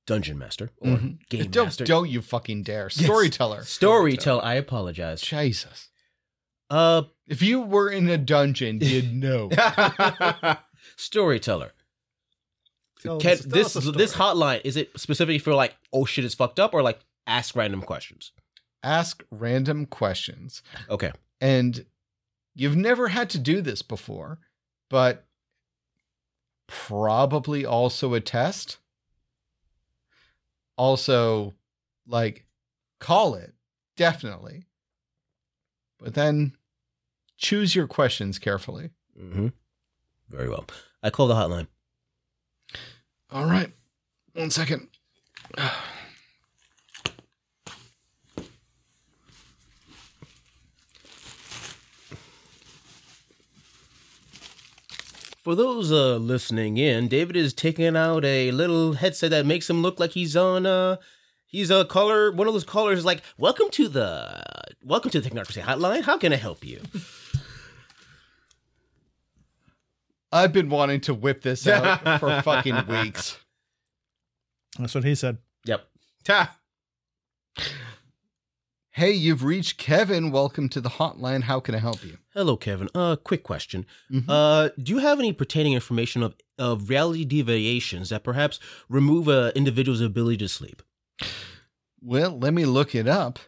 dungeon 0.06 0.38
master 0.38 0.70
or 0.78 0.96
Mhm. 0.98 1.28
game 1.28 1.50
don't, 1.50 1.66
master. 1.66 1.84
don't 1.84 2.08
you 2.10 2.22
fucking 2.22 2.62
dare. 2.62 2.84
Yes. 2.94 3.04
Storyteller. 3.04 3.64
Storyteller. 3.64 4.44
I 4.44 4.54
apologize. 4.54 5.20
Jesus. 5.20 5.88
Uh, 6.70 7.02
If 7.26 7.42
you 7.42 7.60
were 7.62 7.88
in 7.90 8.08
a 8.08 8.18
dungeon, 8.18 8.78
you'd 8.80 9.14
know. 9.22 9.50
storyteller. 10.96 11.72
Tell 13.00 13.18
Can, 13.18 13.32
us- 13.32 13.40
tell 13.40 13.50
this 13.50 13.76
us 13.76 13.86
a 13.86 13.92
this 13.92 14.14
hotline 14.14 14.60
is 14.64 14.76
it 14.76 14.90
specifically 14.98 15.38
for 15.38 15.54
like 15.54 15.74
oh 15.92 16.04
shit 16.04 16.24
it's 16.24 16.34
fucked 16.34 16.58
up 16.58 16.72
or 16.74 16.82
like 16.82 17.00
ask 17.26 17.54
random 17.56 17.82
questions? 17.82 18.32
Ask 18.82 19.24
random 19.30 19.86
questions. 19.86 20.62
Okay. 20.90 21.12
And 21.40 21.84
you've 22.54 22.76
never 22.76 23.08
had 23.08 23.30
to 23.30 23.38
do 23.38 23.60
this 23.62 23.82
before, 23.82 24.38
but 24.90 25.24
probably 26.66 27.64
also 27.64 28.14
a 28.14 28.20
test. 28.20 28.78
Also, 30.76 31.54
like, 32.06 32.46
call 33.00 33.34
it, 33.34 33.54
definitely. 33.96 34.64
But 35.98 36.14
then 36.14 36.56
choose 37.36 37.74
your 37.74 37.86
questions 37.86 38.38
carefully. 38.38 38.90
Mm-hmm. 39.18 39.48
Very 40.28 40.48
well. 40.48 40.66
I 41.02 41.10
call 41.10 41.26
the 41.26 41.34
hotline. 41.34 41.66
All 43.30 43.44
right. 43.44 43.72
One 44.32 44.50
second. 44.50 44.88
For 55.42 55.54
those 55.54 55.92
uh, 55.92 56.16
listening 56.16 56.78
in, 56.78 57.06
David 57.08 57.36
is 57.36 57.52
taking 57.52 57.96
out 57.96 58.24
a 58.24 58.50
little 58.50 58.94
headset 58.94 59.30
that 59.30 59.44
makes 59.44 59.68
him 59.68 59.82
look 59.82 60.00
like 60.00 60.12
he's 60.12 60.34
on 60.36 60.64
uh 60.64 60.96
he's 61.44 61.70
a 61.70 61.84
caller 61.84 62.32
one 62.32 62.46
of 62.48 62.54
those 62.54 62.64
callers 62.64 63.04
like 63.04 63.20
welcome 63.36 63.68
to 63.72 63.88
the 63.88 64.42
welcome 64.82 65.10
to 65.10 65.20
the 65.20 65.28
technocracy 65.28 65.60
hotline. 65.60 66.02
How 66.02 66.16
can 66.16 66.32
I 66.32 66.36
help 66.36 66.64
you? 66.64 66.80
I've 70.34 70.52
been 70.52 70.68
wanting 70.68 71.00
to 71.02 71.14
whip 71.14 71.42
this 71.42 71.66
out 71.68 72.00
for 72.20 72.42
fucking 72.42 72.86
weeks. 72.88 73.38
That's 74.78 74.94
what 74.94 75.04
he 75.04 75.14
said. 75.14 75.38
Yep. 75.64 75.86
Ta. 76.24 76.56
Hey, 78.90 79.12
you've 79.12 79.44
reached 79.44 79.78
Kevin. 79.78 80.32
Welcome 80.32 80.68
to 80.70 80.80
the 80.80 80.88
hotline. 80.88 81.42
How 81.44 81.60
can 81.60 81.74
I 81.74 81.78
help 81.78 82.04
you? 82.04 82.18
Hello, 82.32 82.56
Kevin. 82.56 82.88
Uh 82.96 83.14
quick 83.14 83.44
question. 83.44 83.86
Mhm. 84.12 84.24
Uh 84.28 84.70
do 84.82 84.92
you 84.92 84.98
have 84.98 85.20
any 85.20 85.32
pertaining 85.32 85.72
information 85.72 86.22
of 86.24 86.34
of 86.58 86.88
reality 86.88 87.24
deviations 87.24 88.08
that 88.08 88.24
perhaps 88.24 88.58
remove 88.88 89.28
a 89.28 89.52
individual's 89.56 90.00
ability 90.00 90.38
to 90.38 90.48
sleep? 90.48 90.82
Well, 92.02 92.36
let 92.38 92.52
me 92.54 92.64
look 92.64 92.94
it 92.94 93.06
up. 93.08 93.38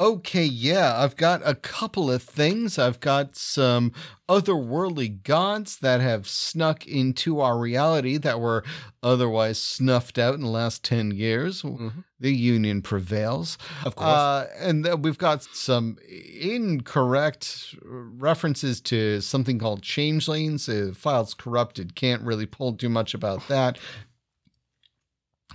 Okay, 0.00 0.44
yeah, 0.44 1.00
I've 1.00 1.16
got 1.16 1.42
a 1.44 1.54
couple 1.54 2.10
of 2.10 2.22
things. 2.22 2.78
I've 2.78 2.98
got 2.98 3.36
some 3.36 3.92
otherworldly 4.28 5.22
gods 5.22 5.78
that 5.78 6.00
have 6.00 6.26
snuck 6.26 6.86
into 6.86 7.40
our 7.40 7.58
reality 7.58 8.16
that 8.16 8.40
were 8.40 8.64
otherwise 9.02 9.62
snuffed 9.62 10.18
out 10.18 10.34
in 10.34 10.40
the 10.40 10.48
last 10.48 10.82
10 10.82 11.12
years. 11.12 11.62
Mhm. 11.62 12.04
The 12.18 12.34
union 12.34 12.82
prevails. 12.82 13.58
Of 13.84 13.94
course. 13.94 14.08
Uh, 14.08 14.48
and 14.58 15.04
we've 15.04 15.18
got 15.18 15.42
some 15.44 15.98
incorrect 16.08 17.76
references 17.82 18.80
to 18.82 19.20
something 19.20 19.58
called 19.58 19.82
changelings. 19.82 20.68
Uh, 20.68 20.92
file's 20.94 21.34
corrupted. 21.34 21.94
Can't 21.94 22.22
really 22.22 22.46
pull 22.46 22.72
too 22.72 22.88
much 22.88 23.14
about 23.14 23.46
that. 23.48 23.78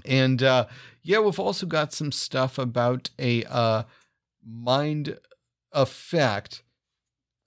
And 0.05 0.41
uh, 0.43 0.67
yeah, 1.01 1.19
we've 1.19 1.39
also 1.39 1.65
got 1.65 1.91
some 1.91 2.11
stuff 2.11 2.57
about 2.57 3.09
a 3.19 3.43
uh, 3.45 3.83
mind 4.47 5.17
effect 5.71 6.63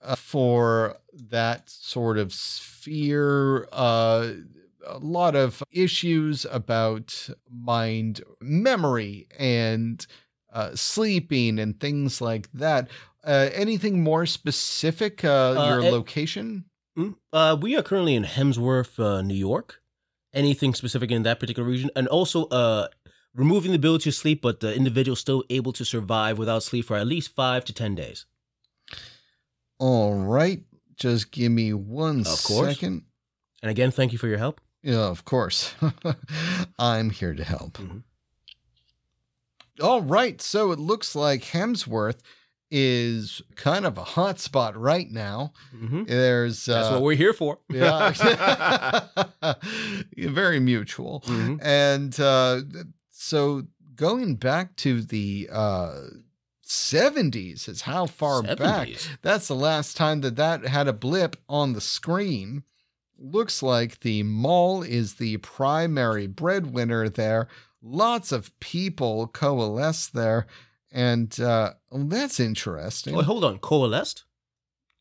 uh, 0.01 0.15
for 0.15 0.97
that 1.13 1.69
sort 1.69 2.17
of 2.17 2.33
sphere. 2.33 3.67
Uh, 3.71 4.33
a 4.85 4.97
lot 4.97 5.35
of 5.35 5.61
issues 5.71 6.45
about 6.49 7.29
mind 7.49 8.21
memory 8.41 9.27
and 9.37 10.05
uh, 10.53 10.75
sleeping 10.75 11.59
and 11.59 11.79
things 11.79 12.19
like 12.21 12.51
that. 12.51 12.89
Uh, 13.23 13.49
anything 13.53 14.03
more 14.03 14.25
specific? 14.25 15.23
Uh, 15.23 15.65
your 15.69 15.83
it- 15.83 15.91
location? 15.91 16.65
Mm, 16.97 17.15
Uh, 17.31 17.55
we 17.61 17.77
are 17.77 17.83
currently 17.83 18.15
in 18.15 18.23
Hemsworth, 18.25 18.99
uh, 18.99 19.21
New 19.21 19.35
York. 19.35 19.81
Anything 20.33 20.73
specific 20.73 21.11
in 21.11 21.23
that 21.23 21.39
particular 21.39 21.67
region, 21.69 21.89
and 21.95 22.07
also 22.07 22.45
uh, 22.45 22.87
removing 23.33 23.71
the 23.71 23.77
ability 23.77 24.03
to 24.05 24.11
sleep, 24.11 24.41
but 24.41 24.59
the 24.59 24.73
individual 24.75 25.15
still 25.15 25.43
able 25.49 25.71
to 25.73 25.85
survive 25.85 26.37
without 26.37 26.63
sleep 26.63 26.85
for 26.85 26.97
at 26.97 27.07
least 27.07 27.33
five 27.35 27.63
to 27.65 27.73
ten 27.73 27.95
days. 27.95 28.25
All 29.79 30.13
right. 30.15 30.61
Just 30.95 31.31
give 31.31 31.51
me 31.51 31.73
one 31.73 32.21
Of 32.21 32.43
course. 32.43 32.73
second. 32.75 33.03
And 33.63 33.71
again, 33.71 33.91
thank 33.91 34.11
you 34.11 34.17
for 34.19 34.27
your 34.27 34.37
help. 34.37 34.61
Yeah, 34.83 35.07
of 35.09 35.25
course. 35.25 35.73
I'm 36.79 37.09
here 37.11 37.33
to 37.33 37.43
help. 37.43 37.73
Mhm. 37.77 38.03
All 39.81 40.01
right. 40.01 40.41
So 40.41 40.71
it 40.71 40.79
looks 40.79 41.15
like 41.15 41.41
Hemsworth 41.43 42.19
is 42.69 43.41
kind 43.55 43.85
of 43.85 43.97
a 43.97 44.03
hot 44.03 44.39
spot 44.39 44.77
right 44.79 45.09
now. 45.11 45.53
Mm-hmm. 45.75 46.03
There's 46.05 46.65
That's 46.65 46.87
uh, 46.87 46.91
what 46.93 47.01
we're 47.01 47.15
here 47.17 47.33
for. 47.33 47.59
yeah, 47.69 48.13
very 50.17 50.59
mutual. 50.59 51.21
Mhm. 51.25 51.59
And 51.63 52.19
uh, 52.19 52.61
so 53.21 53.67
going 53.95 54.35
back 54.35 54.75
to 54.77 55.01
the 55.01 55.47
uh, 55.51 56.07
70s 56.65 57.69
is 57.69 57.81
how 57.81 58.07
far 58.07 58.41
back 58.41 58.89
that's 59.21 59.47
the 59.47 59.55
last 59.55 59.95
time 59.95 60.21
that 60.21 60.37
that 60.37 60.65
had 60.65 60.87
a 60.87 60.93
blip 60.93 61.35
on 61.47 61.73
the 61.73 61.81
screen. 61.81 62.63
Looks 63.19 63.61
like 63.61 63.99
the 63.99 64.23
mall 64.23 64.81
is 64.81 65.15
the 65.15 65.37
primary 65.37 66.25
breadwinner 66.25 67.09
there. 67.09 67.47
Lots 67.79 68.31
of 68.31 68.59
people 68.59 69.27
coalesce 69.27 70.07
there. 70.07 70.47
And 70.91 71.39
uh, 71.39 71.73
that's 71.91 72.39
interesting. 72.39 73.15
Wait, 73.15 73.25
hold 73.25 73.43
on. 73.43 73.59
Coalesced? 73.59 74.25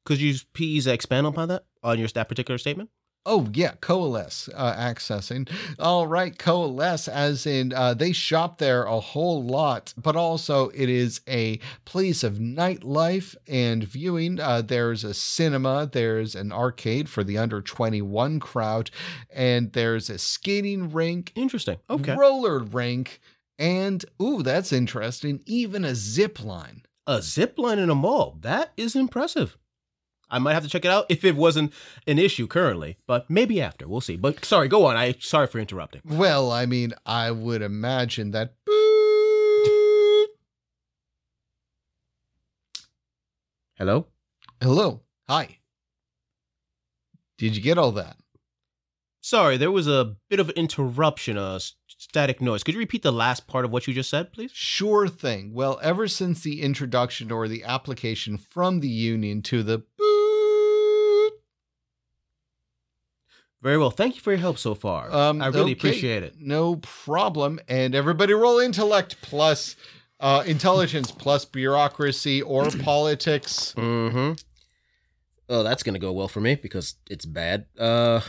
Could 0.04 0.20
you 0.20 0.34
please 0.52 0.86
expand 0.86 1.26
upon 1.26 1.48
that 1.48 1.64
on 1.82 1.98
your 1.98 2.08
that 2.08 2.28
particular 2.28 2.58
statement? 2.58 2.90
Oh, 3.26 3.48
yeah, 3.52 3.72
coalesce 3.82 4.48
uh, 4.54 4.74
accessing. 4.74 5.48
All 5.78 6.06
right, 6.06 6.36
coalesce, 6.38 7.06
as 7.06 7.46
in 7.46 7.72
uh, 7.74 7.92
they 7.92 8.12
shop 8.12 8.56
there 8.58 8.84
a 8.84 8.98
whole 8.98 9.42
lot, 9.44 9.92
but 9.98 10.16
also 10.16 10.70
it 10.70 10.88
is 10.88 11.20
a 11.28 11.60
place 11.84 12.24
of 12.24 12.34
nightlife 12.38 13.36
and 13.46 13.84
viewing. 13.84 14.40
Uh, 14.40 14.62
there's 14.62 15.04
a 15.04 15.12
cinema, 15.12 15.88
there's 15.92 16.34
an 16.34 16.50
arcade 16.50 17.10
for 17.10 17.22
the 17.22 17.36
under 17.36 17.60
21 17.60 18.40
crowd, 18.40 18.90
and 19.30 19.72
there's 19.74 20.08
a 20.08 20.16
skating 20.16 20.90
rink, 20.90 21.32
Interesting. 21.34 21.76
Okay. 21.90 22.14
roller 22.16 22.58
rink, 22.60 23.20
and, 23.58 24.02
ooh, 24.20 24.42
that's 24.42 24.72
interesting, 24.72 25.42
even 25.44 25.84
a 25.84 25.94
zip 25.94 26.42
line. 26.42 26.82
A 27.06 27.20
zip 27.20 27.58
line 27.58 27.78
in 27.78 27.90
a 27.90 27.94
mall. 27.94 28.38
That 28.40 28.72
is 28.78 28.96
impressive. 28.96 29.58
I 30.30 30.38
might 30.38 30.54
have 30.54 30.62
to 30.62 30.68
check 30.68 30.84
it 30.84 30.90
out 30.90 31.06
if 31.08 31.24
it 31.24 31.36
wasn't 31.36 31.72
an 32.06 32.18
issue 32.18 32.46
currently, 32.46 32.98
but 33.06 33.28
maybe 33.28 33.60
after. 33.60 33.88
We'll 33.88 34.00
see. 34.00 34.16
But 34.16 34.44
sorry, 34.44 34.68
go 34.68 34.86
on. 34.86 34.96
I 34.96 35.14
sorry 35.18 35.46
for 35.46 35.58
interrupting. 35.58 36.02
Well, 36.04 36.50
I 36.52 36.66
mean, 36.66 36.94
I 37.04 37.30
would 37.30 37.62
imagine 37.62 38.30
that. 38.32 38.54
Hello? 43.76 44.06
Hello. 44.60 45.00
Hi. 45.28 45.58
Did 47.38 47.56
you 47.56 47.62
get 47.62 47.78
all 47.78 47.92
that? 47.92 48.16
Sorry, 49.22 49.56
there 49.56 49.70
was 49.70 49.86
a 49.86 50.16
bit 50.28 50.40
of 50.40 50.48
interruption, 50.50 51.36
a 51.36 51.60
static 51.86 52.40
noise. 52.40 52.62
Could 52.62 52.74
you 52.74 52.80
repeat 52.80 53.02
the 53.02 53.12
last 53.12 53.46
part 53.46 53.64
of 53.64 53.70
what 53.70 53.86
you 53.86 53.92
just 53.92 54.10
said, 54.10 54.32
please? 54.32 54.50
Sure 54.52 55.08
thing. 55.08 55.52
Well, 55.52 55.78
ever 55.82 56.08
since 56.08 56.40
the 56.42 56.62
introduction 56.62 57.30
or 57.30 57.46
the 57.46 57.64
application 57.64 58.38
from 58.38 58.80
the 58.80 58.88
union 58.88 59.42
to 59.42 59.62
the 59.62 59.82
Very 63.62 63.76
well. 63.76 63.90
Thank 63.90 64.14
you 64.14 64.22
for 64.22 64.30
your 64.30 64.40
help 64.40 64.58
so 64.58 64.74
far. 64.74 65.12
um, 65.12 65.42
I 65.42 65.48
really 65.48 65.72
okay, 65.72 65.72
appreciate 65.72 66.22
it. 66.22 66.36
No 66.38 66.76
problem. 66.76 67.60
And 67.68 67.94
everybody 67.94 68.32
roll 68.32 68.58
intellect 68.58 69.20
plus 69.20 69.76
uh, 70.18 70.42
intelligence 70.46 71.10
plus 71.10 71.44
bureaucracy 71.44 72.40
or 72.40 72.70
politics. 72.82 73.74
Mm-hmm. 73.76 74.32
Oh, 75.50 75.62
that's 75.62 75.82
gonna 75.82 75.98
go 75.98 76.12
well 76.12 76.28
for 76.28 76.40
me 76.40 76.54
because 76.54 76.94
it's 77.10 77.26
bad. 77.26 77.66
Uh 77.78 78.20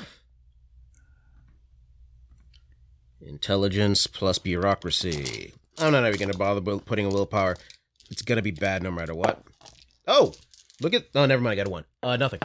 intelligence 3.22 4.08
plus 4.08 4.40
bureaucracy. 4.40 5.54
I'm 5.78 5.92
not 5.92 6.06
even 6.08 6.20
gonna 6.20 6.38
bother 6.38 6.62
putting 6.80 7.06
a 7.06 7.10
willpower. 7.10 7.56
It's 8.10 8.22
gonna 8.24 8.42
be 8.42 8.52
bad 8.52 8.84
no 8.84 8.92
matter 8.92 9.14
what. 9.14 9.44
Oh, 10.08 10.34
look 10.82 10.94
at. 10.94 11.06
Oh, 11.16 11.26
never 11.26 11.42
mind. 11.42 11.54
I 11.54 11.56
got 11.56 11.68
a 11.68 11.70
one. 11.70 11.86
Uh, 12.04 12.18
nothing. 12.18 12.40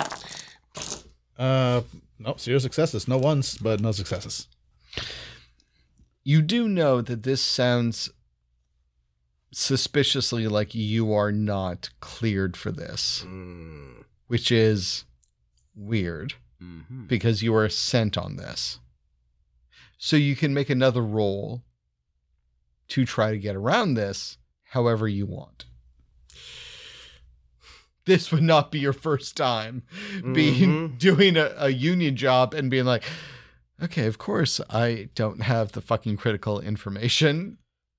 Uh, 1.38 1.80
no, 2.18 2.36
zero 2.38 2.58
successes. 2.58 3.06
No 3.08 3.18
ones, 3.18 3.58
but 3.58 3.80
no 3.80 3.92
successes. 3.92 4.48
You 6.24 6.42
do 6.42 6.68
know 6.68 7.00
that 7.02 7.22
this 7.22 7.40
sounds 7.42 8.10
suspiciously 9.52 10.48
like 10.48 10.74
you 10.74 11.12
are 11.12 11.32
not 11.32 11.90
cleared 12.00 12.56
for 12.56 12.70
this, 12.72 13.22
Mm. 13.26 14.04
which 14.26 14.50
is 14.52 15.04
weird. 15.74 16.34
hmm 16.58 17.06
because 17.06 17.42
you 17.42 17.54
are 17.54 17.68
sent 17.68 18.16
on 18.16 18.36
this. 18.36 18.78
So 19.98 20.16
you 20.16 20.34
can 20.34 20.54
make 20.54 20.70
another 20.70 21.02
roll 21.02 21.64
to 22.88 23.04
try 23.04 23.30
to 23.30 23.38
get 23.38 23.54
around 23.54 23.92
this 23.94 24.38
however 24.70 25.06
you 25.06 25.26
want. 25.26 25.66
This 28.06 28.32
would 28.32 28.42
not 28.42 28.70
be 28.70 28.78
your 28.78 28.92
first 28.92 29.36
time 29.36 29.82
being 30.32 30.90
Mhm. 30.92 30.98
doing 31.08 31.36
a, 31.36 31.52
a 31.58 31.68
union 31.70 32.16
job 32.16 32.54
and 32.54 32.70
being 32.70 32.84
like, 32.86 33.02
okay, 33.82 34.06
of 34.06 34.16
course 34.18 34.60
I 34.70 35.08
don't 35.14 35.42
have 35.42 35.72
the 35.72 35.80
fucking 35.80 36.16
critical 36.16 36.60
information. 36.60 37.58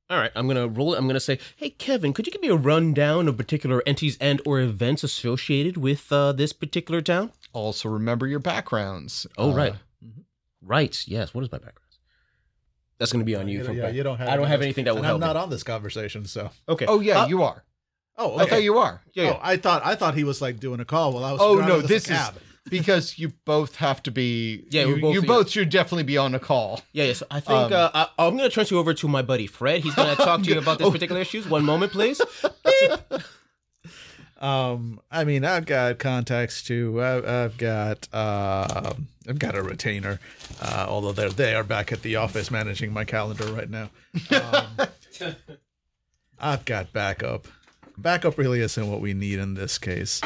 All 0.09 0.17
right, 0.17 0.31
I'm 0.35 0.47
gonna 0.47 0.69
roll 0.69 0.93
it. 0.93 0.97
I'm 0.97 1.07
gonna 1.07 1.19
say, 1.19 1.37
"Hey, 1.57 1.69
Kevin, 1.71 2.13
could 2.13 2.25
you 2.25 2.31
give 2.31 2.41
me 2.41 2.47
a 2.47 2.55
rundown 2.55 3.27
of 3.27 3.35
particular 3.35 3.83
entities 3.85 4.17
and 4.21 4.41
or 4.45 4.61
events 4.61 5.03
associated 5.03 5.75
with 5.75 6.09
uh, 6.13 6.31
this 6.31 6.53
particular 6.53 7.01
town?" 7.01 7.33
Also 7.51 7.89
remember 7.89 8.25
your 8.25 8.39
backgrounds. 8.39 9.27
Oh, 9.37 9.51
Uh, 9.51 9.55
right. 9.55 9.73
Right. 10.61 11.03
Yes. 11.07 11.33
What 11.33 11.43
is 11.43 11.51
my 11.51 11.57
background? 11.57 11.83
That's 12.99 13.11
gonna 13.11 13.25
be 13.25 13.35
on 13.35 13.49
you. 13.49 13.57
You 13.59 13.63
for 13.65 13.67
don't- 13.73 13.77
yeah, 13.77 13.89
you 13.89 14.01
don't 14.03 14.17
have. 14.17 14.29
I 14.29 14.37
don't 14.37 14.47
have 14.47 14.61
anything 14.61 14.85
that 14.85 14.91
will 14.91 14.99
and 14.99 15.05
help. 15.05 15.21
I'm 15.21 15.27
not 15.27 15.35
me. 15.35 15.41
on 15.41 15.49
this 15.49 15.63
conversation, 15.63 16.23
so. 16.25 16.51
Okay. 16.69 16.85
Oh 16.87 17.01
yeah, 17.01 17.23
Uh, 17.23 17.27
you 17.27 17.43
are. 17.43 17.65
Oh, 18.17 18.37
I 18.37 18.45
thought 18.47 18.63
you 18.63 18.77
are. 18.79 19.01
Yeah. 19.13 19.23
yeah. 19.23 19.31
Oh, 19.35 19.39
I 19.41 19.57
thought 19.57 19.85
I 19.85 19.95
thought 19.95 20.15
he 20.15 20.23
was 20.23 20.41
like 20.41 20.59
doing 20.59 20.79
a 20.79 20.85
call 20.85 21.13
while 21.13 21.23
I 21.23 21.31
was. 21.33 21.41
Oh 21.43 21.55
driving 21.57 21.73
no, 21.75 21.79
a 21.79 21.87
this 21.87 22.03
is 22.09 22.17
cab. 22.17 22.35
because 22.69 23.17
you 23.19 23.31
both 23.45 23.75
have 23.77 24.01
to 24.03 24.11
be. 24.11 24.65
Yeah, 24.69 24.85
you, 24.85 24.99
both- 24.99 25.13
you 25.13 25.21
yeah. 25.21 25.27
both 25.27 25.49
should 25.49 25.69
definitely 25.69 26.03
be 26.03 26.17
on 26.17 26.33
a 26.35 26.39
call. 26.39 26.81
Yeah, 26.93 27.05
yeah. 27.05 27.13
So 27.13 27.27
I 27.29 27.39
think 27.39 27.71
Um, 27.71 27.73
uh, 27.73 27.89
I, 27.93 28.07
I'm 28.19 28.35
going 28.37 28.49
to 28.49 28.53
transfer 28.53 28.75
you 28.75 28.79
over 28.79 28.93
to 28.95 29.07
my 29.07 29.21
buddy 29.21 29.47
Fred. 29.47 29.81
He's 29.83 29.93
going 29.95 30.15
to 30.15 30.21
talk 30.21 30.41
to 30.43 30.49
you 30.49 30.57
about 30.59 30.79
this 30.79 30.87
Oh. 30.87 30.91
particular 30.91 31.21
issues. 31.21 31.47
One 31.47 31.63
moment, 31.65 31.91
please. 31.91 32.19
Um, 34.39 34.99
I 35.09 35.23
mean, 35.23 35.43
I've 35.43 35.65
got 35.65 35.97
contacts 35.97 36.61
too. 36.61 37.01
I, 37.01 37.45
I've 37.45 37.57
got 37.57 38.07
uh, 38.13 38.93
I've 39.27 39.39
got 39.39 39.55
a 39.55 39.63
retainer. 39.63 40.19
Uh, 40.61 40.85
although 40.87 41.11
they're 41.11 41.29
they 41.29 41.55
are 41.55 41.63
back 41.63 41.91
at 41.91 42.03
the 42.03 42.17
office 42.17 42.51
managing 42.51 42.93
my 42.93 43.03
calendar 43.03 43.45
right 43.51 43.67
now. 43.69 43.89
Um, 44.29 44.67
I've 46.39 46.65
got 46.65 46.93
backup. 46.93 47.47
Backup 47.97 48.37
really 48.37 48.61
isn't 48.61 48.89
what 48.89 49.01
we 49.01 49.13
need 49.13 49.39
in 49.39 49.53
this 49.55 49.77
case. 49.77 50.21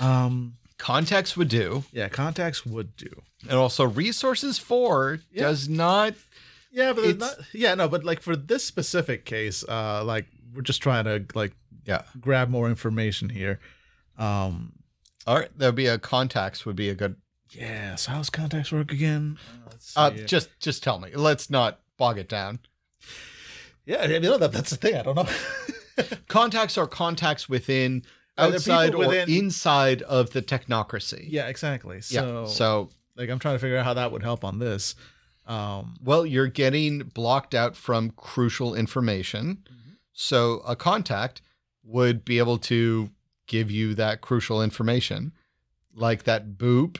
Um, 0.00 0.56
Context 0.78 1.36
would 1.36 1.48
do, 1.48 1.84
yeah, 1.92 2.08
contacts 2.08 2.64
would 2.64 2.96
do. 2.96 3.22
and 3.42 3.52
also 3.52 3.84
resources 3.84 4.58
for 4.58 5.20
Yeah. 5.32 5.42
does 5.44 5.68
not 5.68 6.14
Yeah, 6.72 6.92
but 6.92 7.18
not, 7.18 7.34
yeah, 7.52 7.74
no, 7.74 7.88
but 7.88 8.04
like 8.04 8.22
for 8.22 8.34
this 8.36 8.64
specific 8.64 9.24
case, 9.24 9.64
uh, 9.68 10.02
like 10.04 10.26
we're 10.54 10.62
just 10.62 10.80
trying 10.82 11.04
to 11.04 11.24
like 11.34 11.52
Yeah. 11.84 12.02
grab 12.20 12.48
more 12.48 12.68
information 12.68 13.28
here. 13.30 13.58
Um, 14.16 14.72
All 15.26 15.36
right, 15.38 15.50
there'd 15.56 15.74
be 15.74 15.86
a 15.86 15.98
contacts 15.98 16.64
would 16.64 16.76
be 16.76 16.88
a 16.88 16.94
good. 16.94 17.16
yeah. 17.50 17.96
So 17.96 18.12
how's 18.12 18.30
contacts 18.30 18.70
work 18.72 18.90
again? 18.92 19.36
Uh, 19.96 20.00
Uh, 20.06 20.10
just 20.10 20.48
just 20.60 20.82
tell 20.82 20.98
me. 21.00 21.10
Let's 21.14 21.50
not 21.50 21.80
bog 21.98 22.16
it 22.18 22.28
down. 22.28 22.60
yeah, 23.84 24.06
you 24.06 24.20
know 24.20 24.38
that 24.38 24.52
that's 24.52 24.70
the 24.70 24.76
thing. 24.76 24.94
I 24.94 25.02
don't 25.02 25.16
know. 25.16 25.28
Contacts 26.28 26.78
are 26.78 26.86
contacts 26.86 27.48
within, 27.48 28.02
outside, 28.38 28.94
or 28.94 29.08
within- 29.08 29.28
inside 29.30 30.02
of 30.02 30.30
the 30.30 30.42
technocracy. 30.42 31.26
yeah, 31.28 31.48
exactly. 31.48 31.96
Yeah. 32.08 32.20
So, 32.20 32.46
So, 32.46 32.90
like, 33.16 33.28
I'm 33.30 33.38
trying 33.38 33.54
to 33.56 33.58
figure 33.58 33.76
out 33.76 33.84
how 33.84 33.94
that 33.94 34.12
would 34.12 34.22
help 34.22 34.44
on 34.44 34.58
this. 34.58 34.94
Um, 35.46 35.96
well, 36.02 36.24
you're 36.24 36.46
getting 36.46 37.00
blocked 37.00 37.54
out 37.54 37.74
from 37.76 38.10
crucial 38.10 38.74
information. 38.74 39.58
Mm-hmm. 39.68 39.90
So, 40.12 40.62
a 40.66 40.76
contact 40.76 41.42
would 41.82 42.24
be 42.24 42.38
able 42.38 42.58
to 42.58 43.10
give 43.46 43.70
you 43.70 43.94
that 43.94 44.20
crucial 44.20 44.62
information, 44.62 45.32
like 45.94 46.22
that 46.24 46.52
boop. 46.56 46.98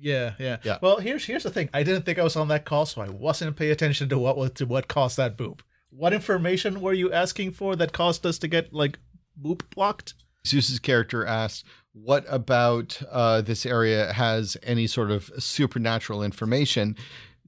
yeah, 0.00 0.34
yeah, 0.38 0.56
Yeah. 0.64 0.78
Well, 0.82 0.98
here's 0.98 1.24
here's 1.26 1.44
the 1.44 1.50
thing. 1.50 1.70
I 1.72 1.82
didn't 1.84 2.04
think 2.04 2.18
I 2.18 2.24
was 2.24 2.34
on 2.36 2.48
that 2.48 2.64
call, 2.64 2.86
so 2.86 3.00
I 3.02 3.08
wasn't 3.08 3.56
paying 3.56 3.70
attention 3.70 4.08
to 4.08 4.18
what 4.18 4.36
was 4.36 4.50
to 4.52 4.66
what 4.66 4.88
caused 4.88 5.16
that 5.16 5.36
boop. 5.36 5.60
What 5.96 6.12
information 6.12 6.82
were 6.82 6.92
you 6.92 7.10
asking 7.10 7.52
for 7.52 7.74
that 7.76 7.94
caused 7.94 8.26
us 8.26 8.38
to 8.40 8.48
get 8.48 8.74
like 8.74 8.98
boop 9.40 9.62
blocked? 9.70 10.12
Zeus's 10.46 10.78
character 10.78 11.24
asked, 11.24 11.64
"What 11.92 12.26
about 12.28 13.00
uh, 13.10 13.40
this 13.40 13.64
area 13.64 14.12
has 14.12 14.58
any 14.62 14.86
sort 14.86 15.10
of 15.10 15.30
supernatural 15.38 16.22
information?" 16.22 16.96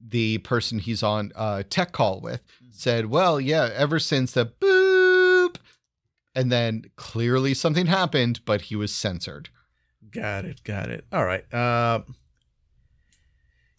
The 0.01 0.39
person 0.39 0.79
he's 0.79 1.03
on 1.03 1.31
uh, 1.35 1.63
tech 1.69 1.91
call 1.91 2.21
with 2.21 2.41
said, 2.71 3.05
"Well, 3.05 3.39
yeah, 3.39 3.69
ever 3.71 3.99
since 3.99 4.31
the 4.31 4.47
boop," 4.47 5.57
and 6.33 6.51
then 6.51 6.85
clearly 6.95 7.53
something 7.53 7.85
happened, 7.85 8.39
but 8.45 8.61
he 8.61 8.75
was 8.75 8.93
censored. 8.93 9.49
Got 10.09 10.45
it. 10.45 10.63
Got 10.63 10.89
it. 10.89 11.05
All 11.11 11.23
right. 11.23 11.53
Uh, 11.53 12.01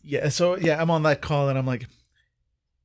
yeah. 0.03 0.29
So 0.29 0.57
yeah, 0.57 0.81
I'm 0.81 0.91
on 0.91 1.03
that 1.03 1.21
call, 1.21 1.49
and 1.49 1.59
I'm 1.59 1.67
like, 1.67 1.87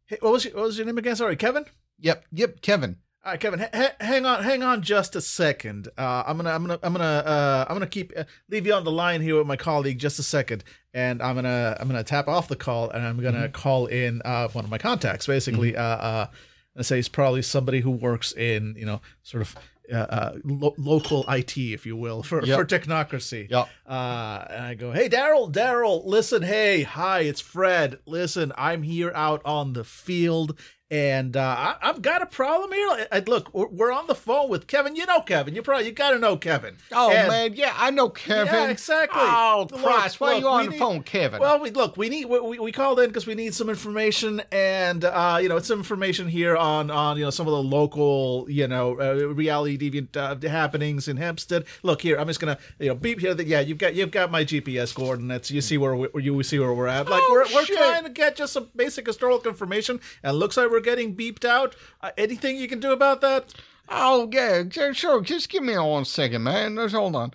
"Hey, 0.07 0.17
what 0.21 0.33
was 0.33 0.45
your, 0.45 0.53
what 0.55 0.63
was 0.65 0.77
your 0.77 0.85
name 0.85 0.97
again? 0.97 1.15
Sorry, 1.15 1.35
Kevin." 1.35 1.65
Yep, 1.99 2.25
yep, 2.31 2.61
Kevin. 2.61 2.97
All 3.23 3.31
right, 3.31 3.39
Kevin. 3.39 3.59
Ha- 3.59 3.69
ha- 3.73 3.95
hang 3.99 4.25
on, 4.25 4.43
hang 4.43 4.61
on, 4.61 4.81
just 4.83 5.15
a 5.15 5.21
second. 5.21 5.87
Uh, 5.97 6.23
I'm 6.27 6.37
gonna, 6.37 6.51
I'm 6.51 6.61
gonna, 6.61 6.79
I'm 6.83 6.93
gonna, 6.93 7.03
uh, 7.05 7.65
I'm 7.67 7.75
gonna 7.75 7.87
keep 7.87 8.13
uh, 8.15 8.25
leave 8.49 8.67
you 8.67 8.73
on 8.73 8.83
the 8.83 8.91
line 8.91 9.21
here 9.21 9.37
with 9.37 9.47
my 9.47 9.55
colleague 9.55 9.97
just 9.97 10.19
a 10.19 10.23
second, 10.23 10.63
and 10.93 11.21
I'm 11.23 11.35
gonna, 11.35 11.75
I'm 11.79 11.87
gonna 11.87 12.03
tap 12.03 12.27
off 12.27 12.47
the 12.47 12.55
call, 12.55 12.91
and 12.91 13.03
I'm 13.05 13.19
gonna 13.21 13.49
call 13.49 13.87
in 13.87 14.21
uh, 14.23 14.49
one 14.49 14.63
of 14.63 14.69
my 14.69 14.77
contacts. 14.77 15.25
Basically, 15.25 15.75
uh, 15.75 15.81
uh, 15.81 16.27
and 16.75 16.85
say 16.85 16.99
it's 16.99 17.07
probably 17.09 17.41
somebody 17.41 17.79
who 17.79 17.91
works 17.91 18.31
in, 18.33 18.75
you 18.77 18.85
know, 18.85 19.01
sort 19.23 19.41
of. 19.41 19.55
Uh, 19.91 19.95
uh, 19.97 20.31
lo- 20.43 20.73
local 20.77 21.23
IT, 21.29 21.57
if 21.57 21.85
you 21.85 21.95
will, 21.95 22.23
for, 22.23 22.43
Yep. 22.43 22.57
for 22.59 22.65
technocracy. 22.65 23.49
Yep. 23.49 23.67
Uh, 23.87 24.45
and 24.49 24.65
I 24.65 24.73
go, 24.73 24.91
hey, 24.91 25.07
Daryl, 25.09 25.51
Daryl, 25.51 26.03
listen, 26.05 26.41
hey, 26.41 26.83
hi, 26.83 27.19
it's 27.21 27.41
Fred. 27.41 27.99
Listen, 28.05 28.51
I'm 28.57 28.81
here 28.83 29.11
out 29.13 29.41
on 29.45 29.73
the 29.73 29.83
field, 29.83 30.57
and 30.91 31.35
uh, 31.35 31.41
I, 31.41 31.89
I've 31.89 32.01
got 32.03 32.21
a 32.21 32.27
problem 32.27 32.71
here. 32.71 33.07
I, 33.11 33.19
look, 33.25 33.51
we're, 33.53 33.67
we're 33.67 33.91
on 33.91 34.05
the 34.05 34.13
phone 34.13 34.49
with 34.49 34.67
Kevin. 34.67 34.95
You 34.95 35.05
know 35.07 35.21
Kevin. 35.21 35.55
You 35.55 35.63
probably 35.63 35.85
you 35.87 35.91
got 35.91 36.11
to 36.11 36.19
know 36.19 36.37
Kevin. 36.37 36.77
Oh 36.91 37.09
And- 37.09 37.27
man, 37.27 37.53
yeah, 37.55 37.73
I 37.75 37.89
know 37.89 38.09
Kevin. 38.09 38.53
Yeah, 38.53 38.69
exactly. 38.69 39.19
Oh 39.21 39.67
Christ, 39.71 40.19
why 40.19 40.33
are 40.35 40.39
you 40.39 40.47
on 40.47 40.65
the 40.65 40.71
need- 40.71 40.79
phone, 40.79 41.01
Kevin? 41.03 41.39
Well, 41.39 41.59
we 41.59 41.71
look. 41.71 41.97
We 41.97 42.09
need. 42.09 42.25
We, 42.25 42.59
we 42.59 42.71
called 42.71 42.99
in 42.99 43.07
because 43.07 43.25
we 43.25 43.33
need 43.35 43.53
some 43.55 43.69
information, 43.69 44.41
and 44.51 45.03
uh, 45.03 45.39
you 45.41 45.49
know, 45.49 45.57
it's 45.57 45.67
some 45.67 45.79
information 45.79 46.27
here 46.27 46.55
on 46.55 46.91
on 46.91 47.17
you 47.17 47.23
know 47.23 47.29
some 47.31 47.47
of 47.47 47.51
the 47.53 47.63
local 47.63 48.45
you 48.47 48.67
know 48.67 48.99
uh, 48.99 49.27
reality 49.33 49.77
deviant 49.77 50.15
uh, 50.15 50.47
happenings 50.47 51.07
in 51.07 51.17
Hempstead. 51.17 51.65
Look 51.81 52.01
here, 52.01 52.17
I'm 52.17 52.27
just 52.27 52.39
gonna 52.39 52.59
you 52.79 52.89
know 52.89 52.95
beep 52.95 53.19
here. 53.21 53.33
That 53.33 53.47
yeah, 53.47 53.59
you've 53.59 53.79
got 53.79 53.95
you've 53.95 54.11
got 54.11 54.29
my 54.29 54.45
GPS 54.45 54.93
coordinates. 54.93 55.49
You 55.49 55.61
see 55.61 55.77
where 55.79 55.95
we, 55.95 56.07
you 56.21 56.43
see 56.43 56.59
where 56.59 56.73
we're 56.73 56.87
at. 56.87 57.09
Like 57.09 57.23
Oh, 57.25 57.29
we're 57.31 57.45
we're 57.55 57.65
shit. 57.65 57.77
trying 57.77 58.03
to 58.03 58.09
get 58.11 58.35
just 58.35 58.53
some 58.53 58.69
basic 58.75 59.07
historical 59.07 59.49
information, 59.49 59.99
and 60.21 60.35
it 60.35 60.37
looks 60.37 60.57
like 60.57 60.69
we're 60.75 60.81
getting 60.81 61.15
beeped 61.15 61.45
out. 61.45 61.73
Uh, 62.01 62.11
anything 62.17 62.57
you 62.57 62.67
can 62.67 62.81
do 62.81 62.91
about 62.91 63.21
that? 63.21 63.53
Oh 63.87 64.29
yeah, 64.31 64.63
yeah, 64.71 64.91
sure. 64.91 65.21
Just 65.21 65.49
give 65.49 65.63
me 65.63 65.77
one 65.77 66.03
second, 66.05 66.43
man. 66.43 66.75
Just 66.75 66.93
hold 66.93 67.15
on. 67.15 67.31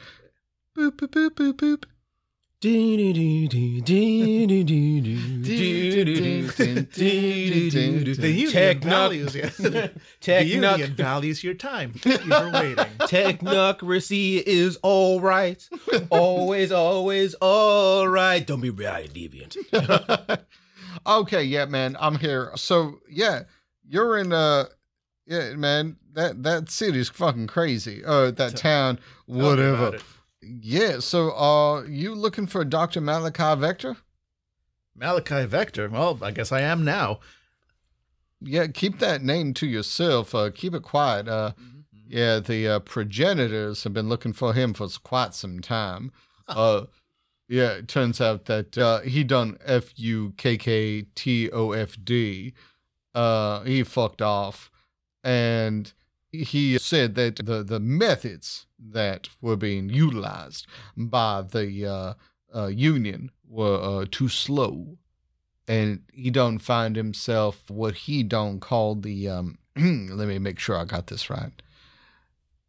Boop 0.76 0.92
boop 0.92 1.08
boop 1.08 1.30
boop 1.30 1.54
boop. 1.54 1.84
The 2.60 2.68
union 2.68 3.58
Technoc- 8.50 8.84
values 8.84 9.34
you. 9.34 9.42
the 9.58 9.92
union 10.44 10.70
Technoc- 10.80 10.88
values 10.90 11.42
your 11.42 11.54
time. 11.54 11.92
Thank 11.94 12.24
you 12.26 12.30
for 12.30 12.50
waiting. 12.50 12.84
Technocracy 13.00 14.42
is 14.42 14.76
all 14.82 15.20
right. 15.22 15.66
Always, 16.10 16.70
always 16.70 17.32
all 17.40 18.06
right. 18.06 18.46
Don't 18.46 18.60
be 18.60 18.68
reality 18.68 19.26
deviant. 19.30 20.40
Okay, 21.06 21.42
yeah, 21.42 21.66
man, 21.66 21.96
I'm 22.00 22.18
here. 22.18 22.50
So 22.56 23.00
yeah, 23.08 23.42
you're 23.88 24.18
in 24.18 24.32
uh 24.32 24.66
yeah, 25.26 25.54
man, 25.54 25.96
that 26.12 26.42
that 26.42 26.70
city's 26.70 27.08
fucking 27.08 27.46
crazy. 27.46 28.02
Uh 28.04 28.30
that 28.32 28.56
town, 28.56 28.98
Tell 29.26 29.34
me 29.34 29.40
about 29.40 29.48
whatever. 29.48 29.98
Yeah, 30.42 31.00
so 31.00 31.30
uh 31.32 31.82
you 31.82 32.14
looking 32.14 32.46
for 32.46 32.64
Dr. 32.64 33.00
Malachi 33.00 33.60
Vector? 33.60 33.96
Malachi 34.96 35.46
Vector. 35.46 35.88
Well, 35.88 36.18
I 36.22 36.30
guess 36.30 36.52
I 36.52 36.60
am 36.60 36.84
now. 36.84 37.20
Yeah, 38.40 38.66
keep 38.68 38.98
that 38.98 39.22
name 39.22 39.54
to 39.54 39.66
yourself. 39.66 40.34
Uh 40.34 40.50
keep 40.54 40.74
it 40.74 40.82
quiet. 40.82 41.28
Uh 41.28 41.52
yeah, 42.06 42.40
the 42.40 42.66
uh, 42.66 42.78
progenitors 42.80 43.84
have 43.84 43.94
been 43.94 44.08
looking 44.08 44.32
for 44.32 44.52
him 44.52 44.74
for 44.74 44.88
quite 45.02 45.34
some 45.34 45.60
time. 45.60 46.12
Uh 46.48 46.86
yeah, 47.50 47.72
it 47.72 47.88
turns 47.88 48.20
out 48.20 48.44
that 48.44 48.78
uh 48.78 49.00
he 49.00 49.24
done 49.24 49.58
F 49.64 49.92
U 49.96 50.34
K 50.36 50.56
K 50.56 51.02
T 51.16 51.50
O 51.50 51.72
F 51.72 51.96
D. 52.02 52.54
Uh 53.12 53.62
he 53.64 53.82
fucked 53.82 54.22
off 54.22 54.70
and 55.24 55.92
he 56.30 56.78
said 56.78 57.16
that 57.16 57.36
the 57.44 57.64
the 57.64 57.80
methods 57.80 58.66
that 58.78 59.28
were 59.40 59.56
being 59.56 59.88
utilized 59.88 60.68
by 60.96 61.42
the 61.42 61.84
uh, 61.84 62.14
uh 62.54 62.68
union 62.68 63.32
were 63.48 63.80
uh, 63.82 64.06
too 64.08 64.28
slow 64.28 64.96
and 65.66 66.02
he 66.12 66.30
don't 66.30 66.60
find 66.60 66.94
himself 66.94 67.68
what 67.68 67.94
he 67.94 68.22
don't 68.22 68.60
call 68.60 68.94
the 68.94 69.28
um 69.28 69.58
let 69.76 70.28
me 70.28 70.38
make 70.38 70.60
sure 70.60 70.76
I 70.76 70.84
got 70.84 71.08
this 71.08 71.28
right. 71.28 71.62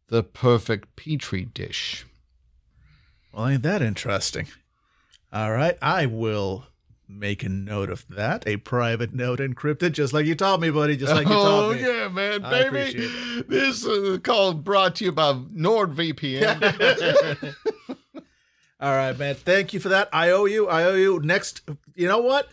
The 0.08 0.24
perfect 0.24 0.96
petri 0.96 1.44
dish. 1.44 2.04
Well, 3.32 3.48
ain't 3.48 3.62
that 3.62 3.80
interesting? 3.80 4.48
All 5.32 5.50
right, 5.50 5.78
I 5.80 6.06
will 6.06 6.66
make 7.08 7.42
a 7.42 7.48
note 7.48 7.88
of 7.90 8.06
that. 8.08 8.46
A 8.46 8.58
private 8.58 9.14
note 9.14 9.38
encrypted, 9.38 9.92
just 9.92 10.12
like 10.12 10.26
you 10.26 10.34
taught 10.34 10.60
me, 10.60 10.70
buddy. 10.70 10.96
Just 10.96 11.14
like 11.14 11.26
you 11.26 11.34
oh 11.34 11.42
taught 11.42 11.76
me. 11.76 11.84
Oh 11.86 12.02
yeah, 12.02 12.08
man, 12.08 12.44
I 12.44 12.68
baby. 12.68 13.08
This 13.48 13.86
uh, 13.86 13.90
is 13.90 14.18
called 14.18 14.64
brought 14.64 14.96
to 14.96 15.06
you 15.06 15.12
by 15.12 15.32
NordVPN. 15.32 16.74
All 18.80 18.90
right, 18.90 19.16
man. 19.16 19.34
Thank 19.36 19.72
you 19.72 19.80
for 19.80 19.90
that. 19.90 20.08
I 20.12 20.30
owe 20.30 20.44
you. 20.44 20.68
I 20.68 20.84
owe 20.84 20.94
you. 20.94 21.20
Next, 21.20 21.62
you 21.94 22.08
know 22.08 22.18
what? 22.18 22.48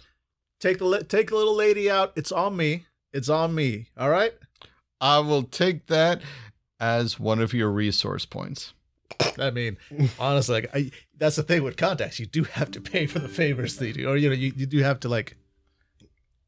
Take 0.59 0.79
the 0.79 1.03
take 1.03 1.29
the 1.29 1.35
little 1.35 1.55
lady 1.55 1.89
out. 1.89 2.13
It's 2.15 2.31
on 2.31 2.55
me. 2.55 2.85
It's 3.11 3.29
on 3.29 3.55
me. 3.55 3.87
All 3.97 4.09
right. 4.09 4.33
I 5.01 5.19
will 5.19 5.43
take 5.43 5.87
that 5.87 6.21
as 6.79 7.19
one 7.19 7.41
of 7.41 7.53
your 7.53 7.71
resource 7.71 8.25
points. 8.25 8.73
I 9.39 9.51
mean, 9.51 9.77
honestly, 10.19 10.55
like, 10.61 10.75
I, 10.75 10.91
that's 11.17 11.35
the 11.35 11.43
thing 11.43 11.63
with 11.63 11.77
contacts. 11.77 12.19
You 12.19 12.25
do 12.25 12.43
have 12.43 12.71
to 12.71 12.81
pay 12.81 13.05
for 13.05 13.19
the 13.19 13.27
favors 13.29 13.77
they 13.77 13.91
do, 13.91 14.07
or 14.09 14.17
you 14.17 14.29
know, 14.29 14.35
you, 14.35 14.53
you 14.55 14.65
do 14.65 14.79
have 14.79 14.99
to 15.01 15.09
like. 15.09 15.35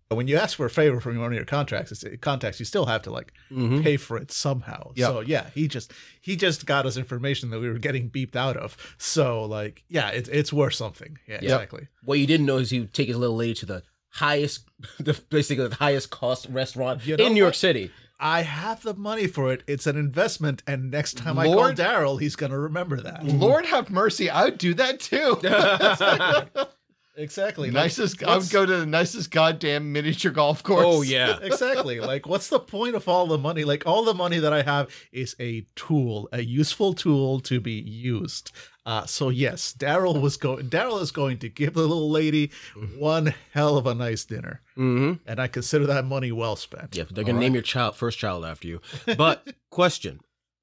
When 0.09 0.27
you 0.27 0.35
ask 0.35 0.57
for 0.57 0.65
a 0.65 0.69
favor 0.69 0.99
from 0.99 1.17
one 1.19 1.27
of 1.27 1.33
your 1.33 1.45
contracts, 1.45 1.89
it's, 1.93 2.03
contacts, 2.19 2.59
you 2.59 2.65
still 2.65 2.85
have 2.85 3.01
to 3.03 3.11
like 3.11 3.31
Mhm. 3.49 3.81
pay 3.81 3.95
for 3.95 4.17
it 4.17 4.29
somehow. 4.29 4.91
Yep. 4.95 5.07
So 5.09 5.19
yeah, 5.21 5.49
he 5.55 5.69
just 5.69 5.93
he 6.19 6.35
just 6.35 6.65
got 6.65 6.85
us 6.85 6.97
information 6.97 7.49
that 7.51 7.61
we 7.61 7.69
were 7.69 7.79
getting 7.79 8.09
beeped 8.09 8.35
out 8.35 8.57
of. 8.57 8.75
So 8.97 9.45
like, 9.45 9.85
yeah, 9.87 10.09
it's 10.09 10.27
it's 10.27 10.51
worth 10.51 10.73
something. 10.73 11.17
Yeah, 11.29 11.35
exactly. 11.35 11.87
What 12.03 12.19
you 12.19 12.27
didn't 12.27 12.45
know 12.45 12.57
is 12.57 12.73
you 12.73 12.87
take 12.87 13.07
his 13.07 13.15
little 13.15 13.37
lady 13.37 13.53
to 13.55 13.65
the 13.65 13.83
highest, 14.09 14.65
the, 14.99 15.17
basically 15.29 15.69
the 15.69 15.75
highest 15.75 16.09
cost 16.09 16.45
restaurant 16.49 17.05
You 17.07 17.15
know 17.15 17.25
in 17.27 17.33
New 17.33 17.39
York? 17.43 17.55
City. 17.55 17.89
I 18.21 18.43
have 18.43 18.83
the 18.83 18.93
money 18.93 19.25
for 19.25 19.51
it. 19.51 19.63
It's 19.65 19.87
an 19.87 19.97
investment, 19.97 20.61
and 20.67 20.91
next 20.91 21.17
time 21.17 21.39
I 21.39 21.47
call 21.47 21.71
Daryl, 21.73 22.21
he's 22.21 22.35
gonna 22.35 22.59
remember 22.59 23.01
that. 23.01 23.25
Lord 23.25 23.65
have 23.65 23.89
mercy, 23.89 24.29
I 24.29 24.45
would 24.45 24.59
do 24.59 24.75
that 24.75 24.99
too. 24.99 25.39
Exactly. 27.17 27.69
Like, 27.69 27.83
nicest, 27.83 28.23
I 28.23 28.37
would 28.37 28.49
go 28.49 28.65
to 28.65 28.77
the 28.77 28.85
nicest 28.85 29.31
goddamn 29.31 29.91
miniature 29.91 30.31
golf 30.31 30.61
oh, 30.63 30.67
course. 30.67 30.85
oh 30.87 31.01
yeah. 31.01 31.37
exactly. 31.41 31.99
Like, 31.99 32.25
what's 32.25 32.47
the 32.47 32.59
point 32.59 32.95
of 32.95 33.07
all 33.07 33.27
the 33.27 33.37
money? 33.37 33.63
Like, 33.63 33.85
all 33.85 34.03
the 34.03 34.13
money 34.13 34.39
that 34.39 34.53
I 34.53 34.61
have 34.61 34.89
is 35.11 35.35
a 35.39 35.67
tool, 35.75 36.29
a 36.31 36.41
useful 36.41 36.93
tool 36.93 37.39
to 37.41 37.59
be 37.59 37.73
used. 37.73 38.51
Uh, 38.85 39.05
so 39.05 39.29
yes, 39.29 39.75
Daryl 39.77 40.19
was 40.19 40.37
going. 40.37 40.67
Daryl 40.69 40.99
is 41.01 41.11
going 41.11 41.37
to 41.39 41.49
give 41.49 41.75
the 41.75 41.81
little 41.81 42.09
lady 42.09 42.51
one 42.97 43.33
hell 43.53 43.77
of 43.77 43.85
a 43.85 43.93
nice 43.93 44.25
dinner, 44.25 44.61
Mm-hmm. 44.77 45.21
and 45.29 45.39
I 45.39 45.47
consider 45.47 45.85
that 45.87 46.03
money 46.05 46.31
well 46.31 46.55
spent. 46.55 46.95
Yeah, 46.95 47.03
they're 47.11 47.23
gonna 47.23 47.39
name 47.39 47.53
your 47.53 47.61
child 47.61 47.95
first 47.95 48.17
child 48.17 48.43
after 48.43 48.67
you. 48.67 48.81
But 49.17 49.47
question, 49.69 50.19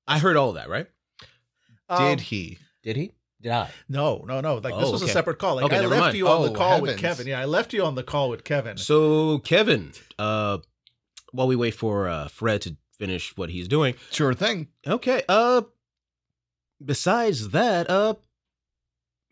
I 0.09 0.19
heard 0.19 0.37
all 0.37 0.53
that, 0.55 0.69
right? 0.69 0.89
Um, 1.89 2.03
Did 2.17 2.21
he? 2.23 2.59
Did 2.83 2.97
he? 2.97 3.13
Did 3.41 3.53
I? 3.53 3.71
No, 3.89 4.25
no, 4.27 4.41
no. 4.41 4.55
Like 4.57 4.75
this 4.75 4.89
Oh, 4.89 4.91
was 4.91 5.03
a 5.03 5.09
separate 5.09 5.39
call. 5.39 5.55
Like 5.57 5.67
Okay, 5.67 5.77
I 5.79 5.83
never 5.83 5.91
left 5.95 6.01
mind. 6.07 6.17
you 6.17 6.27
on 6.27 6.43
the 6.43 6.51
Oh, 6.51 6.55
call 6.55 6.81
with. 6.81 6.99
Kevin. 6.99 7.27
Yeah, 7.29 7.41
I 7.41 7.45
left 7.45 7.73
you 7.73 7.85
on 7.85 7.95
the 7.95 8.03
call 8.03 8.31
with 8.31 8.43
Kevin. 8.43 8.77
So 8.79 9.39
Kevin, 9.39 9.93
uh, 10.19 10.59
while 11.31 11.47
we 11.47 11.55
wait 11.55 11.75
for 11.77 12.09
uh, 12.09 12.27
Fred 12.27 12.63
to 12.63 12.77
finish 12.99 13.37
what 13.37 13.51
he's 13.51 13.69
doing, 13.69 13.95
Sure 14.11 14.35
thing. 14.35 14.67
okay. 14.89 15.23
Uh, 15.29 15.63
besides 16.85 17.51
that, 17.51 17.89
uh, 17.91 18.15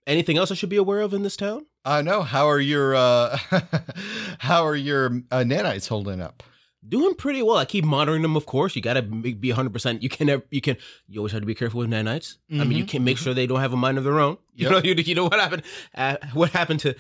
anything 0.07 0.37
else 0.39 0.51
I 0.51 0.55
should 0.55 0.69
be 0.69 0.77
aware 0.77 1.01
of 1.01 1.13
in 1.15 1.23
this 1.23 1.37
town? 1.37 1.67
I 1.85 2.03
know. 2.03 2.23
How 2.23 2.49
are 2.49 2.59
your 2.61 2.95
uh 2.97 3.39
how 4.41 4.65
are 4.67 4.75
your 4.77 5.07
uh, 5.31 5.45
nanites 5.45 5.89
holding 5.89 6.21
up? 6.21 6.43
Doing 6.89 7.15
pretty 7.15 7.43
well. 7.43 7.57
I 7.57 7.65
keep 7.65 7.85
monitoring 7.85 8.23
them, 8.23 8.37
of 8.37 8.47
course. 8.47 8.77
You 8.77 8.83
gotta 8.83 9.03
be 9.03 9.33
be 9.35 9.51
100. 9.51 9.73
percent 9.73 10.03
You 10.03 10.09
can 10.09 10.27
never, 10.29 10.43
you 10.51 10.61
can. 10.61 10.77
You 11.09 11.21
always 11.21 11.33
have 11.33 11.43
to 11.43 11.47
be 11.47 11.55
careful 11.55 11.79
with 11.81 11.91
nanites. 11.91 12.39
I 12.51 12.65
mean, 12.65 12.73
you 12.79 12.85
Mhm, 12.85 12.89
can 12.89 13.05
make 13.05 13.19
sure 13.19 13.35
they 13.35 13.47
don't 13.47 13.61
have 13.61 13.73
a 13.73 13.77
mind 13.77 13.99
of 13.99 14.05
their 14.05 14.19
own. 14.21 14.39
You 14.55 14.71
know, 14.71 14.79
you, 14.79 14.95
you 14.95 15.15
know 15.15 15.25
what 15.25 15.35
happened. 15.39 15.63
Uh, 15.95 16.17
what 16.33 16.51
happened 16.51 16.81
to 16.81 16.95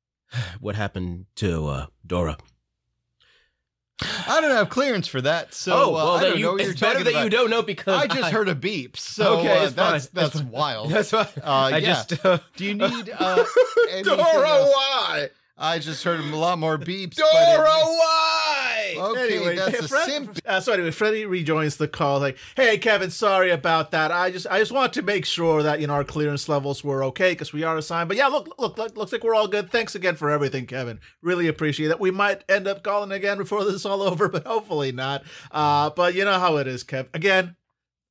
what 0.60 0.74
happened 0.74 1.26
to 1.36 1.66
uh, 1.66 1.86
Dora? 2.06 2.36
I 4.02 4.40
don't 4.42 4.50
have 4.50 4.68
clearance 4.68 5.06
for 5.08 5.22
that, 5.22 5.54
so 5.54 5.72
oh, 5.72 5.88
uh, 5.88 5.90
well, 5.92 6.08
I 6.16 6.20
don't 6.22 6.36
you, 6.38 6.44
know 6.44 6.52
what 6.52 6.60
it's 6.60 6.66
you're 6.68 6.74
better 6.74 6.98
talking 6.98 7.04
that 7.04 7.10
about. 7.12 7.24
you 7.24 7.30
don't 7.30 7.48
know 7.50 7.62
because 7.62 8.02
I 8.02 8.06
just 8.06 8.30
heard 8.30 8.48
a 8.48 8.54
beep, 8.54 8.96
so 8.98 9.38
Okay, 9.38 9.48
uh, 9.56 9.68
that's 9.70 10.06
fine. 10.06 10.10
that's 10.12 10.34
It's 10.34 10.44
wild. 10.44 10.90
That's 10.92 11.12
why. 11.12 11.20
Uh, 11.42 11.70
I 11.72 11.78
yeah. 11.78 11.80
just. 11.80 12.24
Uh, 12.24 12.38
Do 12.56 12.64
you 12.66 12.74
need 12.74 13.10
uh, 13.18 13.44
anything 13.90 14.20
else? 14.20 14.70
why? 14.74 15.28
I 15.58 15.78
just 15.78 16.04
heard 16.04 16.20
a 16.20 16.36
lot 16.36 16.58
more 16.58 16.76
beeps. 16.76 17.14
Dora, 17.14 17.30
it- 17.30 17.84
why? 17.86 18.94
Okay, 18.98 19.36
anyway, 19.36 19.56
that's 19.56 19.78
hey, 19.78 19.84
a 19.84 20.04
simp. 20.04 20.38
Uh, 20.44 20.60
so 20.60 20.72
anyway, 20.72 20.90
Freddie 20.90 21.24
rejoins 21.24 21.76
the 21.76 21.88
call. 21.88 22.20
Like, 22.20 22.36
hey, 22.56 22.76
Kevin, 22.78 23.10
sorry 23.10 23.50
about 23.50 23.90
that. 23.90 24.12
I 24.12 24.30
just, 24.30 24.46
I 24.48 24.58
just 24.58 24.70
want 24.72 24.92
to 24.94 25.02
make 25.02 25.24
sure 25.24 25.62
that 25.62 25.80
you 25.80 25.86
know 25.86 25.94
our 25.94 26.04
clearance 26.04 26.48
levels 26.48 26.84
were 26.84 27.02
okay 27.04 27.32
because 27.32 27.52
we 27.52 27.62
are 27.62 27.76
assigned. 27.78 28.08
But 28.08 28.18
yeah, 28.18 28.26
look, 28.26 28.54
look, 28.58 28.76
look, 28.76 28.96
looks 28.96 29.12
like 29.12 29.24
we're 29.24 29.34
all 29.34 29.48
good. 29.48 29.70
Thanks 29.70 29.94
again 29.94 30.16
for 30.16 30.30
everything, 30.30 30.66
Kevin. 30.66 31.00
Really 31.22 31.48
appreciate 31.48 31.90
it. 31.90 32.00
We 32.00 32.10
might 32.10 32.44
end 32.48 32.68
up 32.68 32.82
calling 32.82 33.10
again 33.12 33.38
before 33.38 33.64
this 33.64 33.74
is 33.74 33.86
all 33.86 34.02
over, 34.10 34.28
but 34.28 34.46
hopefully 34.46 34.92
not. 34.92 35.24
Uh, 35.50 35.90
but 35.90 36.14
you 36.14 36.24
know 36.24 36.38
how 36.38 36.58
it 36.58 36.66
is, 36.66 36.84
Kev. 36.84 37.08
Again, 37.14 37.56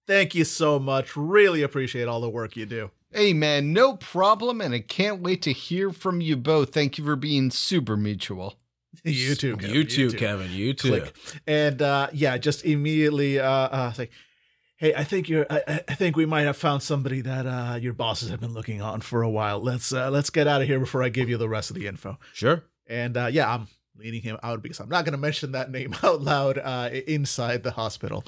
thank 0.08 0.34
you 0.34 0.46
so 0.46 0.80
much. 0.80 1.16
Really 1.16 1.62
appreciate 1.62 2.08
all 2.08 2.22
the 2.22 2.30
work 2.30 2.56
you 2.56 2.66
do. 2.66 2.92
Hey 3.16 3.32
man, 3.32 3.72
no 3.72 3.96
problem, 3.96 4.60
and 4.60 4.74
I 4.74 4.80
can't 4.80 5.22
wait 5.22 5.42
to 5.44 5.54
hear 5.54 5.92
from 5.94 6.20
you 6.20 6.36
both. 6.36 6.74
Thank 6.74 6.98
you 6.98 7.06
for 7.06 7.16
being 7.16 7.50
super 7.50 7.96
mutual. 7.96 8.56
you 9.06 9.36
too, 9.36 9.56
Kevin. 9.56 9.74
you 9.74 9.84
too, 9.86 10.12
Kevin. 10.12 10.52
You 10.52 10.74
too. 10.74 10.90
click 10.90 11.16
and 11.48 11.82
uh 11.82 12.08
yeah 12.14 12.38
just 12.38 12.66
immediately 12.66 13.40
uh 13.40 13.46
uh 13.50 13.88
it's 13.90 14.00
like 14.00 14.12
hey 14.78 14.94
i 14.96 15.04
think 15.04 15.28
you're 15.30 15.46
I, 15.50 15.62
I- 15.68 15.84
I 15.90 15.96
think 15.96 16.16
we 16.16 16.26
might 16.26 16.44
have 16.44 16.56
found 16.58 16.82
somebody 16.82 17.22
that 17.22 17.46
uh 17.46 17.76
your 17.76 17.94
bosses 17.94 18.30
have 18.30 18.40
been 18.40 18.54
looking 18.54 18.82
on 18.82 19.02
for 19.02 19.22
a 19.22 19.30
while 19.30 19.60
let's 19.60 19.92
uh 19.94 20.10
let's 20.10 20.30
get 20.30 20.48
out 20.48 20.62
of 20.62 20.68
here 20.68 20.80
before 20.80 21.04
i 21.04 21.10
give 21.10 21.30
you 21.30 21.38
the 21.38 21.50
rest 21.50 21.70
of 21.70 21.76
the 21.76 21.88
info 21.88 22.18
Sure. 22.34 22.64
and 22.88 23.16
uh 23.18 23.28
yeah 23.32 23.54
i'm 23.54 23.68
leading 23.98 24.22
him 24.22 24.38
out 24.44 24.62
because 24.62 24.80
i'm 24.80 24.90
not 24.90 25.04
going 25.06 25.12
to 25.14 25.18
mention 25.20 25.52
that 25.52 25.70
name 25.72 25.94
out 26.04 26.22
loud 26.22 26.58
uh 26.58 26.90
inside 27.08 27.64
the 27.64 27.72
hospital 27.72 28.24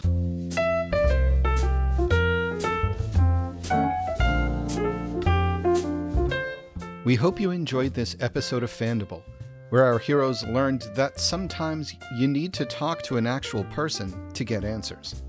We 7.07 7.15
hope 7.15 7.39
you 7.39 7.51
enjoyed 7.51 7.93
this 7.93 8.17
episode 8.19 8.63
of 8.63 8.69
Fandible, 8.69 9.23
where 9.69 9.85
our 9.85 9.97
heroes 9.97 10.43
learned 10.43 10.81
that 10.95 11.21
sometimes 11.21 11.95
you 12.17 12.27
need 12.27 12.51
to 12.55 12.65
talk 12.65 13.01
to 13.03 13.15
an 13.15 13.25
actual 13.25 13.63
person 13.63 14.29
to 14.33 14.43
get 14.43 14.65
answers. 14.65 15.23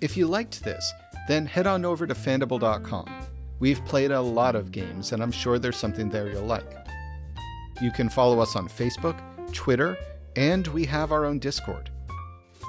If 0.00 0.16
you 0.16 0.26
liked 0.26 0.64
this, 0.64 0.92
then 1.28 1.46
head 1.46 1.68
on 1.68 1.84
over 1.84 2.04
to 2.04 2.14
fandible.com. 2.14 3.08
We've 3.60 3.84
played 3.84 4.10
a 4.10 4.20
lot 4.20 4.56
of 4.56 4.72
games, 4.72 5.12
and 5.12 5.22
I'm 5.22 5.30
sure 5.30 5.60
there's 5.60 5.76
something 5.76 6.08
there 6.08 6.32
you'll 6.32 6.42
like. 6.42 6.76
You 7.80 7.92
can 7.92 8.08
follow 8.08 8.40
us 8.40 8.56
on 8.56 8.68
Facebook, 8.68 9.20
Twitter, 9.52 9.96
and 10.34 10.66
we 10.66 10.84
have 10.86 11.12
our 11.12 11.26
own 11.26 11.38
Discord. 11.38 11.90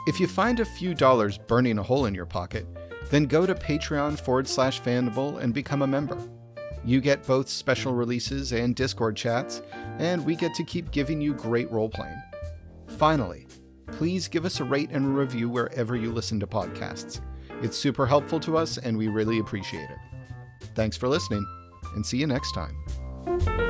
If 0.05 0.19
you 0.19 0.27
find 0.27 0.59
a 0.59 0.65
few 0.65 0.93
dollars 0.93 1.39
burning 1.39 1.79
a 1.79 1.83
hole 1.83 2.05
in 2.05 2.13
your 2.13 2.27
pocket, 2.27 2.67
then 3.09 3.25
go 3.25 3.47
to 3.47 3.55
Patreon 3.55 4.19
forward 4.19 4.47
slash 4.47 4.79
Fandible 4.79 5.39
and 5.39 5.51
become 5.51 5.81
a 5.81 5.87
member. 5.87 6.19
You 6.85 7.01
get 7.01 7.25
both 7.25 7.49
special 7.49 7.93
releases 7.93 8.51
and 8.51 8.75
Discord 8.75 9.15
chats, 9.15 9.61
and 9.97 10.25
we 10.25 10.35
get 10.35 10.53
to 10.55 10.63
keep 10.63 10.91
giving 10.91 11.21
you 11.21 11.33
great 11.33 11.69
role 11.71 11.89
playing. 11.89 12.21
Finally, 12.87 13.47
please 13.87 14.27
give 14.27 14.45
us 14.45 14.59
a 14.59 14.63
rate 14.63 14.89
and 14.91 15.17
review 15.17 15.49
wherever 15.49 15.95
you 15.95 16.11
listen 16.11 16.39
to 16.39 16.47
podcasts. 16.47 17.21
It's 17.61 17.77
super 17.77 18.05
helpful 18.05 18.39
to 18.41 18.57
us, 18.57 18.77
and 18.77 18.97
we 18.97 19.07
really 19.07 19.39
appreciate 19.39 19.89
it. 19.89 19.97
Thanks 20.75 20.95
for 20.95 21.07
listening, 21.07 21.45
and 21.95 22.05
see 22.05 22.17
you 22.17 22.27
next 22.27 22.53
time. 22.53 23.68